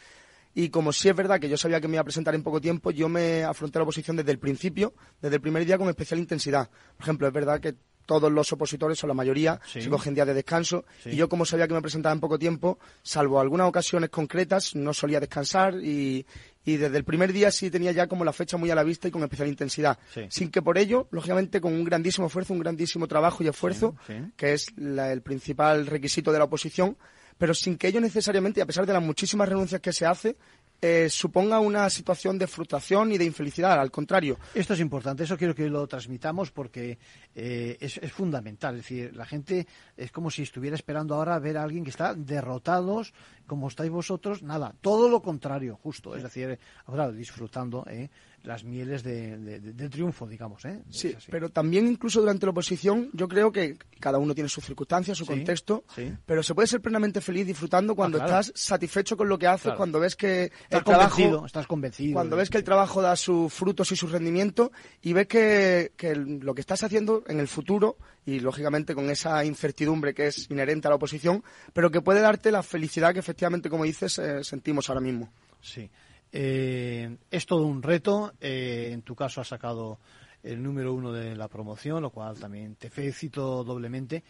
Y 0.53 0.69
como 0.69 0.91
sí 0.91 1.09
es 1.09 1.15
verdad 1.15 1.39
que 1.39 1.49
yo 1.49 1.57
sabía 1.57 1.79
que 1.79 1.87
me 1.87 1.95
iba 1.95 2.01
a 2.01 2.05
presentar 2.05 2.35
en 2.35 2.43
poco 2.43 2.59
tiempo, 2.59 2.91
yo 2.91 3.07
me 3.07 3.43
afronté 3.43 3.79
la 3.79 3.83
oposición 3.83 4.17
desde 4.17 4.31
el 4.31 4.39
principio, 4.39 4.93
desde 5.21 5.35
el 5.35 5.41
primer 5.41 5.65
día 5.65 5.77
con 5.77 5.87
especial 5.89 6.19
intensidad. 6.19 6.69
Por 6.97 7.03
ejemplo, 7.03 7.27
es 7.27 7.33
verdad 7.33 7.59
que 7.59 7.75
todos 8.05 8.31
los 8.31 8.51
opositores, 8.51 9.01
o 9.03 9.07
la 9.07 9.13
mayoría, 9.13 9.61
se 9.65 9.87
cogen 9.89 10.13
días 10.13 10.27
de 10.27 10.33
descanso. 10.33 10.83
Y 11.05 11.15
yo, 11.15 11.29
como 11.29 11.45
sabía 11.45 11.67
que 11.67 11.73
me 11.73 11.81
presentaba 11.81 12.13
en 12.13 12.19
poco 12.19 12.37
tiempo, 12.37 12.79
salvo 13.03 13.39
algunas 13.39 13.67
ocasiones 13.67 14.09
concretas, 14.09 14.75
no 14.75 14.93
solía 14.93 15.19
descansar 15.19 15.75
y, 15.75 16.25
desde 16.65 16.97
el 16.97 17.03
primer 17.03 17.31
día 17.31 17.51
sí 17.51 17.71
tenía 17.71 17.91
ya 17.91 18.07
como 18.07 18.25
la 18.25 18.33
fecha 18.33 18.57
muy 18.57 18.69
a 18.69 18.75
la 18.75 18.83
vista 18.83 19.07
y 19.07 19.11
con 19.11 19.23
especial 19.23 19.47
intensidad. 19.47 19.97
Sin 20.29 20.51
que 20.51 20.61
por 20.61 20.77
ello, 20.77 21.07
lógicamente, 21.11 21.61
con 21.61 21.73
un 21.73 21.85
grandísimo 21.85 22.27
esfuerzo, 22.27 22.53
un 22.53 22.59
grandísimo 22.59 23.07
trabajo 23.07 23.43
y 23.43 23.47
esfuerzo, 23.47 23.95
que 24.35 24.53
es 24.53 24.67
el 24.77 25.21
principal 25.21 25.87
requisito 25.87 26.33
de 26.33 26.39
la 26.39 26.45
oposición, 26.45 26.97
pero 27.41 27.55
sin 27.55 27.75
que 27.75 27.87
ello 27.87 27.99
necesariamente, 27.99 28.61
a 28.61 28.67
pesar 28.67 28.85
de 28.85 28.93
las 28.93 29.01
muchísimas 29.01 29.49
renuncias 29.49 29.81
que 29.81 29.91
se 29.91 30.05
hace, 30.05 30.37
eh, 30.79 31.09
suponga 31.09 31.59
una 31.59 31.89
situación 31.89 32.37
de 32.37 32.45
frustración 32.45 33.11
y 33.13 33.17
de 33.17 33.25
infelicidad, 33.25 33.79
al 33.79 33.89
contrario. 33.89 34.37
Esto 34.53 34.75
es 34.75 34.79
importante, 34.79 35.23
eso 35.23 35.39
quiero 35.39 35.55
que 35.55 35.67
lo 35.67 35.87
transmitamos 35.87 36.51
porque 36.51 36.99
eh, 37.33 37.77
es, 37.79 37.99
fundamental. 38.11 38.75
Es 38.75 38.81
decir, 38.83 39.15
la 39.15 39.25
gente 39.25 39.65
es 39.97 40.11
como 40.11 40.29
si 40.29 40.43
estuviera 40.43 40.75
esperando 40.75 41.15
ahora 41.15 41.39
ver 41.39 41.57
a 41.57 41.63
alguien 41.63 41.83
que 41.83 41.89
está 41.89 42.13
derrotados, 42.13 43.11
como 43.47 43.69
estáis 43.69 43.89
vosotros, 43.89 44.43
nada, 44.43 44.75
todo 44.79 45.09
lo 45.09 45.23
contrario, 45.23 45.79
justo. 45.81 46.15
Es 46.15 46.21
decir, 46.21 46.59
ahora 46.85 47.11
disfrutando. 47.11 47.83
¿eh? 47.89 48.11
Las 48.43 48.63
mieles 48.63 49.03
de, 49.03 49.37
del 49.37 49.89
triunfo, 49.89 50.27
digamos. 50.27 50.65
¿eh? 50.65 50.81
Sí, 50.89 51.15
pero 51.29 51.49
también 51.49 51.87
incluso 51.87 52.19
durante 52.19 52.45
la 52.45 52.51
oposición 52.51 53.09
yo 53.13 53.27
creo 53.27 53.51
que 53.51 53.77
cada 53.99 54.17
uno 54.17 54.33
tiene 54.33 54.49
sus 54.49 54.65
circunstancias, 54.65 55.17
su 55.17 55.25
contexto, 55.25 55.83
pero 56.25 56.41
se 56.41 56.55
puede 56.55 56.67
ser 56.67 56.81
plenamente 56.81 57.21
feliz 57.21 57.45
disfrutando 57.45 57.95
cuando 57.95 58.19
ah, 58.19 58.25
estás 58.25 58.51
satisfecho 58.55 59.15
con 59.15 59.29
lo 59.29 59.37
que 59.37 59.47
haces, 59.47 59.73
cuando 59.73 59.99
ves 59.99 60.15
que 60.15 60.45
estás 60.45 60.79
el 60.79 60.83
trabajo... 60.83 61.45
Estás 61.45 61.67
convencido. 61.67 62.13
Cuando 62.13 62.35
ves 62.35 62.49
que 62.49 62.57
el 62.57 62.63
trabajo 62.63 63.01
da 63.01 63.15
sus 63.15 63.53
frutos 63.53 63.91
y 63.91 63.95
su 63.95 64.07
rendimiento 64.07 64.71
y 65.01 65.13
ves 65.13 65.27
que, 65.27 65.91
que 65.95 66.15
lo 66.15 66.55
que 66.55 66.61
estás 66.61 66.83
haciendo 66.83 67.23
en 67.27 67.39
el 67.39 67.47
futuro 67.47 67.97
y 68.25 68.39
lógicamente 68.39 68.95
con 68.95 69.09
esa 69.09 69.43
incertidumbre 69.45 70.13
que 70.13 70.27
es 70.27 70.49
inherente 70.49 70.87
a 70.87 70.89
la 70.89 70.95
oposición, 70.95 71.43
pero 71.73 71.91
que 71.91 72.01
puede 72.01 72.21
darte 72.21 72.51
la 72.51 72.63
felicidad 72.63 73.13
que 73.13 73.19
efectivamente, 73.19 73.69
como 73.69 73.83
dices, 73.83 74.17
eh, 74.19 74.43
sentimos 74.43 74.89
ahora 74.89 75.01
mismo. 75.01 75.31
Sí. 75.61 75.89
Eh, 76.31 77.17
es 77.29 77.45
todo 77.45 77.65
un 77.65 77.83
reto. 77.83 78.33
Eh, 78.39 78.89
en 78.91 79.01
tu 79.01 79.15
caso 79.15 79.41
has 79.41 79.47
sacado 79.47 79.99
el 80.43 80.61
número 80.61 80.93
uno 80.93 81.11
de 81.11 81.35
la 81.35 81.47
promoción, 81.47 82.01
lo 82.01 82.09
cual 82.09 82.39
también 82.39 82.75
te 82.75 82.89
felicito 82.89 83.63
doblemente. 83.63 84.23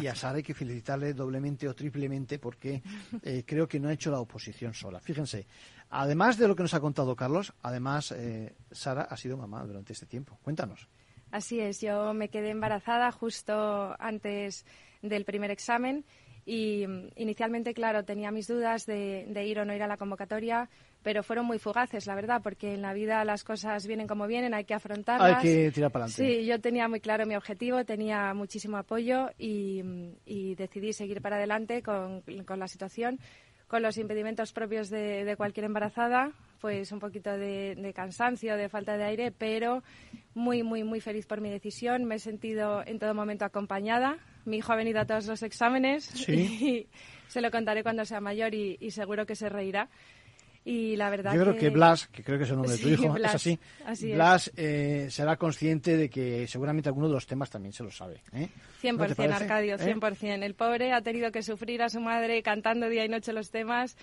Y 0.00 0.06
a 0.06 0.14
Sara 0.14 0.36
hay 0.36 0.42
que 0.42 0.54
felicitarle 0.54 1.12
doblemente 1.12 1.68
o 1.68 1.74
triplemente 1.74 2.38
porque 2.38 2.82
eh, 3.22 3.42
creo 3.44 3.66
que 3.66 3.80
no 3.80 3.88
ha 3.88 3.92
hecho 3.92 4.10
la 4.10 4.20
oposición 4.20 4.74
sola. 4.74 5.00
Fíjense, 5.00 5.46
además 5.90 6.38
de 6.38 6.46
lo 6.46 6.54
que 6.54 6.62
nos 6.62 6.74
ha 6.74 6.80
contado 6.80 7.16
Carlos, 7.16 7.52
además 7.62 8.14
Sara 8.70 9.02
ha 9.02 9.16
sido 9.16 9.36
mamá 9.36 9.64
durante 9.64 9.92
este 9.92 10.06
tiempo. 10.06 10.38
Cuéntanos. 10.42 10.88
Así 11.32 11.58
es, 11.58 11.80
yo 11.80 12.14
me 12.14 12.28
quedé 12.28 12.50
embarazada 12.50 13.10
justo 13.10 13.96
antes 13.98 14.64
del 15.02 15.24
primer 15.24 15.50
examen 15.50 16.04
y 16.48 16.84
inicialmente, 17.16 17.74
claro, 17.74 18.04
tenía 18.04 18.30
mis 18.30 18.46
dudas 18.46 18.86
de, 18.86 19.26
ir 19.44 19.58
o 19.58 19.64
no 19.64 19.74
ir 19.74 19.82
a 19.82 19.88
la 19.88 19.96
convocatoria, 19.96 20.70
pero 21.02 21.24
fueron 21.24 21.44
muy 21.44 21.58
fugaces, 21.58 22.06
la 22.06 22.14
verdad, 22.14 22.40
porque 22.40 22.72
en 22.74 22.82
la 22.82 22.92
vida 22.92 23.24
las 23.24 23.42
cosas 23.42 23.84
vienen 23.88 24.06
como 24.06 24.28
vienen, 24.28 24.54
hay 24.54 24.64
que 24.64 24.74
afrontarlas. 24.74 25.38
Hay 25.38 25.42
que 25.42 25.72
tirar 25.72 25.90
para 25.90 26.04
adelante. 26.04 26.40
Sí, 26.40 26.46
yo 26.46 26.60
tenía 26.60 26.86
muy 26.86 27.00
claro 27.00 27.26
mi 27.26 27.34
objetivo, 27.34 27.84
tenía 27.84 28.32
muchísimo 28.32 28.76
apoyo 28.76 29.28
y, 29.38 29.82
decidí 30.54 30.92
seguir 30.92 31.20
para 31.20 31.36
adelante 31.36 31.82
con, 31.82 32.22
la 32.24 32.68
situación 32.68 33.18
con 33.66 33.82
los 33.82 33.98
impedimentos 33.98 34.52
propios 34.52 34.88
de, 34.88 35.34
cualquier 35.36 35.66
embarazada, 35.66 36.30
pues 36.66 36.90
un 36.90 36.98
poquito 36.98 37.30
de, 37.30 37.76
de, 37.76 37.92
cansancio, 37.92 38.56
de 38.56 38.68
falta 38.68 38.96
de 38.96 39.04
aire, 39.04 39.30
pero 39.30 39.84
muy, 40.34 40.64
muy, 40.64 40.82
muy 40.82 41.00
feliz 41.00 41.24
por 41.24 41.40
mi 41.40 41.48
decisión. 41.48 42.02
Me 42.06 42.16
he 42.16 42.18
sentido 42.18 42.82
en 42.84 42.98
todo 42.98 43.14
momento 43.14 43.44
acompañada. 43.44 44.18
Mi 44.46 44.56
hijo 44.56 44.72
ha 44.72 44.74
venido 44.74 44.98
a 44.98 45.04
todos 45.04 45.26
los 45.28 45.44
exámenes 45.44 46.10
y 46.28 46.88
se 47.28 47.40
lo 47.40 47.52
contaré 47.52 47.84
cuando 47.84 48.04
sea 48.04 48.20
mayor 48.20 48.52
y, 48.52 48.90
seguro 48.90 49.26
que 49.26 49.36
se 49.36 49.48
reirá. 49.48 49.88
Y 50.64 50.96
la 50.96 51.08
verdad 51.08 51.34
Yo 51.34 51.42
creo 51.42 51.56
que, 51.56 51.70
Blas, 51.70 52.08
que 52.08 52.24
creo 52.24 52.36
que 52.36 52.42
es 52.42 52.50
el 52.50 52.56
nombre 52.56 52.72
de 52.72 52.78
tu 52.82 52.88
hijo, 52.88 53.16
es 53.16 53.24
así. 53.26 53.60
Blas 54.12 54.50
eh, 54.56 55.06
será 55.08 55.36
consciente 55.36 55.96
de 55.96 56.10
que 56.10 56.48
seguramente 56.48 56.88
alguno 56.88 57.06
de 57.06 57.14
los 57.14 57.28
temas 57.28 57.48
también 57.48 57.72
se 57.72 57.84
lo 57.84 57.92
sabe. 57.92 58.22
¿eh? 58.32 58.48
100% 58.82 59.32
Arcadio, 59.32 59.78
100%. 59.78 60.22
¿Eh? 60.24 60.44
El 60.44 60.54
pobre 60.54 60.92
ha 60.92 61.00
tenido 61.00 61.30
que 61.30 61.44
sufrir 61.44 61.80
a 61.82 61.88
su 61.88 62.00
madre 62.00 62.42
cantando 62.42 62.88
día 62.88 63.04
y 63.04 63.08
noche 63.08 63.32
los 63.32 63.52
temas 63.52 63.96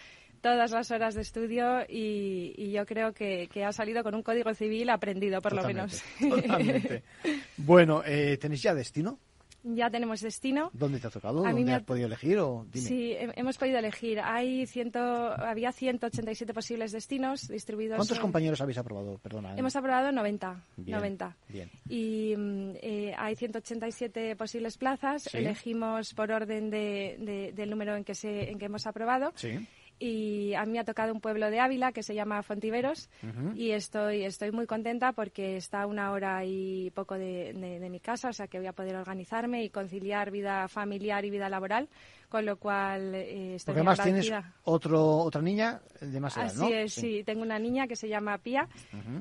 todas 0.43 0.71
las 0.71 0.91
horas 0.91 1.15
de 1.15 1.21
estudio 1.21 1.85
y, 1.87 2.71
yo 2.71 2.85
creo 2.85 3.13
que, 3.13 3.47
ha 3.65 3.71
salido 3.71 4.03
con 4.03 4.13
un 4.13 4.21
código 4.21 4.53
civil 4.53 4.89
aprendido, 4.89 5.41
por 5.41 5.53
lo 5.53 5.63
menos. 5.63 6.03
Totalmente. 6.19 7.03
bueno, 7.57 8.03
eh, 8.05 8.37
¿tenéis 8.37 8.61
ya 8.61 8.75
destino? 8.75 9.17
Ya 9.63 9.89
tenemos 9.89 10.19
destino. 10.19 10.69
¿Dónde 10.73 10.99
te 10.99 11.07
ha 11.07 11.09
tocado? 11.09 11.41
¿Dónde 11.41 11.71
has 11.71 11.83
podido 11.83 12.07
elegir? 12.07 12.37
O 12.39 12.65
Sí, 12.73 13.15
hemos 13.17 13.57
podido 13.57 13.79
elegir. 13.79 14.19
Hay 14.19 14.65
ciento, 14.67 14.99
había 14.99 15.71
187 15.71 16.53
posibles 16.53 16.91
destinos 16.91 17.47
distribuidos. 17.47 17.95
¿Cuántos 17.95 18.19
compañeros 18.19 18.59
habéis 18.59 18.79
aprobado? 18.79 19.17
Perdona. 19.19 19.51
¿eh? 19.51 19.59
Hemos 19.59 19.73
aprobado 19.77 20.11
90. 20.11 20.61
90. 20.75 21.37
Bien. 21.47 21.71
Y 21.87 22.35
mm, 22.35 22.71
eh, 22.81 23.13
hay 23.17 23.37
187 23.37 24.35
posibles 24.35 24.77
plazas. 24.77 25.33
Elegimos 25.33 26.13
por 26.13 26.33
orden 26.33 26.69
de, 26.69 27.53
del 27.55 27.69
número 27.69 27.95
en 27.95 28.03
que, 28.03 28.15
se, 28.15 28.51
en 28.51 28.59
que 28.59 28.65
hemos 28.65 28.85
aprobado. 28.85 29.31
Sí 29.35 29.65
y 30.03 30.53
a 30.53 30.65
mí 30.65 30.73
me 30.73 30.79
ha 30.79 30.83
tocado 30.83 31.13
un 31.13 31.21
pueblo 31.21 31.49
de 31.49 31.61
Ávila 31.61 31.93
que 31.93 32.03
se 32.03 32.13
llama 32.13 32.43
Fontiveros 32.43 33.09
y 33.55 33.71
estoy, 33.71 34.25
estoy 34.25 34.51
muy 34.51 34.65
contenta 34.65 35.13
porque 35.13 35.55
está 35.55 35.83
a 35.83 35.87
una 35.87 36.11
hora 36.11 36.43
y 36.43 36.91
poco 36.91 37.17
de, 37.17 37.87
mi 37.89 38.01
casa, 38.01 38.27
o 38.27 38.33
sea 38.33 38.47
que 38.47 38.57
voy 38.57 38.67
a 38.67 38.73
poder 38.73 38.97
organizarme 38.97 39.63
y 39.63 39.69
conciliar 39.69 40.29
vida 40.29 40.67
familiar 40.67 41.23
y 41.23 41.29
vida 41.29 41.47
laboral, 41.47 41.87
con 42.27 42.45
lo 42.45 42.57
cual 42.57 43.15
eh, 43.15 43.55
estoy 43.55 43.75
Porque 43.75 43.79
además 43.79 44.03
tienes 44.03 44.31
otro, 44.65 45.19
otra 45.19 45.41
niña 45.41 45.79
de 46.01 46.19
más 46.19 46.35
edad, 46.35 46.47
Así 46.47 46.73
es, 46.73 46.93
sí. 46.93 47.23
tengo 47.23 47.41
una 47.41 47.57
niña 47.57 47.87
que 47.87 47.95
se 47.95 48.09
llama 48.09 48.37
Pía 48.39 48.67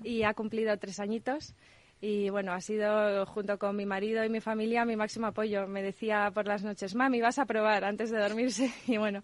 y 0.02 0.24
ha 0.24 0.34
cumplido 0.34 0.76
tres 0.78 0.98
añitos 0.98 1.54
y 2.00 2.28
bueno, 2.30 2.52
ha 2.52 2.60
sido 2.60 3.24
junto 3.26 3.56
con 3.56 3.76
mi 3.76 3.86
marido 3.86 4.24
y 4.24 4.28
mi 4.28 4.40
familia 4.40 4.84
mi 4.84 4.96
máximo 4.96 5.28
apoyo. 5.28 5.68
Me 5.68 5.80
decía 5.80 6.32
por 6.34 6.48
las 6.48 6.64
noches, 6.64 6.96
mami, 6.96 7.20
vas 7.20 7.38
a 7.38 7.46
probar 7.46 7.84
antes 7.84 8.10
de 8.10 8.18
dormirse 8.18 8.72
y 8.88 8.96
bueno, 8.96 9.22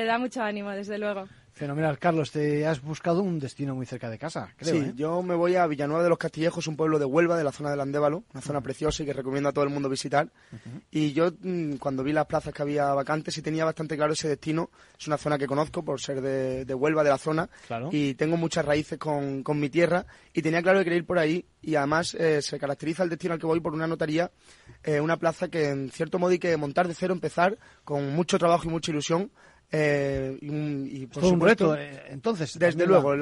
te 0.00 0.06
da 0.06 0.18
mucho 0.18 0.42
ánimo, 0.42 0.70
desde 0.70 0.98
luego. 0.98 1.28
Fenomenal. 1.52 1.98
Carlos, 1.98 2.30
te 2.30 2.66
has 2.66 2.80
buscado 2.80 3.20
un 3.22 3.38
destino 3.38 3.74
muy 3.74 3.84
cerca 3.84 4.08
de 4.08 4.18
casa, 4.18 4.54
creo. 4.56 4.72
Sí, 4.72 4.78
¿eh? 4.78 4.92
yo 4.94 5.22
me 5.22 5.34
voy 5.34 5.56
a 5.56 5.66
Villanueva 5.66 6.02
de 6.02 6.08
los 6.08 6.16
Castillejos, 6.16 6.66
un 6.68 6.76
pueblo 6.76 6.98
de 6.98 7.04
Huelva, 7.04 7.36
de 7.36 7.44
la 7.44 7.52
zona 7.52 7.70
del 7.70 7.80
Andévalo, 7.80 8.24
una 8.32 8.40
zona 8.40 8.62
preciosa 8.62 9.02
y 9.02 9.06
que 9.06 9.12
recomiendo 9.12 9.50
a 9.50 9.52
todo 9.52 9.64
el 9.64 9.70
mundo 9.70 9.90
visitar. 9.90 10.30
Y 10.90 11.12
yo, 11.12 11.30
mm, 11.38 11.74
cuando 11.74 12.02
vi 12.02 12.14
las 12.14 12.24
plazas 12.24 12.54
que 12.54 12.62
había 12.62 12.94
vacantes, 12.94 13.34
sí 13.34 13.42
tenía 13.42 13.66
bastante 13.66 13.94
claro 13.94 14.14
ese 14.14 14.26
destino. 14.28 14.70
Es 14.98 15.06
una 15.06 15.18
zona 15.18 15.36
que 15.36 15.46
conozco 15.46 15.84
por 15.84 16.00
ser 16.00 16.22
de, 16.22 16.74
Huelva, 16.74 17.04
de 17.04 17.10
la 17.10 17.18
zona. 17.18 17.50
Y 17.90 18.14
tengo 18.14 18.38
muchas 18.38 18.64
raíces 18.64 18.98
con, 18.98 19.44
mi 19.56 19.68
tierra. 19.68 20.06
Y 20.32 20.40
tenía 20.40 20.62
claro 20.62 20.78
que 20.78 20.84
quería 20.84 20.98
ir 21.00 21.06
por 21.06 21.18
ahí. 21.18 21.44
Y 21.60 21.74
además 21.74 22.14
eh, 22.14 22.40
se 22.40 22.58
caracteriza 22.58 23.02
el 23.02 23.10
destino 23.10 23.34
al 23.34 23.40
que 23.40 23.46
voy 23.46 23.60
por 23.60 23.74
una 23.74 23.86
notaría, 23.86 24.30
eh, 24.82 24.98
una 24.98 25.18
plaza 25.18 25.48
que 25.48 25.68
en 25.68 25.90
cierto 25.90 26.18
modo 26.18 26.30
hay 26.30 26.38
que 26.38 26.56
montar 26.56 26.88
de 26.88 26.94
cero, 26.94 27.12
empezar 27.12 27.58
con 27.84 28.14
mucho 28.14 28.38
trabajo 28.38 28.64
y 28.66 28.70
mucha 28.70 28.92
ilusión 28.92 29.30
eh, 29.72 30.36
y, 30.40 31.06
por 31.06 31.24
un 31.24 31.40
reto, 31.40 31.76
eh, 31.76 32.02
entonces. 32.08 32.58
Desde 32.58 32.86
luego, 32.86 33.14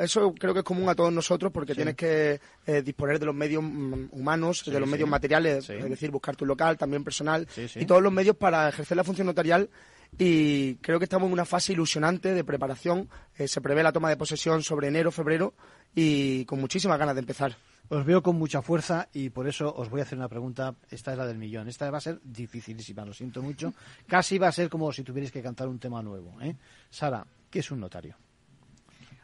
eso 0.00 0.34
creo 0.34 0.54
que 0.54 0.60
es 0.60 0.64
común 0.64 0.88
a 0.88 0.94
todos 0.94 1.12
nosotros 1.12 1.52
porque 1.52 1.74
tienes 1.74 1.94
que 1.94 2.40
eh, 2.66 2.82
disponer 2.82 3.18
de 3.18 3.26
los 3.26 3.34
medios 3.34 3.62
mm, 3.62 4.06
humanos, 4.12 4.64
de 4.64 4.80
los 4.80 4.88
medios 4.88 5.08
materiales, 5.08 5.68
es 5.68 5.90
decir, 5.90 6.10
buscar 6.10 6.36
tu 6.36 6.46
local, 6.46 6.78
también 6.78 7.04
personal, 7.04 7.46
y 7.74 7.84
todos 7.84 8.02
los 8.02 8.12
medios 8.12 8.36
para 8.36 8.68
ejercer 8.68 8.96
la 8.96 9.04
función 9.04 9.26
notarial. 9.26 9.68
Y 10.18 10.74
creo 10.76 10.98
que 10.98 11.04
estamos 11.04 11.28
en 11.28 11.34
una 11.34 11.44
fase 11.44 11.72
ilusionante 11.72 12.34
de 12.34 12.44
preparación. 12.44 13.08
se 13.36 13.60
prevé 13.60 13.82
la 13.82 13.92
toma 13.92 14.08
de 14.08 14.16
posesión 14.16 14.62
sobre 14.62 14.88
enero, 14.88 15.12
febrero 15.12 15.54
y 15.94 16.44
con 16.46 16.60
muchísimas 16.60 16.98
ganas 16.98 17.14
de 17.14 17.20
empezar. 17.20 17.56
Os 17.90 18.04
veo 18.06 18.22
con 18.22 18.36
mucha 18.36 18.62
fuerza 18.62 19.08
y 19.12 19.30
por 19.30 19.48
eso 19.48 19.74
os 19.74 19.90
voy 19.90 19.98
a 19.98 20.04
hacer 20.04 20.16
una 20.16 20.28
pregunta. 20.28 20.76
Esta 20.90 21.10
es 21.10 21.18
la 21.18 21.26
del 21.26 21.38
millón. 21.38 21.66
Esta 21.66 21.90
va 21.90 21.98
a 21.98 22.00
ser 22.00 22.20
dificilísima, 22.22 23.04
lo 23.04 23.12
siento 23.12 23.42
mucho. 23.42 23.74
Casi 24.06 24.38
va 24.38 24.46
a 24.46 24.52
ser 24.52 24.68
como 24.68 24.92
si 24.92 25.02
tuvierais 25.02 25.32
que 25.32 25.42
cantar 25.42 25.66
un 25.66 25.80
tema 25.80 26.00
nuevo. 26.00 26.40
¿eh? 26.40 26.54
Sara, 26.88 27.26
¿qué 27.50 27.58
es 27.58 27.70
un 27.72 27.80
notario? 27.80 28.14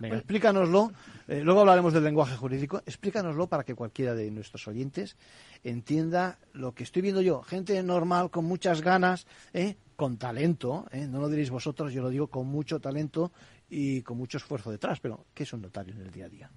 Venga, 0.00 0.16
explícanoslo. 0.16 0.90
Eh, 1.28 1.42
luego 1.44 1.60
hablaremos 1.60 1.92
del 1.92 2.02
lenguaje 2.02 2.34
jurídico. 2.34 2.78
Explícanoslo 2.78 3.46
para 3.46 3.62
que 3.62 3.76
cualquiera 3.76 4.16
de 4.16 4.28
nuestros 4.32 4.66
oyentes 4.66 5.16
entienda 5.62 6.40
lo 6.52 6.74
que 6.74 6.82
estoy 6.82 7.02
viendo 7.02 7.22
yo. 7.22 7.42
Gente 7.42 7.80
normal, 7.84 8.32
con 8.32 8.46
muchas 8.46 8.82
ganas, 8.82 9.28
¿eh? 9.54 9.76
con 9.94 10.16
talento. 10.16 10.86
¿eh? 10.90 11.06
No 11.06 11.20
lo 11.20 11.28
diréis 11.28 11.50
vosotros, 11.50 11.92
yo 11.92 12.02
lo 12.02 12.10
digo 12.10 12.26
con 12.26 12.48
mucho 12.48 12.80
talento 12.80 13.30
y 13.70 14.02
con 14.02 14.18
mucho 14.18 14.38
esfuerzo 14.38 14.72
detrás. 14.72 14.98
Pero, 14.98 15.26
¿qué 15.32 15.44
es 15.44 15.52
un 15.52 15.62
notario 15.62 15.94
en 15.94 16.00
el 16.00 16.10
día 16.10 16.26
a 16.26 16.28
día? 16.28 16.50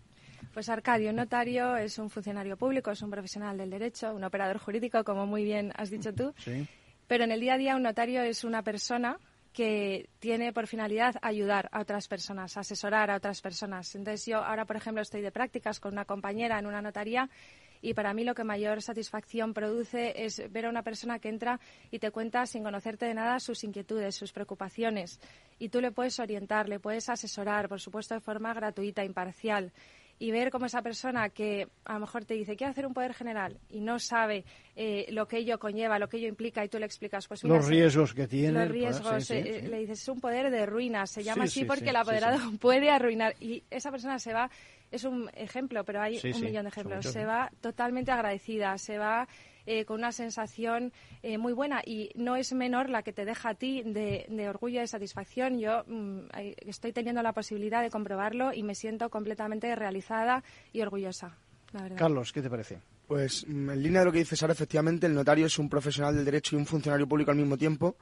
Pues 0.53 0.67
Arcadio, 0.67 1.11
un 1.11 1.17
notario 1.17 1.77
es 1.77 1.99
un 1.99 2.09
funcionario 2.09 2.57
público, 2.57 2.89
es 2.89 3.01
un 3.01 3.11
profesional 3.11 3.57
del 3.57 3.69
derecho, 3.69 4.13
un 4.13 4.23
operador 4.23 4.57
jurídico, 4.57 5.03
como 5.03 5.27
muy 5.27 5.43
bien 5.43 5.71
has 5.75 5.91
dicho 5.91 6.13
tú. 6.13 6.33
Pero 7.07 7.23
en 7.23 7.31
el 7.31 7.39
día 7.39 7.53
a 7.53 7.57
día 7.57 7.75
un 7.75 7.83
notario 7.83 8.23
es 8.23 8.43
una 8.43 8.63
persona 8.63 9.19
que 9.53 10.09
tiene 10.19 10.51
por 10.53 10.67
finalidad 10.67 11.15
ayudar 11.21 11.69
a 11.71 11.81
otras 11.81 12.07
personas, 12.07 12.57
asesorar 12.57 13.11
a 13.11 13.17
otras 13.17 13.41
personas. 13.41 13.93
Entonces 13.95 14.25
yo 14.25 14.37
ahora, 14.37 14.65
por 14.65 14.75
ejemplo, 14.75 15.01
estoy 15.01 15.21
de 15.21 15.31
prácticas 15.31 15.79
con 15.79 15.93
una 15.93 16.05
compañera 16.05 16.57
en 16.59 16.65
una 16.65 16.81
notaría 16.81 17.29
y 17.81 17.93
para 17.93 18.13
mí 18.13 18.23
lo 18.23 18.35
que 18.35 18.43
mayor 18.43 18.81
satisfacción 18.81 19.53
produce 19.53 20.25
es 20.25 20.41
ver 20.51 20.65
a 20.65 20.69
una 20.69 20.83
persona 20.83 21.19
que 21.19 21.29
entra 21.29 21.59
y 21.91 21.99
te 21.99 22.11
cuenta 22.11 22.45
sin 22.45 22.63
conocerte 22.63 23.05
de 23.05 23.13
nada 23.13 23.39
sus 23.39 23.63
inquietudes, 23.63 24.15
sus 24.15 24.33
preocupaciones 24.33 25.19
y 25.59 25.69
tú 25.69 25.79
le 25.79 25.91
puedes 25.91 26.19
orientar, 26.19 26.67
le 26.67 26.79
puedes 26.79 27.07
asesorar, 27.09 27.69
por 27.69 27.79
supuesto 27.79 28.15
de 28.15 28.21
forma 28.21 28.53
gratuita, 28.53 29.03
imparcial 29.03 29.71
y 30.19 30.31
ver 30.31 30.51
cómo 30.51 30.65
esa 30.65 30.81
persona 30.81 31.29
que 31.29 31.67
a 31.85 31.93
lo 31.93 32.01
mejor 32.01 32.25
te 32.25 32.33
dice 32.33 32.55
quiero 32.55 32.71
hacer 32.71 32.85
un 32.85 32.93
poder 32.93 33.13
general 33.13 33.57
y 33.69 33.79
no 33.79 33.99
sabe 33.99 34.43
eh, 34.75 35.07
lo 35.09 35.27
que 35.27 35.37
ello 35.37 35.57
conlleva, 35.57 35.97
lo 35.97 36.09
que 36.09 36.17
ello 36.17 36.27
implica 36.27 36.63
y 36.63 36.69
tú 36.69 36.77
le 36.77 36.85
explicas 36.85 37.27
pues 37.27 37.43
los 37.43 37.67
riesgos 37.67 38.13
que 38.13 38.27
tiene. 38.27 38.59
Los 38.59 38.69
riesgos, 38.69 39.31
eh, 39.31 39.67
le 39.69 39.79
dices 39.79 40.01
es 40.01 40.07
un 40.09 40.19
poder 40.19 40.51
de 40.51 40.65
ruina, 40.65 41.07
se 41.07 41.23
llama 41.23 41.45
así 41.45 41.63
porque 41.63 41.89
el 41.89 41.95
apoderado 41.95 42.39
puede 42.59 42.89
arruinar 42.89 43.35
y 43.39 43.63
esa 43.69 43.91
persona 43.91 44.19
se 44.19 44.33
va 44.33 44.49
es 44.91 45.03
un 45.03 45.29
ejemplo, 45.35 45.83
pero 45.83 46.01
hay 46.01 46.19
un 46.23 46.41
millón 46.41 46.63
de 46.63 46.69
ejemplos. 46.69 47.05
Se 47.05 47.25
va 47.25 47.51
totalmente 47.61 48.11
agradecida, 48.11 48.77
se 48.77 48.97
va 48.97 49.27
eh, 49.71 49.85
con 49.85 49.99
una 49.99 50.11
sensación 50.11 50.91
eh, 51.21 51.37
muy 51.37 51.53
buena 51.53 51.83
y 51.85 52.09
no 52.15 52.35
es 52.35 52.53
menor 52.53 52.89
la 52.89 53.03
que 53.03 53.13
te 53.13 53.23
deja 53.23 53.49
a 53.49 53.53
ti 53.53 53.83
de, 53.85 54.25
orgullo 54.49 54.77
y 54.77 54.79
de 54.79 54.87
satisfacción. 54.87 55.59
Yo 55.59 55.83
mm, 55.85 56.21
estoy 56.65 56.91
teniendo 56.91 57.21
la 57.21 57.33
posibilidad 57.33 57.83
de 57.83 57.91
comprobarlo 57.91 58.51
y 58.51 58.63
me 58.63 58.73
siento 58.73 59.11
completamente 59.11 59.75
realizada 59.75 60.43
y 60.73 60.81
orgullosa. 60.81 61.37
Carlos, 61.95 62.33
¿qué 62.33 62.41
te 62.41 62.49
parece? 62.49 62.79
Pues 63.05 63.45
mm, 63.47 63.69
en 63.69 63.83
línea 63.83 63.99
de 63.99 64.05
lo 64.05 64.11
que 64.11 64.17
dice 64.17 64.35
Sara, 64.35 64.53
efectivamente 64.53 65.05
el 65.05 65.13
notario 65.13 65.45
es 65.45 65.59
un 65.59 65.69
profesional 65.69 66.15
del 66.15 66.25
derecho 66.25 66.55
y 66.55 66.59
un 66.59 66.65
funcionario 66.65 67.07
público 67.07 67.29
al 67.29 67.37
mismo 67.37 67.55
tiempo 67.55 67.95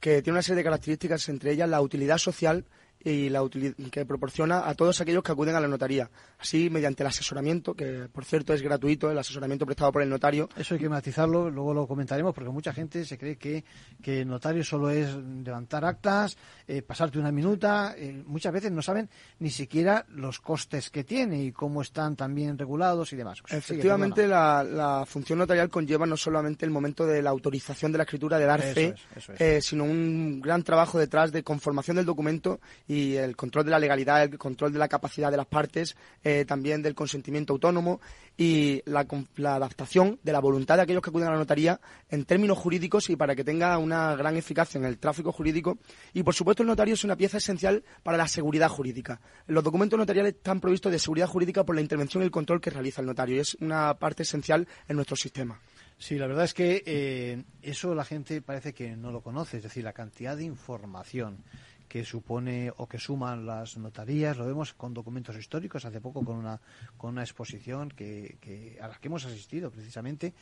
que 0.00 0.22
tiene 0.22 0.34
una 0.34 0.42
serie 0.42 0.56
de 0.56 0.64
características, 0.64 1.28
entre 1.28 1.52
ellas 1.52 1.68
la 1.68 1.80
utilidad 1.80 2.18
social 2.18 2.64
y 3.04 3.28
la 3.28 3.42
que 3.90 4.06
proporciona 4.06 4.68
a 4.68 4.74
todos 4.74 5.00
aquellos 5.00 5.22
que 5.22 5.32
acuden 5.32 5.54
a 5.54 5.60
la 5.60 5.68
notaría. 5.68 6.10
Así, 6.38 6.70
mediante 6.70 7.02
el 7.02 7.08
asesoramiento, 7.08 7.74
que 7.74 8.08
por 8.12 8.24
cierto 8.24 8.52
es 8.54 8.62
gratuito, 8.62 9.10
el 9.10 9.18
asesoramiento 9.18 9.66
prestado 9.66 9.92
por 9.92 10.02
el 10.02 10.08
notario. 10.08 10.48
Eso 10.56 10.74
hay 10.74 10.80
que 10.80 10.88
matizarlo, 10.88 11.50
luego 11.50 11.74
lo 11.74 11.86
comentaremos, 11.86 12.34
porque 12.34 12.50
mucha 12.50 12.72
gente 12.72 13.04
se 13.04 13.18
cree 13.18 13.36
que, 13.36 13.64
que 14.02 14.20
el 14.20 14.28
notario 14.28 14.64
solo 14.64 14.90
es 14.90 15.14
levantar 15.14 15.84
actas, 15.84 16.36
eh, 16.66 16.82
pasarte 16.82 17.18
una 17.18 17.32
minuta. 17.32 17.94
Eh, 17.96 18.22
muchas 18.26 18.52
veces 18.52 18.70
no 18.70 18.82
saben 18.82 19.08
ni 19.38 19.50
siquiera 19.50 20.06
los 20.10 20.40
costes 20.40 20.90
que 20.90 21.04
tiene 21.04 21.42
y 21.42 21.52
cómo 21.52 21.82
están 21.82 22.16
también 22.16 22.58
regulados 22.58 23.12
y 23.12 23.16
demás. 23.16 23.42
Efectivamente, 23.48 24.28
la, 24.28 25.04
función 25.06 25.38
notarial 25.38 25.70
conlleva 25.70 26.06
no 26.06 26.16
solamente 26.16 26.64
el 26.64 26.70
momento 26.70 27.06
de 27.06 27.22
la 27.22 27.30
autorización 27.30 27.92
de 27.92 27.98
la 27.98 28.04
escritura, 28.04 28.38
de 28.38 28.44
dar 28.44 28.62
fe, 28.62 28.94
eh, 29.38 29.60
sino 29.60 29.84
un 29.84 30.40
gran 30.40 30.62
trabajo 30.62 30.98
detrás 30.98 31.32
de 31.32 31.42
conformación 31.42 31.96
del 31.96 32.06
documento 32.06 32.60
y 32.86 32.91
el 32.94 33.36
control 33.36 33.64
de 33.64 33.70
la 33.70 33.78
legalidad, 33.78 34.22
el 34.22 34.38
control 34.38 34.72
de 34.72 34.78
la 34.78 34.88
capacidad 34.88 35.30
de 35.30 35.36
las 35.36 35.46
partes, 35.46 35.96
eh, 36.24 36.44
también 36.46 36.82
del 36.82 36.94
consentimiento 36.94 37.52
autónomo 37.52 38.00
y 38.36 38.82
la, 38.86 39.06
adaptación 39.54 40.18
de 40.22 40.32
la 40.32 40.40
voluntad 40.40 40.76
de 40.76 40.82
aquellos 40.82 41.02
que 41.02 41.10
acuden 41.10 41.28
a 41.28 41.32
la 41.32 41.38
notaría 41.38 41.80
en 42.10 42.24
términos 42.24 42.58
jurídicos 42.58 43.10
y 43.10 43.16
para 43.16 43.34
que 43.34 43.44
tenga 43.44 43.76
una 43.78 44.14
gran 44.16 44.36
eficacia 44.36 44.78
en 44.78 44.84
el 44.84 44.98
tráfico 44.98 45.32
jurídico. 45.32 45.78
Y, 46.12 46.22
por 46.22 46.34
supuesto, 46.34 46.62
el 46.62 46.68
notario 46.68 46.94
es 46.94 47.04
una 47.04 47.16
pieza 47.16 47.38
esencial 47.38 47.84
para 48.02 48.16
la 48.16 48.28
seguridad 48.28 48.68
jurídica. 48.68 49.20
Los 49.46 49.64
documentos 49.64 49.98
notariales 49.98 50.34
están 50.34 50.60
provistos 50.60 50.92
de 50.92 50.98
seguridad 50.98 51.28
jurídica 51.28 51.64
por 51.64 51.74
la 51.74 51.80
intervención 51.80 52.22
y 52.22 52.26
el 52.26 52.32
control 52.32 52.60
que 52.60 52.70
realiza 52.70 53.00
el 53.00 53.06
notario 53.06 53.36
y 53.36 53.40
es 53.40 53.54
una 53.60 53.94
parte 53.94 54.22
esencial 54.22 54.66
en 54.88 54.96
nuestro 54.96 55.16
sistema. 55.16 55.60
Sí, 55.98 56.18
la 56.18 56.26
verdad 56.26 56.44
es 56.46 56.54
que 56.54 56.82
eh, 56.84 57.44
eso 57.62 57.94
la 57.94 58.04
gente 58.04 58.42
parece 58.42 58.72
que 58.72 58.96
no 58.96 59.12
lo 59.12 59.20
conoce, 59.20 59.58
es 59.58 59.62
decir, 59.62 59.84
la 59.84 59.92
cantidad 59.92 60.36
de 60.36 60.42
información 60.42 61.44
que 61.92 62.06
supone 62.06 62.72
o 62.80 62.88
que 62.88 62.96
suman 62.96 63.44
las 63.44 63.76
notarías. 63.76 64.38
Lo 64.38 64.46
vemos 64.46 64.72
con 64.72 64.94
documentos 64.94 65.36
históricos, 65.36 65.84
hace 65.84 66.00
poco 66.00 66.24
con 66.24 66.36
una, 66.36 66.58
con 66.96 67.10
una 67.10 67.20
exposición 67.20 67.90
que, 67.90 68.78
a 68.80 68.88
la 68.88 68.94
que 68.96 69.08
hemos 69.08 69.26
asistido 69.26 69.70
precisamente. 69.70 70.32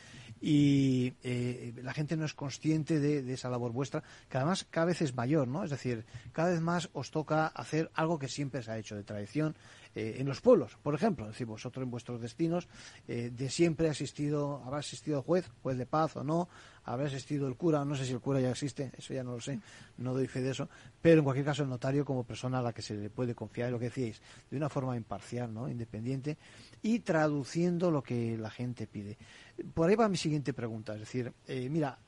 Y 0.40 1.12
eh, 1.24 1.74
la 1.82 1.92
gente 1.92 2.16
no 2.16 2.24
es 2.24 2.34
consciente 2.34 3.01
de, 3.01 3.32
esa 3.32 3.51
labor 3.51 3.72
vuestra, 3.72 4.01
que 4.28 4.36
además 4.36 4.64
cada 4.70 4.86
vez 4.86 5.03
es 5.03 5.12
mayor, 5.16 5.48
¿no? 5.48 5.64
Es 5.64 5.70
decir, 5.70 6.05
cada 6.30 6.51
vez 6.51 6.61
más 6.61 6.88
os 6.92 7.11
toca 7.11 7.48
hacer 7.48 7.90
algo 7.94 8.16
que 8.16 8.28
siempre 8.28 8.62
se 8.62 8.70
ha 8.70 8.78
hecho 8.78 8.94
de 8.94 9.03
tradición. 9.03 9.57
Eh, 9.96 10.18
en 10.18 10.28
los 10.28 10.40
pueblos, 10.40 10.78
por 10.84 10.94
ejemplo, 10.94 11.24
es 11.24 11.32
decir, 11.32 11.48
vosotros 11.48 11.82
en 11.82 11.90
vuestros 11.90 12.20
destinos, 12.20 12.68
eh, 13.09 13.32
de 13.36 13.51
siempre 13.51 13.88
ha 13.88 13.90
existido, 13.90 14.62
habrá 14.64 14.78
existido 14.78 15.20
juez, 15.20 15.51
juez 15.64 15.76
de 15.76 15.86
paz 15.86 16.14
o 16.14 16.22
no, 16.22 16.48
habrá 16.93 17.07
existido 17.07 17.47
el 17.47 17.57
cura, 17.57 17.84
no 17.84 17.95
sé 17.95 18.05
si 18.05 18.12
el 18.12 18.20
cura 18.20 18.41
ya 18.41 18.51
existe, 18.51 18.91
eso 18.97 19.14
ya 19.14 19.22
no 19.22 19.32
lo 19.32 19.41
sé, 19.41 19.59
no 19.99 20.12
doy 20.14 20.26
fe 20.26 20.41
de 20.41 20.51
eso, 20.51 20.68
pero 21.01 21.18
en 21.18 21.24
cualquier 21.24 21.47
caso 21.47 21.62
el 21.62 21.68
notario 21.68 22.05
como 22.05 22.24
persona 22.24 22.59
a 22.59 22.62
la 22.62 22.72
que 22.72 22.82
se 22.82 22.95
le 22.95 23.11
puede 23.11 23.34
confiar, 23.34 23.70
lo 23.70 23.78
que 23.78 23.86
decíais, 23.86 24.20
de 24.51 24.57
una 24.57 24.68
forma 24.68 24.97
imparcial, 24.97 25.53
¿no? 25.53 25.68
independiente, 25.68 26.36
y 26.82 27.01
traduciendo 27.01 27.91
lo 27.91 28.03
que 28.03 28.36
la 28.36 28.51
gente 28.51 28.86
pide. 28.86 29.16
Por 29.74 29.88
ahí 29.88 29.97
va 29.97 30.09
mi 30.09 30.16
siguiente 30.16 30.53
pregunta, 30.53 30.95
es 30.95 31.01
decir, 31.01 31.32
eh, 31.47 31.68
mira, 31.68 31.99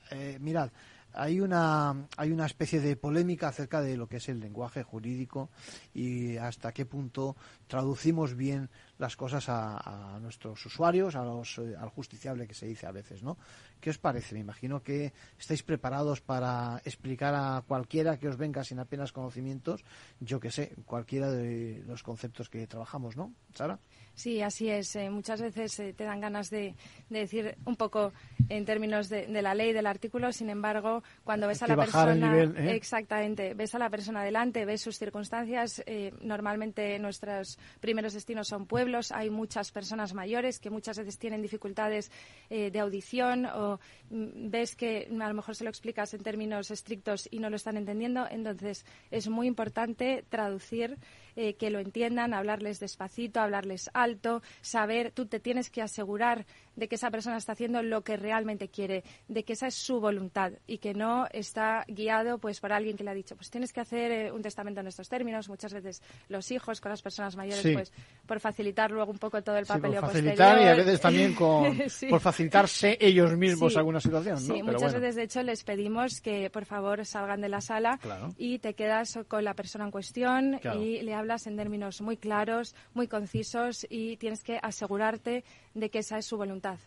mirad, 0.41 0.71
hay 1.15 1.41
una 1.41 2.09
hay 2.17 2.33
una 2.33 2.47
especie 2.47 2.81
de 2.81 2.97
polémica 2.97 3.49
acerca 3.49 3.81
de 3.81 3.97
lo 3.97 4.09
que 4.09 4.17
es 4.17 4.29
el 4.29 4.41
lenguaje 4.41 4.83
jurídico 4.83 5.51
y 5.95 6.37
hasta 6.37 6.73
qué 6.73 6.87
punto 6.87 7.37
traducimos 7.67 8.35
bien 8.35 8.71
las 9.03 9.17
cosas 9.17 9.49
a, 9.49 10.19
nuestros 10.23 10.65
usuarios, 10.65 11.17
a 11.17 11.25
los, 11.25 11.59
eh, 11.59 11.75
al 11.79 11.89
justiciable 11.89 12.47
que 12.47 12.55
se 12.55 12.67
dice 12.67 12.87
a 12.87 12.93
veces, 12.93 13.23
¿no? 13.23 13.37
¿Qué 13.81 13.91
os 13.91 13.99
parece? 13.99 14.35
Me 14.35 14.41
imagino 14.41 14.81
que 14.81 15.13
estáis 15.39 15.65
preparados 15.65 16.21
para 16.21 16.81
explicar 16.85 17.35
a 17.35 17.65
cualquiera 17.67 18.17
que 18.17 18.29
os 18.29 18.37
venga 18.37 18.63
sin 18.63 18.79
apenas 18.79 19.11
conocimientos, 19.11 19.85
yo 20.21 20.39
que 20.39 20.53
sé, 20.53 20.77
cualquiera 20.87 21.31
de 21.33 21.83
los 21.85 22.05
conceptos 22.05 22.49
que 22.49 22.67
trabajamos, 22.69 23.17
¿no? 23.17 23.35
Sara. 23.55 23.81
Sí, 24.15 24.43
así 24.43 24.69
es. 24.69 24.95
Eh, 24.97 25.11
muchas 25.11 25.41
veces 25.41 25.79
eh, 25.81 25.95
te 25.95 26.05
dan 26.05 26.21
ganas 26.21 26.51
de, 26.51 26.75
decir 27.09 27.57
un 27.65 27.77
poco 27.77 28.13
en 28.49 28.65
términos 28.65 29.09
de, 29.09 29.27
la 29.43 29.55
ley, 29.55 29.73
del 29.73 29.87
artículo. 29.87 30.33
Sin 30.33 30.51
embargo, 30.51 31.03
cuando 31.25 31.49
ves 31.49 31.63
a 31.63 31.67
la 31.67 31.77
persona, 31.77 32.43
¿eh? 32.43 32.77
exactamente, 32.77 33.55
ves 33.55 33.75
a 33.75 33.79
la 33.79 33.91
persona 33.91 34.23
delante, 34.23 34.65
ves 34.65 34.83
sus 34.83 34.99
circunstancias. 34.99 35.83
normalmente 36.21 36.99
nuestros 36.99 37.59
primeros 37.81 38.13
destinos 38.13 38.49
son 38.49 38.67
pueblos. 38.67 38.92
Hay 39.13 39.31
muchas 39.31 39.71
personas 39.73 40.13
mayores 40.13 40.59
que 40.59 40.69
muchas 40.69 40.99
veces 40.99 41.19
tienen 41.19 41.41
dificultades 41.41 42.11
de 42.51 42.79
audición 42.81 43.47
o 43.47 43.81
mm, 44.11 44.51
ves 44.51 44.77
que 44.77 45.09
a 45.11 45.29
lo 45.29 45.35
mejor 45.35 45.57
se 45.57 45.65
lo 45.65 45.71
explicas 45.71 46.13
en 46.13 46.23
términos 46.23 46.71
estrictos 46.71 47.29
y 47.31 47.39
no 47.39 47.49
lo 47.49 47.57
están 47.57 47.77
entendiendo. 47.77 48.27
Entonces, 48.31 48.85
es 49.11 49.29
muy 49.29 49.47
importante 49.47 50.25
traducir 50.29 50.99
eh, 51.35 51.55
que 51.55 51.71
lo 51.71 51.79
entiendan, 51.79 52.35
hablarles 52.35 52.79
despacito, 52.79 53.41
hablarles 53.41 53.91
alto, 53.95 54.43
saber, 54.61 55.13
tú 55.13 55.27
te 55.27 55.41
tienes 55.41 55.71
que 55.71 55.81
asegurar 55.81 56.45
de 56.77 56.89
que 56.89 56.97
esa 56.97 57.11
persona 57.11 57.37
está 57.37 57.53
haciendo 57.53 57.83
lo 57.83 58.03
que 58.03 58.17
realmente 58.17 58.69
quiere, 58.69 59.03
de 59.29 59.45
que 59.45 59.55
esa 59.55 59.67
es 59.67 59.75
su 59.75 60.01
voluntad 60.01 60.53
y 60.67 60.79
que 60.79 60.95
no 60.95 61.27
está 61.33 61.85
guiado 61.89 62.39
pues 62.39 62.61
por 62.61 62.73
alguien 62.73 62.97
que 62.97 63.05
le 63.05 63.11
ha 63.11 63.15
dicho, 63.15 63.37
pues 63.37 63.51
tienes 63.51 63.73
que 63.73 63.81
hacer 63.81 64.11
eh, 64.11 64.33
un 64.33 64.43
testamento 64.43 64.81
en 64.81 64.89
estos 64.89 65.09
términos. 65.09 65.49
Muchas 65.49 65.73
veces 65.73 66.03
los 66.29 66.51
hijos 66.51 66.81
con 66.81 66.91
las 66.91 67.03
personas 67.03 67.37
mayores, 67.37 67.67
pues 67.73 67.93
por 68.27 68.41
facilitar 68.41 68.82
luego 68.91 69.13
un 69.13 69.19
poco 69.19 69.43
todo 69.43 69.57
el 69.57 69.67
papel 69.67 69.93
sí, 69.93 69.99
por 69.99 70.09
facilitar 70.09 70.61
y 70.61 70.65
a 70.65 70.75
veces 70.75 71.01
también 71.01 71.35
con, 71.35 71.79
por 72.11 72.21
facilitarse 72.21 72.99
ellos 73.01 73.37
mismos 73.37 73.77
alguna 73.77 74.01
situación. 74.01 74.35
¿no? 74.47 74.55
Sí, 74.55 74.63
muchas 74.63 74.95
veces 74.95 75.15
de 75.15 75.23
hecho 75.23 75.43
les 75.43 75.65
pedimos 75.65 76.21
que 76.21 76.51
por 76.51 76.65
favor 76.65 77.05
salgan 77.05 77.41
de 77.41 77.49
la 77.49 77.61
sala 77.61 77.99
y 78.37 78.59
te 78.59 78.75
quedas 78.75 79.19
con 79.29 79.45
la 79.45 79.55
persona 79.55 79.85
en 79.85 79.91
cuestión 79.91 80.61
y 80.79 81.03
le 81.03 81.15
hablas 81.15 81.47
en 81.47 81.57
términos 81.57 82.01
muy 82.01 82.17
claros, 82.17 82.75
muy 82.95 83.09
concisos 83.09 83.87
y 83.89 84.17
tienes 84.17 84.43
que 84.43 84.59
asegurarte 84.63 85.45
de 85.75 85.91
que 85.91 86.01
esa 86.01 86.19
es 86.19 86.27
su 86.27 86.37
voluntad. 86.37 86.79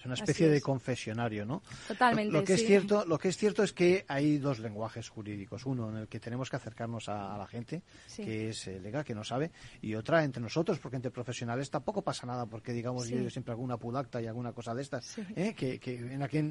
Es 0.00 0.06
una 0.06 0.14
especie 0.14 0.48
de 0.48 0.62
confesionario, 0.62 1.44
¿no? 1.44 1.62
Totalmente. 1.86 2.32
Lo 2.32 2.42
que 2.42 2.54
es 2.54 2.64
cierto, 2.64 3.04
lo 3.04 3.18
que 3.18 3.28
es 3.28 3.36
cierto 3.36 3.62
es 3.62 3.74
que 3.74 4.06
hay 4.08 4.38
dos 4.38 4.58
lenguajes 4.58 5.10
jurídicos, 5.10 5.66
uno 5.66 5.90
en 5.90 5.96
el 5.98 6.08
que 6.08 6.18
tenemos 6.18 6.48
que 6.48 6.56
acercarnos 6.56 7.10
a, 7.10 7.36
la 7.36 7.46
gente, 7.46 7.82
que 8.16 8.48
es 8.48 8.66
eh, 8.66 8.80
legal, 8.80 9.04
que 9.04 9.14
no 9.14 9.24
sabe, 9.24 9.50
y 9.82 9.94
otra 9.94 10.24
entre 10.24 10.42
nosotros, 10.42 10.78
porque 10.78 10.96
entre 10.96 11.10
profesionales 11.10 11.68
tampoco 11.68 12.00
pasa 12.00 12.26
nada, 12.26 12.46
porque 12.46 12.72
digamos 12.72 13.08
yo 13.08 13.28
siempre 13.28 13.52
alguna 13.52 13.76
pudacta 13.76 14.22
y 14.22 14.26
alguna 14.26 14.52
cosa 14.52 14.74
de 14.74 14.80
estas, 14.80 15.18
¿eh? 15.36 15.52
que, 15.54 15.78
en 15.84 16.18
la 16.18 16.28
que 16.28 16.50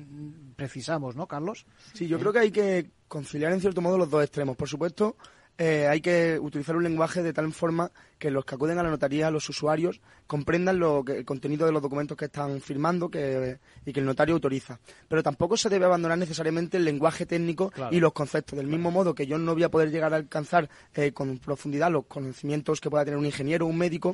precisamos, 0.56 1.16
¿no, 1.16 1.28
Carlos? 1.28 1.66
Sí, 1.94 2.08
yo 2.08 2.20
creo 2.20 2.32
que 2.32 2.40
hay 2.40 2.52
que 2.52 2.92
conciliar 3.08 3.52
en 3.52 3.62
cierto 3.62 3.82
modo 3.82 3.98
los 3.98 4.12
dos 4.12 4.24
extremos. 4.24 4.56
Por 4.56 4.70
supuesto, 4.70 5.18
eh, 5.62 5.88
hay 5.88 6.00
que 6.00 6.40
utilizar 6.40 6.78
un 6.78 6.84
lenguaje 6.84 7.22
de 7.22 7.34
tal 7.34 7.52
forma 7.52 7.92
que 8.18 8.32
los 8.32 8.46
que 8.46 8.56
acuden 8.56 8.80
a 8.80 8.84
la 8.84 8.90
notaría, 8.90 9.30
los 9.30 9.50
usuarios, 9.50 10.00
comprendan 10.26 10.80
lo 10.80 11.04
que, 11.04 11.18
el 11.18 11.26
contenido 11.26 11.66
de 11.66 11.74
los 11.74 11.82
documentos 11.82 12.18
que 12.18 12.26
están 12.26 12.62
firmando 12.62 13.10
que, 13.10 13.60
y 13.86 13.92
que 13.92 14.00
el 14.00 14.06
notario 14.06 14.36
autoriza. 14.36 14.80
Pero 15.10 15.22
tampoco 15.22 15.58
se 15.58 15.68
debe 15.68 15.84
abandonar 15.84 16.18
necesariamente 16.18 16.78
el 16.78 16.86
lenguaje 16.86 17.26
técnico 17.26 17.74
y 17.92 18.00
los 18.00 18.14
conceptos. 18.14 18.56
Del 18.58 18.68
mismo 18.68 18.90
modo 18.90 19.14
que 19.14 19.28
yo 19.28 19.38
no 19.38 19.54
voy 19.54 19.64
a 19.64 19.70
poder 19.70 19.92
llegar 19.92 20.14
a 20.14 20.16
alcanzar 20.16 20.70
eh, 20.96 21.12
con 21.12 21.38
profundidad 21.40 21.92
los 21.92 22.06
conocimientos 22.06 22.80
que 22.80 22.90
pueda 22.90 23.04
tener 23.04 23.18
un 23.18 23.26
ingeniero 23.26 23.66
o 23.66 23.70
un 23.70 23.78
médico, 23.78 24.14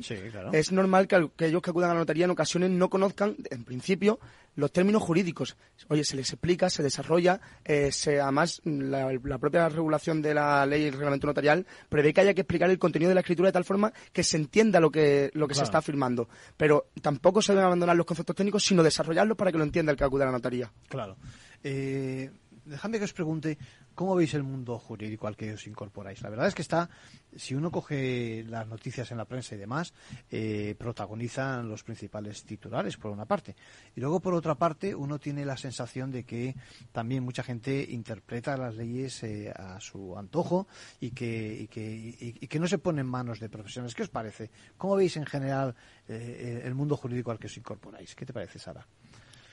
es 0.52 0.72
normal 0.72 1.06
que 1.06 1.14
aquellos 1.14 1.62
que 1.62 1.70
acudan 1.70 1.90
a 1.90 1.94
la 1.94 2.00
notaría 2.00 2.24
en 2.24 2.32
ocasiones 2.32 2.70
no 2.70 2.90
conozcan, 2.90 3.36
en 3.50 3.64
principio, 3.64 4.18
los 4.56 4.72
términos 4.72 5.02
jurídicos. 5.02 5.56
Oye, 5.88 6.04
se 6.04 6.16
les 6.16 6.32
explica, 6.32 6.68
se 6.68 6.82
desarrolla, 6.82 7.40
eh, 7.64 7.92
se, 7.92 8.20
además 8.20 8.60
la, 8.64 9.38
propia 9.38 9.68
regulación 9.68 10.20
de 10.20 10.34
la 10.34 10.66
ley 10.66 10.82
y 10.82 10.86
el 10.86 10.94
reglamento 10.94 11.26
notarial 11.26 11.66
prevé 11.88 12.12
que 12.12 12.22
haya 12.22 12.34
que 12.34 12.40
explicar 12.40 12.70
el 12.70 12.78
contenido 12.78 13.10
de 13.10 13.14
la 13.14 13.20
escritura 13.20 13.48
de 13.48 13.52
tal 13.52 13.64
forma 13.64 13.92
que 14.12 14.24
se 14.24 14.36
entienda 14.36 14.80
lo 14.80 14.90
que, 14.90 15.30
lo 15.34 15.46
que 15.46 15.54
se 15.54 15.62
está 15.62 15.80
firmando. 15.80 16.28
Pero 16.56 16.90
tampoco 17.00 17.40
se 17.40 17.52
deben 17.52 17.66
abandonar 17.66 17.96
los 17.96 18.06
conceptos 18.06 18.34
técnicos, 18.34 18.64
sino 18.64 18.82
desarrollarlos 18.82 19.36
para 19.36 19.52
que 19.52 19.58
lo 19.58 19.64
entienda 19.64 19.92
el 19.92 19.98
que 19.98 20.04
acude 20.04 20.24
a 20.24 20.26
la 20.26 20.32
notaría. 20.32 20.72
Claro. 20.88 21.16
Eh, 21.62 22.30
Déjame 22.66 22.98
que 22.98 23.04
os 23.04 23.12
pregunte 23.12 23.58
cómo 23.94 24.16
veis 24.16 24.34
el 24.34 24.42
mundo 24.42 24.76
jurídico 24.78 25.28
al 25.28 25.36
que 25.36 25.54
os 25.54 25.66
incorporáis. 25.66 26.20
La 26.20 26.30
verdad 26.30 26.48
es 26.48 26.54
que 26.54 26.62
está, 26.62 26.90
si 27.36 27.54
uno 27.54 27.70
coge 27.70 28.44
las 28.48 28.66
noticias 28.66 29.10
en 29.12 29.18
la 29.18 29.24
prensa 29.24 29.54
y 29.54 29.58
demás, 29.58 29.94
eh, 30.30 30.74
protagonizan 30.76 31.68
los 31.68 31.84
principales 31.84 32.44
titulares, 32.44 32.96
por 32.96 33.12
una 33.12 33.24
parte. 33.24 33.54
Y 33.94 34.00
luego, 34.00 34.18
por 34.18 34.34
otra 34.34 34.56
parte, 34.56 34.94
uno 34.94 35.20
tiene 35.20 35.44
la 35.44 35.56
sensación 35.56 36.10
de 36.10 36.24
que 36.24 36.56
también 36.90 37.22
mucha 37.22 37.44
gente 37.44 37.86
interpreta 37.88 38.56
las 38.56 38.74
leyes 38.74 39.22
eh, 39.22 39.52
a 39.54 39.78
su 39.78 40.18
antojo 40.18 40.66
y 40.98 41.12
que, 41.12 41.56
y 41.60 41.68
que, 41.68 42.16
y, 42.18 42.46
que 42.48 42.58
no 42.58 42.66
se 42.66 42.78
pone 42.78 43.02
en 43.02 43.06
manos 43.06 43.38
de 43.38 43.48
profesionales. 43.48 43.94
¿Qué 43.94 44.02
os 44.02 44.08
parece? 44.08 44.50
¿Cómo 44.76 44.96
veis 44.96 45.16
en 45.16 45.26
general 45.26 45.76
eh, 46.08 46.62
el 46.64 46.74
mundo 46.74 46.96
jurídico 46.96 47.30
al 47.30 47.38
que 47.38 47.46
os 47.46 47.56
incorporáis? 47.56 48.16
¿Qué 48.16 48.26
te 48.26 48.32
parece, 48.32 48.58
Sara? 48.58 48.84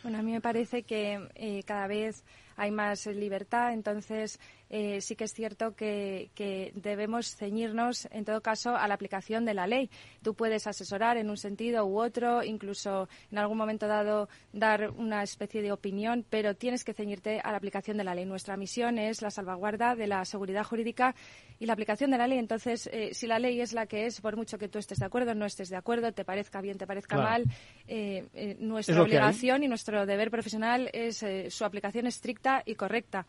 Bueno, 0.01 0.18
a 0.18 0.22
mí 0.22 0.32
me 0.32 0.41
parece 0.41 0.84
que 0.84 1.64
cada 1.66 1.88
vez 1.88 2.26
hay 2.56 2.72
más 2.72 3.06
libertad, 3.08 3.74
entonces 3.74 4.39
eh, 4.70 5.01
sí 5.01 5.16
que 5.16 5.26
es 5.26 5.34
cierto 5.34 5.76
que, 5.76 6.32
debemos 6.76 7.36
ceñirnos, 7.36 8.08
en 8.12 8.26
todo 8.26 8.41
caso, 8.41 8.76
a 8.76 8.88
la 8.88 8.95
aplicación 8.95 9.45
de 9.45 9.54
la 9.54 9.68
ley. 9.68 9.89
Tú 10.24 10.34
puedes 10.34 10.66
asesorar 10.68 11.18
en 11.18 11.30
un 11.30 11.38
sentido 11.38 11.86
u 11.86 12.01
otro, 12.01 12.43
incluso 12.43 13.08
en 13.32 13.38
algún 13.38 13.58
momento 13.58 13.88
dado 13.88 14.30
dar 14.51 14.89
una 14.91 15.22
especie 15.24 15.62
de 15.62 15.72
opinión, 15.72 16.26
pero 16.30 16.56
tienes 16.56 16.84
que 16.84 16.93
ceñirte 16.93 17.39
a 17.39 17.51
la 17.51 17.58
aplicación 17.58 17.97
de 17.97 18.04
la 18.04 18.16
ley. 18.16 18.26
Nuestra 18.26 18.58
misión 18.58 18.97
es 18.97 19.22
la 19.22 19.30
salvaguarda 19.30 19.95
de 19.95 20.08
la 20.08 20.26
seguridad 20.26 20.64
jurídica 20.64 21.14
y 21.60 21.68
la 21.68 21.74
aplicación 21.74 22.10
de 22.10 22.18
la 22.18 22.28
ley. 22.28 22.39
Entonces, 22.39 22.89
eh, 22.91 23.14
si 23.14 23.28
la 23.28 23.38
ley 23.39 23.62
es 23.62 23.74
la 23.74 23.86
que 23.86 24.08
es, 24.08 24.22
por 24.22 24.36
mucho 24.36 24.58
que 24.58 24.70
tú 24.70 24.80
estés 24.80 24.97
de 24.97 25.06
acuerdo, 25.06 25.36
no 25.36 25.45
estés 25.45 25.70
de 25.70 25.78
acuerdo, 25.78 26.12
te 26.14 26.26
parezca 26.26 26.62
bien, 26.62 26.78
te 26.78 26.88
parezca 26.88 27.18
mal, 27.18 27.45
eh, 27.88 28.58
nuestra 28.60 29.01
obligación 29.01 29.64
y 29.64 29.68
nuestro 29.68 30.06
deber 30.08 30.32
profesional 30.32 30.89
es 30.93 31.24
su 31.49 31.64
aplicación 31.64 32.08
estricta 32.08 32.42
y 32.65 32.75
correcta. 32.75 33.25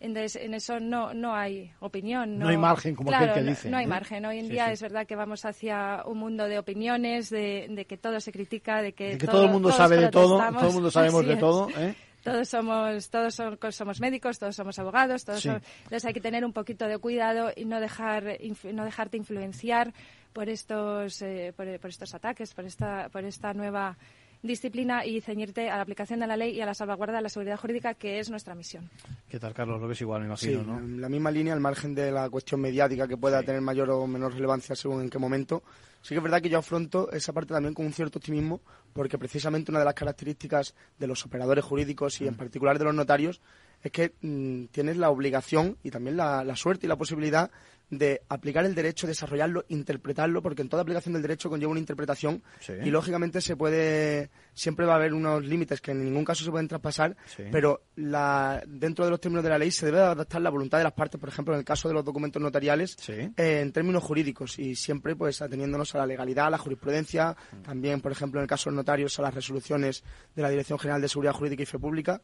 Entonces, 0.00 0.36
en 0.36 0.54
eso 0.54 0.78
no, 0.78 1.12
no 1.12 1.34
hay 1.34 1.72
opinión. 1.80 2.38
No, 2.38 2.48
hay 2.48 2.56
margen, 2.56 2.94
como 2.94 3.08
claro, 3.08 3.34
que 3.34 3.42
dice. 3.42 3.68
No, 3.68 3.78
hay 3.78 3.86
margen. 3.86 4.24
Hoy 4.26 4.38
en 4.38 4.48
día 4.48 4.70
es 4.70 4.80
verdad 4.80 5.06
que 5.06 5.16
vamos 5.16 5.44
hacia 5.44 6.02
un 6.06 6.18
mundo 6.18 6.44
de 6.44 6.58
opiniones, 6.58 7.30
de, 7.30 7.84
que 7.88 7.96
todo 7.96 8.20
se 8.20 8.30
critica, 8.30 8.80
de 8.80 8.92
que, 8.92 9.16
todo, 9.16 9.44
el 9.44 9.50
mundo 9.50 9.72
sabe 9.72 9.96
de 9.96 10.08
todo, 10.08 10.38
todo 10.38 10.68
el 10.68 10.74
mundo 10.74 10.90
sabemos 10.90 11.26
de 11.26 11.36
todo. 11.36 11.68
¿eh? 11.76 11.96
Todos 12.22 12.48
somos, 12.48 13.10
todos 13.10 13.34
somos 13.70 14.00
médicos, 14.00 14.38
todos 14.38 14.54
somos 14.54 14.78
abogados, 14.78 15.24
todos 15.24 15.44
entonces 15.46 16.04
hay 16.04 16.12
que 16.12 16.20
tener 16.20 16.44
un 16.44 16.52
poquito 16.52 16.86
de 16.86 16.98
cuidado 16.98 17.50
y 17.56 17.64
no 17.64 17.80
dejar, 17.80 18.38
no 18.72 18.84
dejarte 18.84 19.16
influenciar 19.16 19.92
por 20.32 20.48
estos, 20.48 21.22
eh, 21.22 21.52
por, 21.56 21.66
por 21.80 21.90
estos 21.90 22.14
ataques, 22.14 22.54
por 22.54 22.66
esta, 22.66 23.08
por 23.08 23.24
esta 23.24 23.54
nueva 23.54 23.96
disciplina 24.42 25.04
y 25.04 25.20
ceñirte 25.20 25.70
a 25.70 25.76
la 25.76 25.82
aplicación 25.82 26.20
de 26.20 26.26
la 26.26 26.36
ley 26.36 26.54
y 26.54 26.60
a 26.60 26.66
la 26.66 26.74
salvaguarda 26.74 27.16
de 27.16 27.22
la 27.22 27.28
seguridad 27.28 27.58
jurídica, 27.58 27.94
que 27.94 28.18
es 28.18 28.30
nuestra 28.30 28.54
misión. 28.54 28.88
¿Qué 29.28 29.38
tal, 29.38 29.54
Carlos? 29.54 29.80
Lo 29.80 29.88
ves 29.88 30.00
igual, 30.00 30.20
me 30.20 30.26
imagino, 30.26 30.62
sí, 30.62 30.70
En 30.70 31.00
la 31.00 31.08
misma 31.08 31.30
línea, 31.30 31.52
al 31.52 31.60
margen 31.60 31.94
de 31.94 32.10
la 32.10 32.28
cuestión 32.30 32.60
mediática 32.60 33.08
que 33.08 33.16
pueda 33.16 33.42
tener 33.42 33.60
mayor 33.60 33.90
o 33.90 34.06
menor 34.06 34.34
relevancia 34.34 34.74
según 34.76 35.02
en 35.02 35.10
qué 35.10 35.18
momento, 35.18 35.62
sí 36.02 36.10
que 36.10 36.16
es 36.16 36.22
verdad 36.22 36.40
que 36.40 36.48
yo 36.48 36.58
afronto 36.58 37.10
esa 37.12 37.32
parte 37.32 37.54
también 37.54 37.74
con 37.74 37.86
un 37.86 37.92
cierto 37.92 38.18
optimismo, 38.18 38.60
porque 38.92 39.18
precisamente 39.18 39.70
una 39.70 39.80
de 39.80 39.84
las 39.84 39.94
características 39.94 40.74
de 40.98 41.06
los 41.06 41.24
operadores 41.24 41.64
jurídicos 41.64 42.20
y 42.20 42.26
en 42.26 42.34
mm. 42.34 42.38
particular 42.38 42.78
de 42.78 42.84
los 42.84 42.94
notarios 42.94 43.40
es 43.82 43.92
que 43.92 44.14
mm, 44.20 44.66
tienes 44.66 44.96
la 44.96 45.10
obligación 45.10 45.76
y 45.82 45.90
también 45.90 46.16
la, 46.16 46.44
la 46.44 46.56
suerte 46.56 46.86
y 46.86 46.88
la 46.88 46.96
posibilidad 46.96 47.50
de 47.90 48.22
aplicar 48.28 48.64
el 48.66 48.74
derecho, 48.74 49.06
desarrollarlo, 49.06 49.64
interpretarlo, 49.68 50.42
porque 50.42 50.62
en 50.62 50.68
toda 50.68 50.82
aplicación 50.82 51.14
del 51.14 51.22
derecho 51.22 51.48
conlleva 51.48 51.70
una 51.70 51.80
interpretación 51.80 52.42
y 52.84 52.90
lógicamente 52.90 53.40
se 53.40 53.56
puede, 53.56 54.30
siempre 54.58 54.84
va 54.86 54.94
a 54.94 54.96
haber 54.96 55.14
unos 55.14 55.44
límites 55.44 55.80
que 55.80 55.92
en 55.92 56.04
ningún 56.04 56.24
caso 56.24 56.44
se 56.44 56.50
pueden 56.50 56.66
traspasar, 56.66 57.16
pero 57.52 57.82
la, 57.94 58.62
dentro 58.66 59.04
de 59.04 59.10
los 59.12 59.20
términos 59.20 59.44
de 59.44 59.50
la 59.50 59.58
ley 59.58 59.70
se 59.70 59.86
debe 59.86 60.00
adaptar 60.00 60.42
la 60.42 60.50
voluntad 60.50 60.78
de 60.78 60.84
las 60.84 60.92
partes, 60.92 61.20
por 61.20 61.28
ejemplo, 61.28 61.54
en 61.54 61.60
el 61.60 61.64
caso 61.64 61.86
de 61.86 61.94
los 61.94 62.04
documentos 62.04 62.42
notariales, 62.42 62.96
eh, 63.08 63.30
en 63.36 63.72
términos 63.72 64.02
jurídicos 64.02 64.58
y 64.58 64.74
siempre 64.74 65.14
pues 65.14 65.40
ateniéndonos 65.40 65.94
a 65.94 65.98
la 65.98 66.06
legalidad, 66.06 66.46
a 66.46 66.50
la 66.50 66.58
jurisprudencia, 66.58 67.36
mm. 67.52 67.62
también, 67.62 68.00
por 68.00 68.10
ejemplo, 68.10 68.40
en 68.40 68.42
el 68.42 68.48
caso 68.48 68.68
de 68.68 68.74
los 68.74 68.82
notarios, 68.82 69.16
a 69.18 69.22
las 69.22 69.34
resoluciones 69.34 70.02
de 70.34 70.42
la 70.42 70.50
Dirección 70.50 70.78
General 70.78 71.00
de 71.00 71.08
Seguridad 71.08 71.34
Jurídica 71.34 71.62
y 71.62 71.66
Fe 71.66 71.78
Pública 71.78 72.20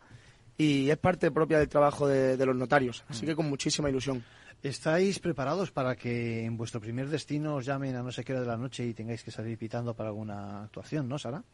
y 0.56 0.90
es 0.90 0.98
parte 0.98 1.30
propia 1.30 1.58
del 1.58 1.68
trabajo 1.68 2.06
de, 2.06 2.44
los 2.44 2.56
notarios, 2.56 3.04
así 3.08 3.24
mm. 3.24 3.28
que 3.28 3.36
con 3.36 3.48
muchísima 3.48 3.88
ilusión. 3.88 4.24
¿Estáis 4.62 5.18
preparados 5.18 5.70
para 5.72 5.94
que 5.94 6.42
en 6.44 6.56
vuestro 6.56 6.80
primer 6.80 7.08
destino 7.10 7.56
os 7.56 7.66
llamen 7.66 7.96
a 7.96 8.02
no 8.02 8.10
sé 8.10 8.24
qué 8.24 8.32
hora 8.32 8.40
de 8.40 8.46
la 8.46 8.56
noche 8.56 8.86
y 8.86 8.94
tengáis 8.94 9.22
que 9.22 9.30
salir 9.30 9.58
pitando 9.58 9.94
para 9.94 10.08
alguna 10.08 10.64
actuación, 10.64 11.06
¿no, 11.06 11.18
Sara? 11.18 11.44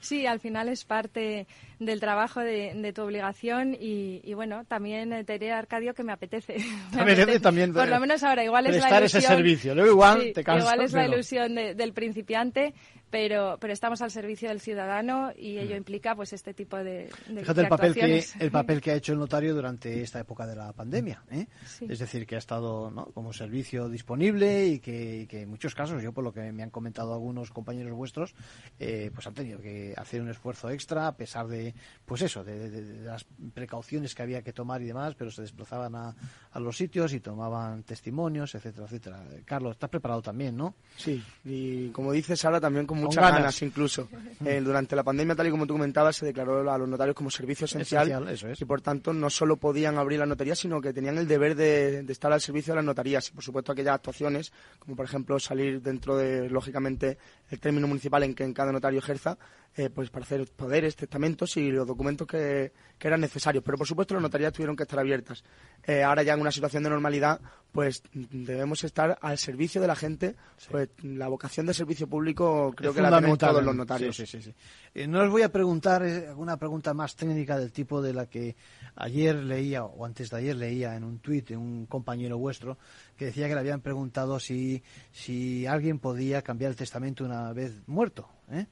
Sí, 0.00 0.26
al 0.26 0.40
final 0.40 0.68
es 0.68 0.84
parte 0.84 1.46
del 1.78 2.00
trabajo, 2.00 2.40
de, 2.40 2.92
tu 2.94 3.02
obligación 3.02 3.76
y, 3.78 4.32
bueno, 4.34 4.64
también 4.64 5.24
te 5.24 5.34
diré, 5.34 5.52
Arcadio, 5.52 5.94
que 5.94 6.02
me 6.02 6.12
apetece. 6.12 6.56
también 7.42 7.72
Por 7.72 7.88
lo 7.88 8.00
menos 8.00 8.22
ahora, 8.22 8.44
igual 8.44 8.66
es 8.66 8.80
la 8.80 8.98
ilusión... 8.98 9.04
ese 9.04 9.20
servicio, 9.20 9.74
luego 9.74 9.90
igual 9.90 10.32
te 10.34 10.42
cansas. 10.42 10.64
Igual 10.64 10.84
es 10.84 10.92
la 10.92 11.06
ilusión 11.06 11.54
del 11.54 11.92
principiante, 11.92 12.74
pero, 13.10 13.56
pero 13.60 13.72
estamos 13.72 14.02
al 14.02 14.10
servicio 14.10 14.48
del 14.48 14.60
ciudadano 14.60 15.32
y 15.36 15.58
ello 15.58 15.74
mm. 15.74 15.78
implica 15.78 16.14
pues 16.14 16.32
este 16.32 16.52
tipo 16.52 16.76
de, 16.76 17.10
de 17.28 17.40
Fíjate 17.40 17.62
el 17.62 17.68
papel 17.68 17.94
que 17.94 18.24
el 18.38 18.50
papel 18.50 18.80
que 18.80 18.90
ha 18.90 18.94
hecho 18.94 19.12
el 19.12 19.18
notario 19.18 19.54
durante 19.54 20.02
esta 20.02 20.20
época 20.20 20.46
de 20.46 20.56
la 20.56 20.72
pandemia, 20.72 21.22
¿eh? 21.30 21.46
es 21.88 21.98
decir 21.98 22.26
que 22.26 22.34
ha 22.34 22.38
estado 22.38 22.90
¿no? 22.90 23.06
como 23.06 23.32
servicio 23.32 23.88
disponible 23.88 24.66
y 24.66 24.78
que, 24.80 25.26
en 25.30 25.48
muchos 25.48 25.74
casos 25.74 26.02
yo 26.02 26.12
por 26.12 26.24
lo 26.24 26.32
que 26.32 26.52
me 26.52 26.62
han 26.62 26.70
comentado 26.70 27.14
algunos 27.14 27.50
compañeros 27.50 27.92
vuestros 27.94 28.34
eh, 28.78 29.10
pues 29.14 29.26
han 29.26 29.34
tenido 29.34 29.60
que 29.60 29.87
hacer 29.96 30.20
un 30.20 30.28
esfuerzo 30.28 30.70
extra 30.70 31.06
a 31.06 31.16
pesar 31.16 31.46
de 31.46 31.74
pues 32.04 32.22
eso 32.22 32.44
de, 32.44 33.02
las 33.02 33.24
precauciones 33.54 34.14
que 34.14 34.22
había 34.22 34.42
que 34.42 34.52
tomar 34.52 34.82
y 34.82 34.86
demás, 34.86 35.14
pero 35.14 35.30
se 35.30 35.42
desplazaban 35.42 35.94
a, 35.94 36.14
a 36.50 36.60
los 36.60 36.76
sitios 36.76 37.12
y 37.12 37.20
tomaban 37.20 37.82
testimonios, 37.82 38.54
etcétera, 38.54 38.86
etcétera. 38.86 39.24
Carlos, 39.44 39.72
estás 39.72 39.90
preparado 39.90 40.22
también, 40.22 40.56
¿no? 40.56 40.74
Sí, 40.96 41.22
y 41.44 41.88
como 41.90 42.12
dices 42.12 42.44
ahora 42.44 42.60
también 42.60 42.86
con 42.86 42.98
muchas 42.98 43.32
ganas. 43.32 43.62
incluso. 43.62 44.08
Eh, 44.44 44.60
durante 44.60 44.94
la 44.94 45.02
pandemia, 45.02 45.34
tal 45.34 45.48
y 45.48 45.50
como 45.50 45.66
tú 45.66 45.74
comentabas, 45.74 46.16
se 46.16 46.26
declaró 46.26 46.70
a 46.70 46.78
los 46.78 46.88
notarios 46.88 47.16
como 47.16 47.30
servicio 47.30 47.64
esencial, 47.64 48.26
y 48.58 48.64
por 48.64 48.80
tanto 48.80 49.12
no 49.12 49.30
solo 49.30 49.56
podían 49.56 49.98
abrir 49.98 50.20
la 50.20 50.26
notaría, 50.26 50.54
sino 50.54 50.80
que 50.80 50.92
tenían 50.92 51.18
el 51.18 51.26
deber 51.26 51.54
de, 51.54 52.00
estar 52.08 52.32
al 52.32 52.40
servicio 52.40 52.72
de 52.72 52.76
las 52.76 52.84
notarías 52.84 53.28
y 53.28 53.32
por 53.32 53.42
supuesto 53.42 53.72
aquellas 53.72 53.94
actuaciones, 53.94 54.52
como 54.78 54.96
por 54.96 55.06
ejemplo 55.06 55.38
salir 55.40 55.82
dentro 55.82 56.16
de, 56.16 56.48
lógicamente, 56.48 57.18
el 57.50 57.58
término 57.58 57.88
municipal 57.88 58.22
en 58.22 58.34
que 58.34 58.44
en 58.44 58.54
cada 58.54 58.70
notario 58.72 59.00
ejerza, 59.00 59.38
eh, 59.76 59.90
pues 59.90 60.10
para 60.10 60.24
hacer 60.24 60.44
poderes, 60.56 60.96
testamentos 60.96 61.56
y 61.56 61.70
los 61.70 61.86
documentos 61.86 62.26
que, 62.26 62.72
eran 63.00 63.20
necesarios. 63.20 63.62
Pero 63.62 63.78
por 63.78 63.86
supuesto 63.86 64.14
las 64.14 64.22
notarías 64.22 64.52
tuvieron 64.52 64.74
que 64.74 64.82
estar 64.82 64.98
abiertas. 64.98 65.44
Eh, 65.86 66.02
ahora 66.02 66.24
ya 66.24 66.34
en 66.34 66.40
una 66.40 66.50
situación 66.50 66.82
de 66.82 66.90
normalidad, 66.90 67.40
pues 67.70 68.02
debemos 68.12 68.82
estar 68.82 69.18
al 69.20 69.38
servicio 69.38 69.80
de 69.80 69.86
la 69.86 69.94
gente. 69.94 70.34
Pues 70.68 70.88
la 71.02 71.28
vocación 71.28 71.66
de 71.66 71.74
servicio 71.74 72.08
público 72.08 72.72
creo 72.76 72.92
que 72.92 73.00
la 73.00 73.10
tenemos 73.10 73.38
todos 73.38 73.62
los 73.62 73.76
notarios. 73.76 74.16
Sí, 74.16 74.26
sí, 74.26 74.52
eh, 74.94 75.06
no 75.06 75.22
os 75.22 75.30
voy 75.30 75.42
a 75.42 75.52
preguntar 75.52 76.02
alguna 76.02 76.56
pregunta 76.56 76.92
más 76.92 77.14
técnica 77.14 77.56
del 77.56 77.70
tipo 77.70 78.02
de 78.02 78.14
la 78.14 78.26
que 78.26 78.56
ayer 78.96 79.36
leía 79.36 79.84
o 79.84 80.04
antes 80.04 80.30
de 80.30 80.38
ayer 80.38 80.56
leía 80.56 80.96
en 80.96 81.04
un 81.04 81.20
tuit 81.20 81.50
de 81.50 81.56
un 81.56 81.86
compañero 81.86 82.36
vuestro 82.36 82.78
que 83.16 83.26
decía 83.26 83.46
que 83.46 83.54
le 83.54 83.60
habían 83.60 83.80
preguntado 83.80 84.40
si, 84.40 84.82
si 85.12 85.66
alguien 85.66 86.00
podía 86.00 86.42
cambiar 86.42 86.70
el 86.70 86.76
testamento 86.76 87.24
una 87.24 87.52
vez 87.52 87.86
muerto. 87.86 88.28
¿eh? 88.50 88.66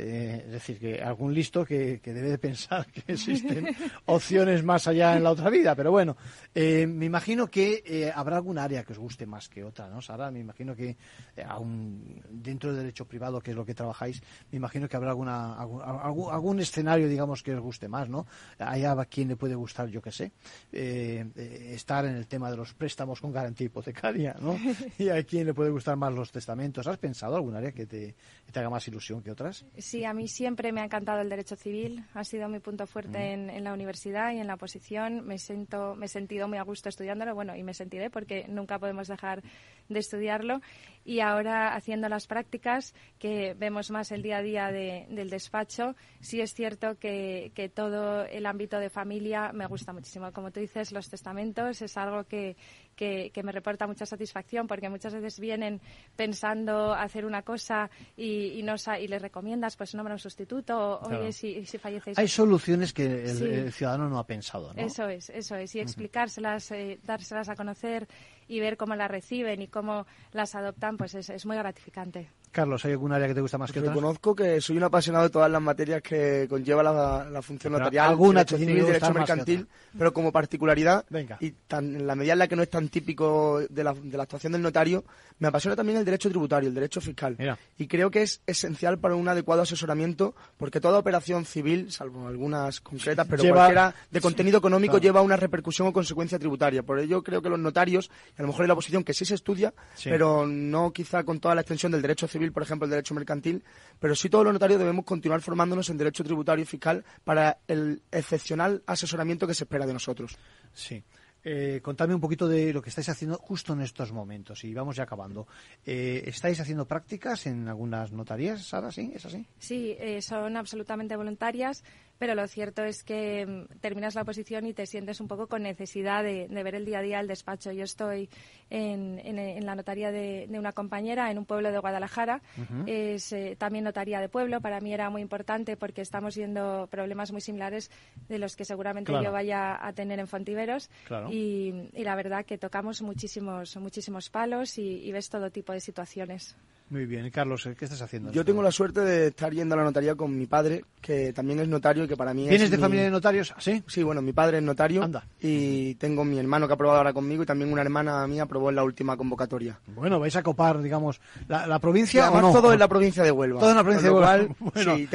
Eh, 0.00 0.42
es 0.46 0.52
decir, 0.52 0.78
que 0.78 1.02
algún 1.02 1.34
listo 1.34 1.64
que, 1.64 2.00
debe 2.04 2.30
de 2.30 2.38
pensar 2.38 2.86
que 2.86 3.14
existen 3.14 3.66
opciones 4.06 4.62
más 4.62 4.86
allá 4.86 5.16
en 5.16 5.24
la 5.24 5.32
otra 5.32 5.50
vida. 5.50 5.74
Pero 5.74 5.90
bueno, 5.90 6.16
eh, 6.54 6.86
me 6.86 7.06
imagino 7.06 7.48
que 7.48 7.82
eh, 7.84 8.12
habrá 8.14 8.36
algún 8.36 8.58
área 8.58 8.84
que 8.84 8.92
os 8.92 8.98
guste 8.98 9.26
más 9.26 9.48
que 9.48 9.64
otra, 9.64 9.88
¿no, 9.88 10.00
Sara? 10.00 10.30
Me 10.30 10.38
imagino 10.38 10.76
que 10.76 10.96
aún 11.44 12.22
dentro 12.30 12.70
del 12.70 12.82
derecho 12.82 13.06
privado, 13.06 13.40
que 13.40 13.50
es 13.50 13.56
lo 13.56 13.66
que 13.66 13.74
trabajáis, 13.74 14.22
me 14.52 14.58
imagino 14.58 14.88
que 14.88 14.96
habrá 14.96 15.10
alguna, 15.10 15.54
algún, 15.54 16.60
escenario, 16.60 17.08
digamos, 17.08 17.42
que 17.42 17.54
os 17.54 17.60
guste 17.60 17.88
más, 17.88 18.08
¿no? 18.08 18.24
Hay 18.58 18.84
a 18.84 18.94
quien 19.06 19.26
le 19.26 19.36
puede 19.36 19.56
gustar, 19.56 19.88
yo 19.88 20.00
qué 20.00 20.12
sé, 20.12 20.30
estar 20.70 22.04
en 22.04 22.14
el 22.14 22.28
tema 22.28 22.52
de 22.52 22.56
los 22.56 22.72
préstamos 22.74 23.20
con 23.20 23.32
garantía 23.32 23.66
hipotecaria, 23.66 24.36
¿no? 24.40 24.56
Y 24.98 25.08
a 25.08 25.22
quien 25.24 25.46
le 25.46 25.54
puede 25.54 25.70
gustar 25.70 25.96
más 25.96 26.12
los 26.12 26.30
testamentos. 26.30 26.86
¿Has 26.86 26.98
pensado 26.98 27.34
algún 27.34 27.56
área 27.56 27.72
que 27.72 27.86
te, 27.86 28.14
que 28.46 28.52
te 28.52 28.60
haga 28.60 28.70
más 28.70 28.86
ilusión 28.86 29.22
que 29.22 29.30
otras? 29.30 29.64
Sí, 29.87 29.87
a 30.04 30.12
mí 30.12 30.28
siempre 30.28 30.72
me 30.72 30.80
ha 30.80 30.84
encantado 30.84 31.20
el 31.20 31.28
derecho 31.28 31.56
civil. 31.56 32.04
Ha 32.14 32.24
sido 32.24 32.48
mi 32.48 32.58
punto 32.58 32.86
fuerte 32.86 33.32
en, 33.32 33.64
la 33.64 33.72
universidad 33.72 34.32
y 34.32 34.38
en 34.38 34.46
la 34.46 34.54
oposición. 34.54 35.26
Me 35.26 35.38
siento, 35.38 35.94
me 35.94 36.06
he 36.06 36.08
sentido 36.08 36.48
muy 36.48 36.58
a 36.58 36.62
gusto 36.62 36.88
estudiándolo, 36.88 37.34
bueno, 37.34 37.56
y 37.56 37.62
me 37.62 37.74
sentiré 37.74 38.10
porque 38.10 38.46
nunca 38.48 38.78
podemos 38.78 39.08
dejar 39.08 39.42
de 39.88 39.98
estudiarlo. 39.98 40.60
Y 41.08 41.20
ahora 41.20 41.74
haciendo 41.74 42.06
las 42.10 42.26
prácticas, 42.26 42.92
que 43.18 43.54
vemos 43.54 43.90
más 43.90 44.12
el 44.12 44.20
día 44.20 44.36
a 44.36 44.42
día 44.42 44.70
del 44.70 45.30
despacho, 45.30 45.96
sí 46.20 46.42
es 46.42 46.52
cierto 46.52 46.98
que, 46.98 47.50
que 47.54 47.70
todo 47.70 48.26
el 48.26 48.44
ámbito 48.44 48.78
de 48.78 48.90
familia 48.90 49.50
me 49.54 49.64
gusta 49.64 49.94
muchísimo. 49.94 50.30
Como 50.34 50.50
tú 50.50 50.60
dices, 50.60 50.92
los 50.92 51.08
testamentos 51.08 51.80
es 51.80 51.96
algo 51.96 52.24
que, 52.24 52.58
que, 52.94 53.42
me 53.42 53.52
reporta 53.52 53.86
mucha 53.86 54.04
satisfacción 54.04 54.66
porque 54.66 54.90
muchas 54.90 55.14
veces 55.14 55.40
vienen 55.40 55.80
pensando 56.14 56.92
hacer 56.92 57.24
una 57.24 57.40
cosa 57.40 57.88
y, 58.14 58.60
y, 58.60 58.66
y 59.00 59.08
les 59.08 59.22
recomiendas 59.22 59.78
pues 59.78 59.94
nombra 59.94 60.12
un 60.12 60.18
sustituto 60.18 60.76
o 60.76 61.08
oye 61.08 61.32
si, 61.32 61.64
si 61.64 61.78
fallecéis. 61.78 62.18
Hay 62.18 62.28
soluciones 62.28 62.92
que 62.92 63.24
el, 63.24 63.72
ciudadano 63.72 64.10
no 64.10 64.18
ha 64.18 64.26
pensado, 64.26 64.74
¿no? 64.74 64.82
Eso 64.82 65.08
es, 65.08 65.30
eso 65.30 65.56
es. 65.56 65.74
Y 65.74 65.80
explicárselas, 65.80 66.70
eh, 66.72 66.98
dárselas 67.02 67.48
a 67.48 67.54
conocer 67.54 68.06
y 68.48 68.60
ver 68.60 68.76
cómo 68.76 68.96
las 68.96 69.10
reciben 69.10 69.62
y 69.62 69.68
cómo 69.68 70.06
las 70.32 70.54
adoptan, 70.54 70.96
pues 70.96 71.14
es, 71.14 71.28
es 71.28 71.46
muy 71.46 71.56
gratificante. 71.56 72.30
Carlos, 72.50 72.84
¿hay 72.84 72.92
algún 72.92 73.12
área 73.12 73.28
que 73.28 73.34
te 73.34 73.40
gusta 73.40 73.58
más 73.58 73.72
que 73.72 73.80
otra? 73.80 73.92
Reconozco 73.92 74.34
que 74.34 74.60
soy 74.60 74.76
un 74.76 74.84
apasionado 74.84 75.24
de 75.24 75.30
todas 75.30 75.50
las 75.50 75.62
materias 75.62 76.02
que 76.02 76.46
conlleva 76.48 76.82
la, 76.82 77.42
función 77.42 77.72
notarial, 77.74 78.08
alguna 78.08 78.40
derecho 78.44 78.58
civil, 78.58 78.86
derecho 78.86 79.12
mercantil, 79.12 79.66
pero 79.96 80.12
como 80.12 80.32
particularidad, 80.32 81.04
y 81.40 81.52
tan, 81.52 81.96
en 81.96 82.06
la 82.06 82.14
medida 82.14 82.34
en 82.34 82.38
la 82.40 82.48
que 82.48 82.56
no 82.56 82.62
es 82.62 82.70
tan 82.70 82.88
típico 82.88 83.60
de 83.68 83.84
la, 83.84 83.94
de 83.94 84.16
la 84.16 84.22
actuación 84.22 84.52
del 84.52 84.62
notario, 84.62 85.04
me 85.38 85.48
apasiona 85.48 85.76
también 85.76 85.98
el 85.98 86.04
derecho 86.04 86.28
tributario, 86.28 86.68
el 86.68 86.74
derecho 86.74 87.00
fiscal. 87.00 87.36
Y 87.76 87.86
creo 87.86 88.10
que 88.10 88.22
es 88.22 88.42
esencial 88.46 88.98
para 88.98 89.14
un 89.14 89.28
adecuado 89.28 89.62
asesoramiento, 89.62 90.34
porque 90.56 90.80
toda 90.80 90.98
operación 90.98 91.44
civil, 91.44 91.92
salvo 91.92 92.26
algunas 92.26 92.80
concretas, 92.80 93.26
pero 93.28 93.42
cualquiera 93.54 93.94
de 94.10 94.20
contenido 94.20 94.58
económico 94.58 94.98
lleva 94.98 95.22
una 95.22 95.36
repercusión 95.36 95.88
o 95.88 95.92
consecuencia 95.92 96.38
tributaria. 96.38 96.82
Por 96.82 96.98
ello 96.98 97.22
creo 97.22 97.42
que 97.42 97.48
los 97.48 97.58
notarios, 97.58 98.10
a 98.36 98.42
lo 98.42 98.48
mejor 98.48 98.64
en 98.64 98.68
la 98.68 98.74
oposición 98.74 99.04
que 99.04 99.14
sí 99.14 99.24
se 99.24 99.34
estudia, 99.34 99.72
pero 100.04 100.46
no 100.46 100.92
quizá 100.92 101.24
con 101.24 101.40
toda 101.40 101.54
la 101.54 101.60
extensión 101.60 101.92
del 101.92 102.02
derecho 102.02 102.26
civil, 102.26 102.37
por 102.52 102.62
ejemplo, 102.62 102.84
el 102.84 102.90
derecho 102.90 103.14
mercantil, 103.14 103.64
pero 103.98 104.14
sí 104.14 104.28
todos 104.28 104.44
los 104.44 104.52
notarios 104.52 104.78
debemos 104.78 105.04
continuar 105.04 105.40
formándonos 105.40 105.90
en 105.90 105.98
derecho 105.98 106.24
tributario 106.24 106.62
y 106.62 106.66
fiscal 106.66 107.04
para 107.24 107.58
el 107.68 108.02
excepcional 108.10 108.82
asesoramiento 108.86 109.46
que 109.46 109.54
se 109.54 109.64
espera 109.64 109.86
de 109.86 109.92
nosotros. 109.92 110.36
Sí. 110.72 111.02
Eh, 111.44 111.80
contadme 111.82 112.14
un 112.14 112.20
poquito 112.20 112.48
de 112.48 112.72
lo 112.72 112.82
que 112.82 112.90
estáis 112.90 113.08
haciendo 113.08 113.38
justo 113.38 113.72
en 113.72 113.80
estos 113.80 114.12
momentos 114.12 114.64
y 114.64 114.74
vamos 114.74 114.96
ya 114.96 115.04
acabando. 115.04 115.46
Eh, 115.86 116.22
¿Estáis 116.26 116.58
haciendo 116.60 116.86
prácticas 116.86 117.46
en 117.46 117.68
algunas 117.68 118.12
notarías, 118.12 118.66
Sara? 118.66 118.90
¿Sí? 118.90 119.12
¿Es 119.14 119.24
así? 119.24 119.46
Sí, 119.58 119.96
eh, 119.98 120.20
son 120.20 120.56
absolutamente 120.56 121.16
voluntarias 121.16 121.84
pero 122.18 122.34
lo 122.34 122.46
cierto 122.48 122.84
es 122.84 123.04
que 123.04 123.46
mm, 123.46 123.78
terminas 123.80 124.14
la 124.14 124.22
oposición 124.22 124.66
y 124.66 124.74
te 124.74 124.86
sientes 124.86 125.20
un 125.20 125.28
poco 125.28 125.46
con 125.46 125.62
necesidad 125.62 126.24
de, 126.24 126.48
ver 126.48 126.74
el 126.74 126.84
día 126.84 126.98
a 126.98 127.02
día 127.02 127.20
el 127.20 127.28
despacho. 127.28 127.72
Yo 127.72 127.84
estoy 127.84 128.28
en, 128.70 129.18
en, 129.24 129.64
la 129.64 129.74
notaría 129.74 130.10
de, 130.10 130.48
una 130.58 130.72
compañera 130.72 131.30
en 131.30 131.38
un 131.38 131.46
pueblo 131.46 131.70
de 131.70 131.78
Guadalajara, 131.78 132.42
es 132.86 133.32
eh, 133.32 133.56
también 133.56 133.84
notaría 133.84 134.20
de 134.20 134.28
pueblo. 134.28 134.60
Para 134.60 134.80
mí 134.80 134.92
era 134.92 135.08
muy 135.10 135.22
importante 135.22 135.76
porque 135.76 136.02
estamos 136.02 136.36
viendo 136.36 136.88
problemas 136.90 137.32
muy 137.32 137.40
similares 137.40 137.90
de 138.28 138.38
los 138.38 138.56
que 138.56 138.64
seguramente 138.64 139.12
yo 139.12 139.32
vaya 139.32 139.78
a 139.80 139.92
tener 139.92 140.18
en 140.18 140.26
Fontiveros 140.26 140.90
y, 141.30 141.72
la 141.94 142.16
verdad 142.16 142.44
que 142.44 142.58
tocamos 142.58 143.02
muchísimos, 143.02 143.76
muchísimos 143.76 144.30
palos 144.30 144.78
y 144.78 145.10
ves 145.12 145.28
todo 145.28 145.50
tipo 145.50 145.72
de 145.72 145.80
situaciones. 145.80 146.56
Muy 146.90 147.04
bien. 147.04 147.28
Carlos, 147.30 147.68
¿qué 147.78 147.84
estás 147.84 148.00
haciendo? 148.00 148.32
Yo 148.32 148.44
tengo 148.44 148.62
la 148.62 148.72
suerte 148.72 149.00
de 149.00 149.28
estar 149.28 149.52
yendo 149.52 149.74
a 149.74 149.78
la 149.78 149.84
notaría 149.84 150.14
con 150.14 150.36
mi 150.36 150.46
padre, 150.46 150.84
que 151.00 151.32
también 151.32 151.60
es 151.60 151.68
notario 151.68 152.04
y 152.04 152.08
que 152.08 152.16
para 152.16 152.32
mí 152.32 152.48
¿Vienes 152.48 152.70
de 152.70 152.78
familia 152.78 153.04
de 153.04 153.10
notarios? 153.10 153.54
¿Sí? 153.58 153.82
Sí, 153.86 154.02
bueno, 154.02 154.22
mi 154.22 154.32
padre 154.32 154.58
es 154.58 154.62
notario. 154.62 155.02
Anda. 155.02 155.24
Y 155.40 155.94
tengo 155.96 156.24
mi 156.24 156.38
hermano 156.38 156.66
que 156.66 156.72
ha 156.72 156.74
aprobado 156.74 156.98
ahora 156.98 157.12
conmigo 157.12 157.42
y 157.42 157.46
también 157.46 157.72
una 157.72 157.82
hermana 157.82 158.26
mía 158.26 158.44
aprobó 158.44 158.70
en 158.70 158.76
la 158.76 158.84
última 158.84 159.16
convocatoria. 159.16 159.78
Bueno, 159.86 160.18
vais 160.18 160.34
a 160.36 160.42
copar, 160.42 160.80
digamos, 160.80 161.20
la, 161.46 161.78
provincia 161.78 162.30
o 162.30 162.40
no? 162.40 162.52
todo 162.52 162.72
en 162.72 162.78
la 162.78 162.88
provincia 162.88 163.22
de 163.22 163.30
Huelva. 163.30 163.60
Todo 163.60 163.70
en 163.70 163.76
la 163.76 163.82
provincia 163.82 164.08
de 164.08 164.14
Huelva. 164.14 164.28
Bueno, 164.58 164.96
sí, 164.96 165.08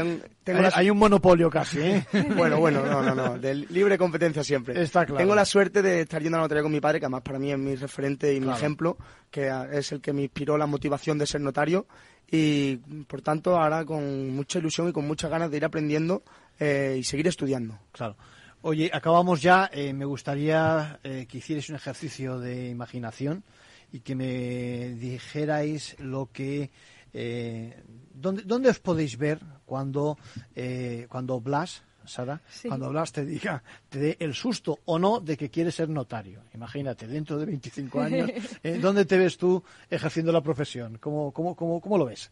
tengo, 0.44 0.70
hay, 0.74 0.90
un 0.90 0.98
monopolio 0.98 1.50
casi, 1.50 1.80
¿eh? 1.80 2.06
bueno, 2.36 2.60
bueno, 2.60 2.84
no, 2.86 3.02
no, 3.02 3.14
no. 3.14 3.38
De 3.38 3.54
libre 3.54 3.98
competencia 3.98 4.44
siempre. 4.44 4.82
Está 4.82 5.06
claro. 5.06 5.20
Tengo 5.20 5.36
la 5.36 5.46
suerte 5.46 5.82
de 5.82 6.02
estar 6.02 6.22
yendo 6.22 6.38
a 6.38 6.42
la 6.42 6.46
notaría 6.46 6.64
con 6.64 6.72
mi 6.72 6.82
padre, 6.82 7.00
que 7.00 7.06
además 7.06 7.22
para 7.22 7.40
mí 7.40 7.52
es 7.52 7.58
mi 7.58 7.76
referente 7.76 8.34
y 8.34 8.42
mi 8.42 8.52
ejemplo, 8.52 8.98
que 9.30 9.52
es 9.72 9.92
el 9.92 10.02
que 10.02 10.12
me 10.12 10.24
inspiró 10.24 10.58
la 10.58 10.66
motivación 10.66 11.18
de 11.18 11.26
ser 11.26 11.42
notario 11.42 11.63
y 12.30 12.78
por 13.08 13.22
tanto 13.22 13.58
ahora 13.58 13.86
con 13.86 14.36
mucha 14.36 14.60
ilusión 14.60 14.90
y 14.90 14.92
con 14.92 15.06
muchas 15.06 15.30
ganas 15.30 15.52
de 15.52 15.58
ir 15.58 15.66
aprendiendo 15.66 16.24
eh, 16.60 16.98
y 17.00 17.04
seguir 17.04 17.28
estudiando. 17.28 17.78
Claro. 17.92 18.16
Oye, 18.62 18.90
acabamos 18.92 19.42
ya. 19.42 19.70
Eh, 19.72 19.94
me 19.94 20.06
gustaría 20.06 21.00
eh, 21.04 21.28
que 21.30 21.38
hicierais 21.38 21.70
un 21.70 21.76
ejercicio 21.76 22.40
de 22.40 22.70
imaginación 22.70 23.44
y 23.92 24.00
que 24.00 24.16
me 24.16 24.96
dijerais 24.96 25.96
lo 26.00 26.32
que 26.32 26.72
¿dónde, 28.16 28.42
¿dónde, 28.44 28.70
os 28.70 28.80
podéis 28.80 29.20
ver 29.20 29.40
cuando, 29.66 30.18
cuando 31.10 31.40
Blas 31.40 31.84
Sara, 32.06 32.42
cuando 32.68 32.88
hablas 32.88 33.12
te 33.12 33.26
diga, 33.26 33.64
te 33.90 34.00
dé 34.00 34.18
el 34.20 34.34
susto 34.34 34.80
o 34.86 35.00
no 35.00 35.20
de 35.20 35.38
que 35.38 35.50
quieres 35.50 35.76
ser 35.76 35.90
notario. 35.90 36.42
Imagínate, 36.54 37.08
dentro 37.08 37.38
de 37.38 37.46
25 37.46 38.02
años, 38.02 38.30
eh, 38.64 38.80
¿dónde 38.80 39.06
te 39.06 39.18
ves 39.18 39.38
tú 39.38 39.64
ejerciendo 39.90 40.32
la 40.32 40.42
profesión? 40.42 40.98
¿Cómo, 41.00 41.32
cómo, 41.32 41.56
cómo, 41.56 41.82
cómo 41.82 41.98
lo 41.98 42.06
ves? 42.06 42.32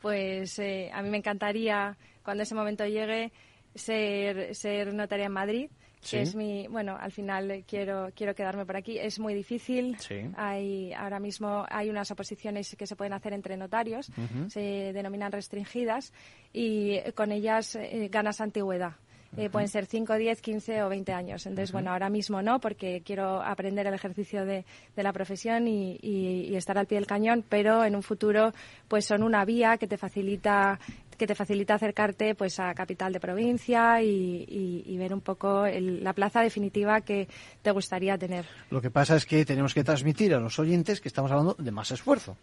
Pues 0.00 0.58
eh, 0.58 0.90
a 0.92 1.02
mí 1.02 1.10
me 1.10 1.18
encantaría, 1.18 1.96
cuando 2.24 2.42
ese 2.42 2.54
momento 2.54 2.84
llegue, 2.86 3.32
ser, 3.74 4.54
ser 4.54 4.92
notaria 4.92 5.26
en 5.26 5.32
Madrid 5.32 5.70
que 6.08 6.22
es 6.22 6.34
mi 6.34 6.66
bueno 6.68 6.96
al 6.98 7.12
final 7.12 7.64
quiero 7.66 8.10
quiero 8.14 8.34
quedarme 8.34 8.66
por 8.66 8.76
aquí. 8.76 8.98
Es 8.98 9.18
muy 9.18 9.34
difícil. 9.34 9.96
Hay 10.36 10.92
ahora 10.92 11.20
mismo 11.20 11.64
hay 11.68 11.90
unas 11.90 12.10
oposiciones 12.10 12.74
que 12.76 12.86
se 12.86 12.96
pueden 12.96 13.12
hacer 13.12 13.32
entre 13.32 13.56
notarios 13.56 14.10
se 14.48 14.92
denominan 14.92 15.32
restringidas 15.32 16.12
y 16.52 17.00
con 17.12 17.32
ellas 17.32 17.76
eh, 17.76 18.08
ganas 18.10 18.40
antigüedad. 18.40 18.94
Eh, 19.34 19.48
pueden 19.48 19.68
ser 19.68 19.86
5, 19.86 20.14
10, 20.14 20.42
15 20.42 20.82
o 20.82 20.90
20 20.90 21.12
años. 21.12 21.46
Entonces, 21.46 21.72
bueno, 21.72 21.90
ahora 21.90 22.10
mismo 22.10 22.42
no, 22.42 22.60
porque 22.60 23.00
quiero 23.02 23.42
aprender 23.42 23.86
el 23.86 23.94
ejercicio 23.94 24.44
de, 24.44 24.66
de 24.94 25.02
la 25.02 25.10
profesión 25.10 25.66
y, 25.68 25.98
y, 26.02 26.54
estar 26.54 26.76
al 26.76 26.86
pie 26.86 26.98
del 26.98 27.06
cañón, 27.06 27.42
pero 27.48 27.82
en 27.82 27.96
un 27.96 28.02
futuro, 28.02 28.52
pues 28.88 29.06
son 29.06 29.22
una 29.22 29.46
vía 29.46 29.78
que 29.78 29.86
te 29.86 29.96
facilita 29.96 30.78
que 31.22 31.26
te 31.28 31.36
facilita 31.36 31.74
acercarte 31.74 32.34
pues 32.34 32.58
a 32.58 32.74
capital 32.74 33.12
de 33.12 33.20
provincia 33.20 34.02
y, 34.02 34.96
ver 34.98 35.14
un 35.14 35.20
poco 35.20 35.64
la 35.68 36.12
plaza 36.14 36.40
definitiva 36.40 37.00
que 37.02 37.28
te 37.62 37.70
gustaría 37.70 38.18
tener. 38.18 38.44
Lo 38.70 38.82
que 38.82 38.90
pasa 38.90 39.14
es 39.14 39.24
que 39.24 39.44
tenemos 39.44 39.72
que 39.72 39.84
transmitir 39.84 40.34
a 40.34 40.40
los 40.40 40.58
oyentes 40.58 41.00
que 41.00 41.06
estamos 41.06 41.30
hablando 41.30 41.54
de 41.56 41.70
más 41.70 41.92
esfuerzo. 41.92 42.36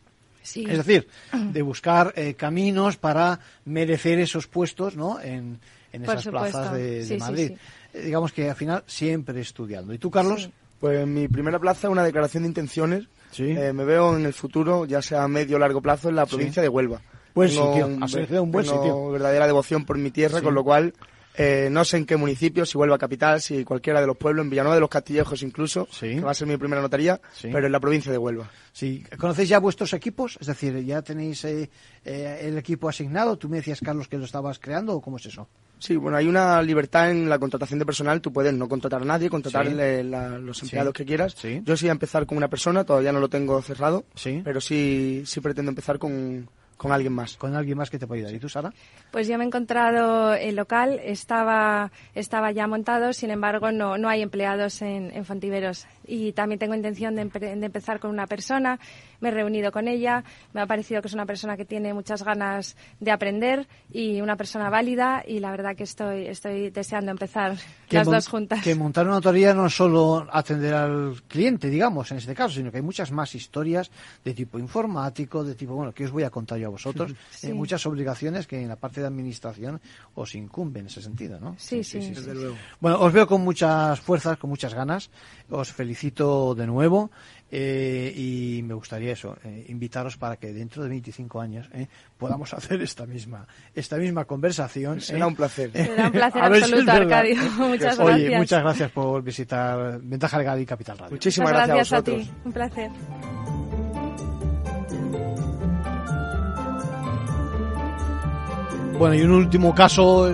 Sí. 0.44 0.64
Es 0.66 0.78
decir, 0.78 1.10
de 1.52 1.62
buscar 1.62 2.14
eh, 2.16 2.36
caminos 2.36 2.96
para 2.96 3.42
merecer 3.66 4.18
esos 4.18 4.48
puestos 4.48 4.96
¿no? 4.96 5.20
en, 5.20 5.60
esas 5.92 6.26
plazas 6.30 6.72
de, 6.72 7.18
Madrid. 7.20 7.52
Eh, 7.94 8.04
digamos 8.06 8.32
que 8.32 8.50
al 8.50 8.56
final 8.56 8.86
siempre 8.88 9.42
estudiando. 9.42 9.94
¿Y 9.94 9.98
tú, 9.98 10.10
Carlos? 10.10 10.50
Pues 10.80 11.06
mi 11.06 11.28
primera 11.28 11.60
plaza 11.60 11.88
es 11.88 11.92
una 11.92 12.06
declaración 12.06 12.44
de 12.44 12.48
intenciones. 12.48 13.10
Eh, 13.38 13.74
me 13.74 13.84
veo 13.84 14.16
en 14.16 14.26
el 14.26 14.34
futuro, 14.34 14.86
ya 14.86 15.02
sea 15.02 15.24
a 15.24 15.28
medio 15.28 15.58
o 15.58 15.60
largo 15.60 15.82
plazo, 15.82 16.08
en 16.08 16.16
la 16.16 16.26
provincia 16.26 16.62
de 16.62 16.70
Huelva. 16.70 17.02
Buen 17.40 17.50
sitio, 17.50 18.44
un 18.44 18.52
buen 18.52 18.66
sitio. 18.66 19.12
verdadera 19.12 19.48
devoción 19.48 19.86
por 19.86 19.98
mi 19.98 20.12
tierra, 20.12 20.42
con 20.42 20.54
lo 20.54 20.64
cual 20.64 20.94
eh, 21.42 21.70
no 21.72 21.86
sé 21.86 21.96
en 21.96 22.06
qué 22.06 22.18
municipio, 22.18 22.66
si 22.66 22.78
Huelva 22.78 22.98
Capital, 22.98 23.40
si 23.40 23.64
cualquiera 23.64 24.02
de 24.02 24.08
los 24.08 24.18
pueblos, 24.18 24.44
en 24.44 24.50
Villanueva 24.50 24.76
de 24.76 24.82
los 24.82 24.90
Castillejos 24.90 25.42
incluso, 25.42 25.88
que 25.98 26.20
va 26.20 26.32
a 26.32 26.34
ser 26.34 26.48
mi 26.48 26.58
primera 26.58 26.82
notaría, 26.82 27.22
pero 27.42 27.66
en 27.66 27.72
la 27.72 27.80
provincia 27.80 28.12
de 28.12 28.18
Huelva. 28.18 28.52
Sí. 28.74 29.06
¿Conocéis 29.18 29.48
ya 29.48 29.60
vuestros 29.60 29.94
equipos? 29.94 30.38
Es 30.42 30.48
decir, 30.48 30.84
¿ya 30.84 31.02
tenéis 31.02 31.46
eh, 31.46 31.70
eh, 32.04 32.42
el 32.44 32.58
equipo 32.58 32.90
asignado? 32.90 33.38
Tú 33.38 33.48
me 33.48 33.58
decías, 33.58 33.80
Carlos, 33.80 34.10
que 34.10 34.18
lo 34.18 34.26
estabas 34.26 34.60
creando, 34.60 34.96
¿o 34.96 35.02
cómo 35.02 35.16
es 35.16 35.28
eso? 35.28 35.48
Sí, 35.78 35.96
bueno, 35.96 36.18
hay 36.18 36.28
una 36.28 36.62
libertad 36.62 37.10
en 37.10 37.30
la 37.30 37.40
contratación 37.40 37.80
de 37.80 37.86
personal. 37.86 38.20
Tú 38.20 38.34
puedes 38.34 38.54
no 38.54 38.68
contratar 38.68 39.02
a 39.02 39.06
nadie, 39.06 39.30
contratar 39.30 39.66
los 39.66 40.62
empleados 40.62 40.94
que 40.94 41.06
quieras. 41.06 41.38
Yo 41.64 41.78
sí 41.78 41.86
voy 41.86 41.90
a 41.90 41.94
empezar 41.94 42.26
con 42.26 42.38
una 42.38 42.50
persona, 42.50 42.84
todavía 42.84 43.14
no 43.14 43.22
lo 43.22 43.30
tengo 43.30 43.62
cerrado, 43.62 44.04
pero 44.44 44.60
sí, 44.60 45.24
sí 45.26 45.40
pretendo 45.40 45.70
empezar 45.70 46.00
con, 46.00 46.50
con 46.80 46.94
alguien 46.94 47.12
más. 47.12 47.36
Con 47.36 47.56
alguien 47.56 47.78
más 47.78 47.90
que 47.90 48.00
te 48.00 48.08
pueda 48.08 48.20
ayudar. 48.20 48.34
¿Y 48.34 48.40
tú, 48.40 48.48
Sara? 48.48 48.74
Pues 49.12 49.28
yo 49.28 49.38
me 49.38 49.44
he 49.44 49.48
encontrado 49.48 50.34
el 50.34 50.56
local, 50.56 51.02
estaba, 51.04 51.92
estaba 52.16 52.52
ya 52.52 52.68
montado, 52.68 53.12
sin 53.12 53.32
embargo 53.32 53.70
no, 53.72 53.98
no 53.98 54.08
hay 54.08 54.22
empleados 54.22 54.82
en, 54.82 55.12
en 55.14 55.26
Fontiveros. 55.26 55.88
Y 56.08 56.32
también 56.32 56.58
tengo 56.58 56.74
intención 56.76 57.16
de, 57.16 57.26
de, 57.26 57.66
empezar 57.66 58.00
con 58.00 58.12
una 58.12 58.28
persona, 58.28 58.80
me 59.20 59.28
he 59.28 59.32
reunido 59.32 59.74
con 59.74 59.90
ella, 59.90 60.24
me 60.54 60.62
ha 60.62 60.66
parecido 60.68 61.02
que 61.02 61.10
es 61.10 61.14
una 61.14 61.26
persona 61.26 61.58
que 61.58 61.66
tiene 61.66 61.94
muchas 61.94 62.24
ganas 62.24 62.78
de 63.02 63.12
aprender 63.12 63.68
y 63.92 64.22
una 64.22 64.38
persona 64.38 64.70
válida 64.70 65.22
y 65.28 65.40
la 65.40 65.52
verdad 65.52 65.76
que 65.76 65.84
estoy, 65.84 66.28
estoy 66.28 66.70
deseando 66.70 67.12
empezar 67.12 67.58
las 67.90 68.08
dos 68.08 68.30
juntas. 68.30 68.64
Que 68.64 68.74
montar 68.74 69.06
una 69.06 69.18
autoría 69.18 69.54
no 69.54 69.66
es 69.66 69.76
solo 69.76 70.28
atender 70.32 70.74
al 70.74 71.22
cliente, 71.28 71.70
digamos, 71.70 72.10
en 72.12 72.20
este 72.20 72.34
caso, 72.34 72.56
sino 72.56 72.72
que 72.72 72.78
hay 72.78 72.84
muchas 72.84 73.12
más 73.12 73.36
historias 73.36 73.92
de 74.24 74.34
tipo 74.34 74.58
informático, 74.58 75.44
de 75.44 75.56
tipo, 75.56 75.76
bueno, 75.76 75.92
que 75.92 76.06
os 76.06 76.12
voy 76.12 76.24
a 76.24 76.30
contar 76.30 76.58
yo 76.58 76.69
vosotros, 76.70 77.14
eh, 77.44 77.54
muchas 77.54 77.86
obligaciones 77.86 78.48
que 78.48 78.62
en 78.62 78.68
la 78.68 78.76
parte 78.76 79.02
de 79.02 79.08
administración 79.08 79.82
os 80.16 80.36
incumben 80.36 80.82
en 80.82 80.88
ese 80.88 81.02
sentido, 81.02 81.40
¿no? 81.40 81.56
Sí, 81.58 81.84
sí, 81.84 82.00
desde 82.00 82.34
luego. 82.34 82.56
Bueno, 82.80 83.00
os 83.00 83.12
veo 83.12 83.28
con 83.28 83.42
muchas 83.42 84.00
fuerzas, 84.00 84.38
con 84.38 84.50
muchas 84.50 84.74
ganas, 84.74 85.10
os 85.50 85.72
felicito 85.72 86.56
de 86.56 86.68
nuevo 86.68 87.12
eh, 87.52 88.14
y 88.16 88.62
me 88.64 88.76
gustaría 88.76 89.14
eso, 89.14 89.36
eh, 89.44 89.66
invitaros 89.70 90.18
para 90.18 90.38
que 90.38 90.54
dentro 90.54 90.84
de 90.84 90.90
25 90.90 91.42
años 91.42 91.70
podamos 92.18 92.54
hacer 92.60 92.82
esta 92.82 93.06
misma 93.06 93.48
esta 93.74 93.98
misma 93.98 94.26
conversación. 94.26 95.02
Será 95.02 95.28
un 95.28 95.36
placer. 95.36 95.72
Será 95.72 96.06
un 96.06 96.12
placer 96.12 96.42
absoluto, 96.44 96.92
Arcadio. 96.92 97.36
Muchas 97.58 97.98
gracias. 97.98 98.00
Oye, 98.00 98.38
muchas 98.38 98.62
gracias 98.62 98.92
por 98.92 99.24
visitar 99.24 100.00
Ventaja 100.02 100.38
Legal 100.38 100.62
y 100.62 100.66
Capital 100.66 100.98
Radio. 100.98 101.12
Muchísimas 101.12 101.52
gracias, 101.52 101.94
a, 101.94 102.04
ti. 102.04 102.30
Un 102.46 102.52
placer. 102.52 102.92
Bueno, 109.00 109.16
y 109.16 109.22
un 109.22 109.32
último 109.32 109.74
caso 109.74 110.30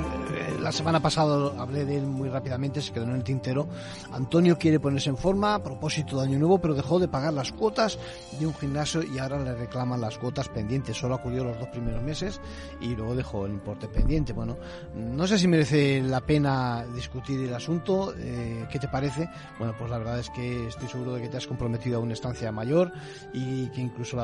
la 0.65 0.71
semana 0.71 0.99
pasada 0.99 1.51
hablé 1.61 1.85
de 1.85 1.97
él 1.97 2.07
muy 2.07 2.27
rápidamente, 2.27 2.81
se 2.81 2.91
quedó 2.91 3.03
en 3.03 3.11
el 3.11 3.23
tintero. 3.23 3.67
Antonio 4.11 4.57
quiere 4.57 4.79
ponerse 4.79 5.11
en 5.11 5.17
forma 5.17 5.53
a 5.53 5.61
propósito 5.61 6.17
de 6.17 6.23
Año 6.23 6.39
Nuevo, 6.39 6.57
pero 6.57 6.73
dejó 6.73 6.97
de 6.97 7.07
pagar 7.07 7.35
las 7.35 7.51
cuotas 7.51 7.99
de 8.39 8.47
un 8.47 8.55
gimnasio 8.55 9.03
y 9.03 9.19
ahora 9.19 9.37
le 9.37 9.53
reclaman 9.53 10.01
las 10.01 10.17
cuotas 10.17 10.49
pendientes. 10.49 10.97
Solo 10.97 11.13
acudió 11.13 11.43
los 11.43 11.59
dos 11.59 11.67
primeros 11.67 12.01
meses 12.01 12.41
y 12.81 12.95
luego 12.95 13.15
dejó 13.15 13.45
el 13.45 13.51
importe 13.51 13.87
pendiente. 13.87 14.33
Bueno, 14.33 14.57
no 14.95 15.27
sé 15.27 15.37
si 15.37 15.47
merece 15.47 16.01
la 16.01 16.21
pena 16.21 16.83
discutir 16.95 17.41
el 17.41 17.53
asunto. 17.53 18.15
Eh, 18.17 18.65
¿Qué 18.71 18.79
te 18.79 18.87
parece? 18.87 19.29
Bueno, 19.59 19.75
pues 19.77 19.91
la 19.91 19.99
verdad 19.99 20.17
es 20.17 20.31
que 20.31 20.65
estoy 20.65 20.87
seguro 20.87 21.13
de 21.13 21.21
que 21.21 21.29
te 21.29 21.37
has 21.37 21.45
comprometido 21.45 21.97
a 21.97 21.99
una 21.99 22.13
estancia 22.13 22.51
mayor 22.51 22.91
y 23.33 23.67
que 23.67 23.81
incluso 23.81 24.17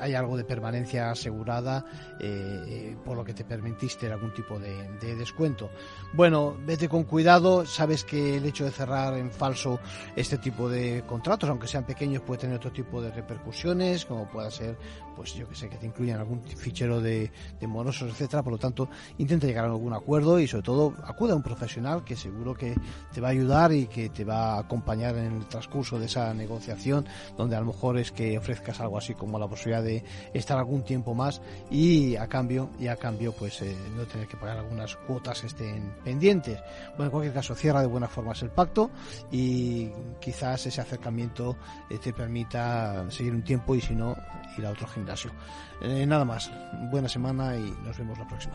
hay 0.00 0.14
algo 0.14 0.36
de 0.36 0.44
permanencia 0.44 1.10
asegurada, 1.10 1.84
eh, 2.20 2.96
por 3.04 3.16
lo 3.16 3.24
que 3.24 3.34
te 3.34 3.42
permitiste 3.42 4.06
algún 4.12 4.32
tipo 4.32 4.60
de 4.60 5.16
descuento. 5.16 5.71
Bueno, 6.14 6.54
vete 6.66 6.90
con 6.90 7.04
cuidado, 7.04 7.64
sabes 7.64 8.04
que 8.04 8.36
el 8.36 8.44
hecho 8.44 8.64
de 8.64 8.70
cerrar 8.70 9.16
en 9.16 9.30
falso 9.30 9.80
este 10.14 10.36
tipo 10.36 10.68
de 10.68 11.04
contratos, 11.06 11.48
aunque 11.48 11.66
sean 11.66 11.84
pequeños, 11.84 12.20
puede 12.20 12.42
tener 12.42 12.56
otro 12.56 12.70
tipo 12.70 13.00
de 13.00 13.10
repercusiones, 13.10 14.04
como 14.04 14.28
pueda 14.28 14.50
ser, 14.50 14.76
pues 15.22 15.34
yo 15.34 15.48
que 15.48 15.54
sé, 15.54 15.68
que 15.68 15.76
te 15.76 15.86
incluyan 15.86 16.18
algún 16.18 16.42
fichero 16.42 17.00
de, 17.00 17.30
morosos, 17.60 18.10
etcétera. 18.10 18.42
Por 18.42 18.54
lo 18.54 18.58
tanto, 18.58 18.88
intenta 19.18 19.46
llegar 19.46 19.66
a 19.66 19.68
algún 19.68 19.92
acuerdo 19.92 20.40
y 20.40 20.48
sobre 20.48 20.64
todo 20.64 20.94
acuda 21.04 21.34
a 21.34 21.36
un 21.36 21.44
profesional 21.44 22.02
que 22.02 22.16
seguro 22.16 22.54
que 22.54 22.74
te 23.12 23.20
va 23.20 23.28
a 23.28 23.30
ayudar 23.30 23.72
y 23.72 23.86
que 23.86 24.08
te 24.08 24.24
va 24.24 24.54
a 24.54 24.58
acompañar 24.58 25.16
en 25.16 25.36
el 25.36 25.46
transcurso 25.46 26.00
de 26.00 26.06
esa 26.06 26.34
negociación, 26.34 27.06
donde 27.36 27.54
a 27.54 27.60
lo 27.60 27.66
mejor 27.66 27.98
es 27.98 28.10
que 28.10 28.36
ofrezcas 28.36 28.80
algo 28.80 28.98
así 28.98 29.14
como 29.14 29.38
la 29.38 29.46
posibilidad 29.46 29.84
de 29.84 30.02
estar 30.34 30.58
algún 30.58 30.82
tiempo 30.82 31.14
más 31.14 31.40
y 31.70 32.16
a 32.16 32.26
cambio, 32.26 32.70
y 32.80 32.88
a 32.88 32.96
cambio, 32.96 33.32
pues 33.32 33.62
eh, 33.62 33.76
no 33.96 34.04
tener 34.06 34.26
que 34.26 34.36
pagar 34.36 34.58
algunas 34.58 34.96
cuotas 34.96 35.44
estén 35.44 35.94
pendientes. 36.02 36.58
Bueno, 36.96 37.04
en 37.04 37.10
cualquier 37.10 37.34
caso, 37.34 37.54
cierra 37.54 37.80
de 37.80 37.86
buena 37.86 38.08
forma 38.08 38.32
el 38.40 38.50
pacto 38.50 38.90
y 39.30 39.88
quizás 40.20 40.66
ese 40.66 40.80
acercamiento 40.80 41.56
eh, 41.88 41.98
te 41.98 42.12
permita 42.12 43.08
seguir 43.08 43.34
un 43.34 43.44
tiempo 43.44 43.76
y 43.76 43.80
si 43.80 43.94
no, 43.94 44.16
ir 44.58 44.66
a 44.66 44.70
otro 44.70 44.88
gimnasio. 44.88 45.11
Eh, 45.82 46.06
nada 46.06 46.24
más, 46.24 46.50
buena 46.90 47.08
semana 47.08 47.56
y 47.56 47.70
nos 47.84 47.96
vemos 47.98 48.18
la 48.18 48.26
próxima. 48.26 48.54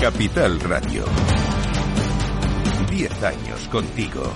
Capital 0.00 0.60
Radio. 0.60 1.04
10 2.90 3.22
años 3.22 3.68
contigo. 3.68 4.32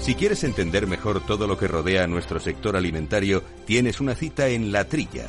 Si 0.00 0.14
quieres 0.14 0.42
entender 0.44 0.86
mejor 0.86 1.20
todo 1.26 1.46
lo 1.46 1.58
que 1.58 1.68
rodea 1.68 2.04
a 2.04 2.06
nuestro 2.06 2.40
sector 2.40 2.74
alimentario, 2.74 3.42
tienes 3.66 4.00
una 4.00 4.14
cita 4.14 4.48
en 4.48 4.72
La 4.72 4.84
Trilla. 4.84 5.28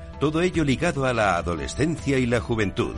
todo 0.21 0.43
ello 0.43 0.63
ligado 0.63 1.05
a 1.05 1.13
la 1.13 1.35
adolescencia 1.37 2.19
y 2.19 2.27
la 2.27 2.39
juventud. 2.39 2.93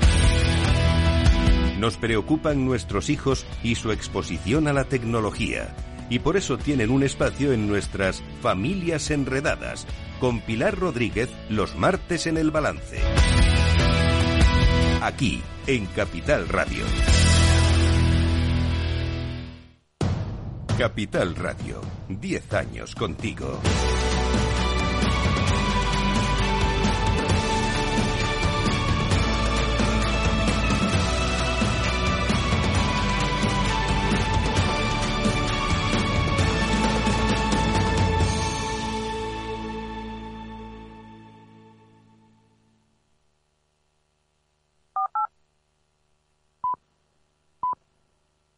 Nos 1.79 1.95
preocupan 1.95 2.65
nuestros 2.65 3.09
hijos 3.09 3.45
y 3.63 3.75
su 3.75 3.93
exposición 3.93 4.67
a 4.67 4.73
la 4.73 4.83
tecnología. 4.83 5.73
Y 6.09 6.19
por 6.19 6.35
eso 6.35 6.57
tienen 6.57 6.91
un 6.91 7.01
espacio 7.01 7.53
en 7.53 7.65
nuestras 7.65 8.21
familias 8.41 9.09
enredadas, 9.09 9.87
con 10.19 10.41
Pilar 10.41 10.77
Rodríguez 10.77 11.29
los 11.47 11.77
martes 11.77 12.27
en 12.27 12.35
el 12.35 12.51
balance. 12.51 12.99
Aquí, 15.01 15.41
en 15.65 15.85
Capital 15.85 16.49
Radio. 16.49 16.83
Capital 20.77 21.35
Radio, 21.35 21.79
10 22.09 22.53
años 22.53 22.95
contigo. 22.95 23.61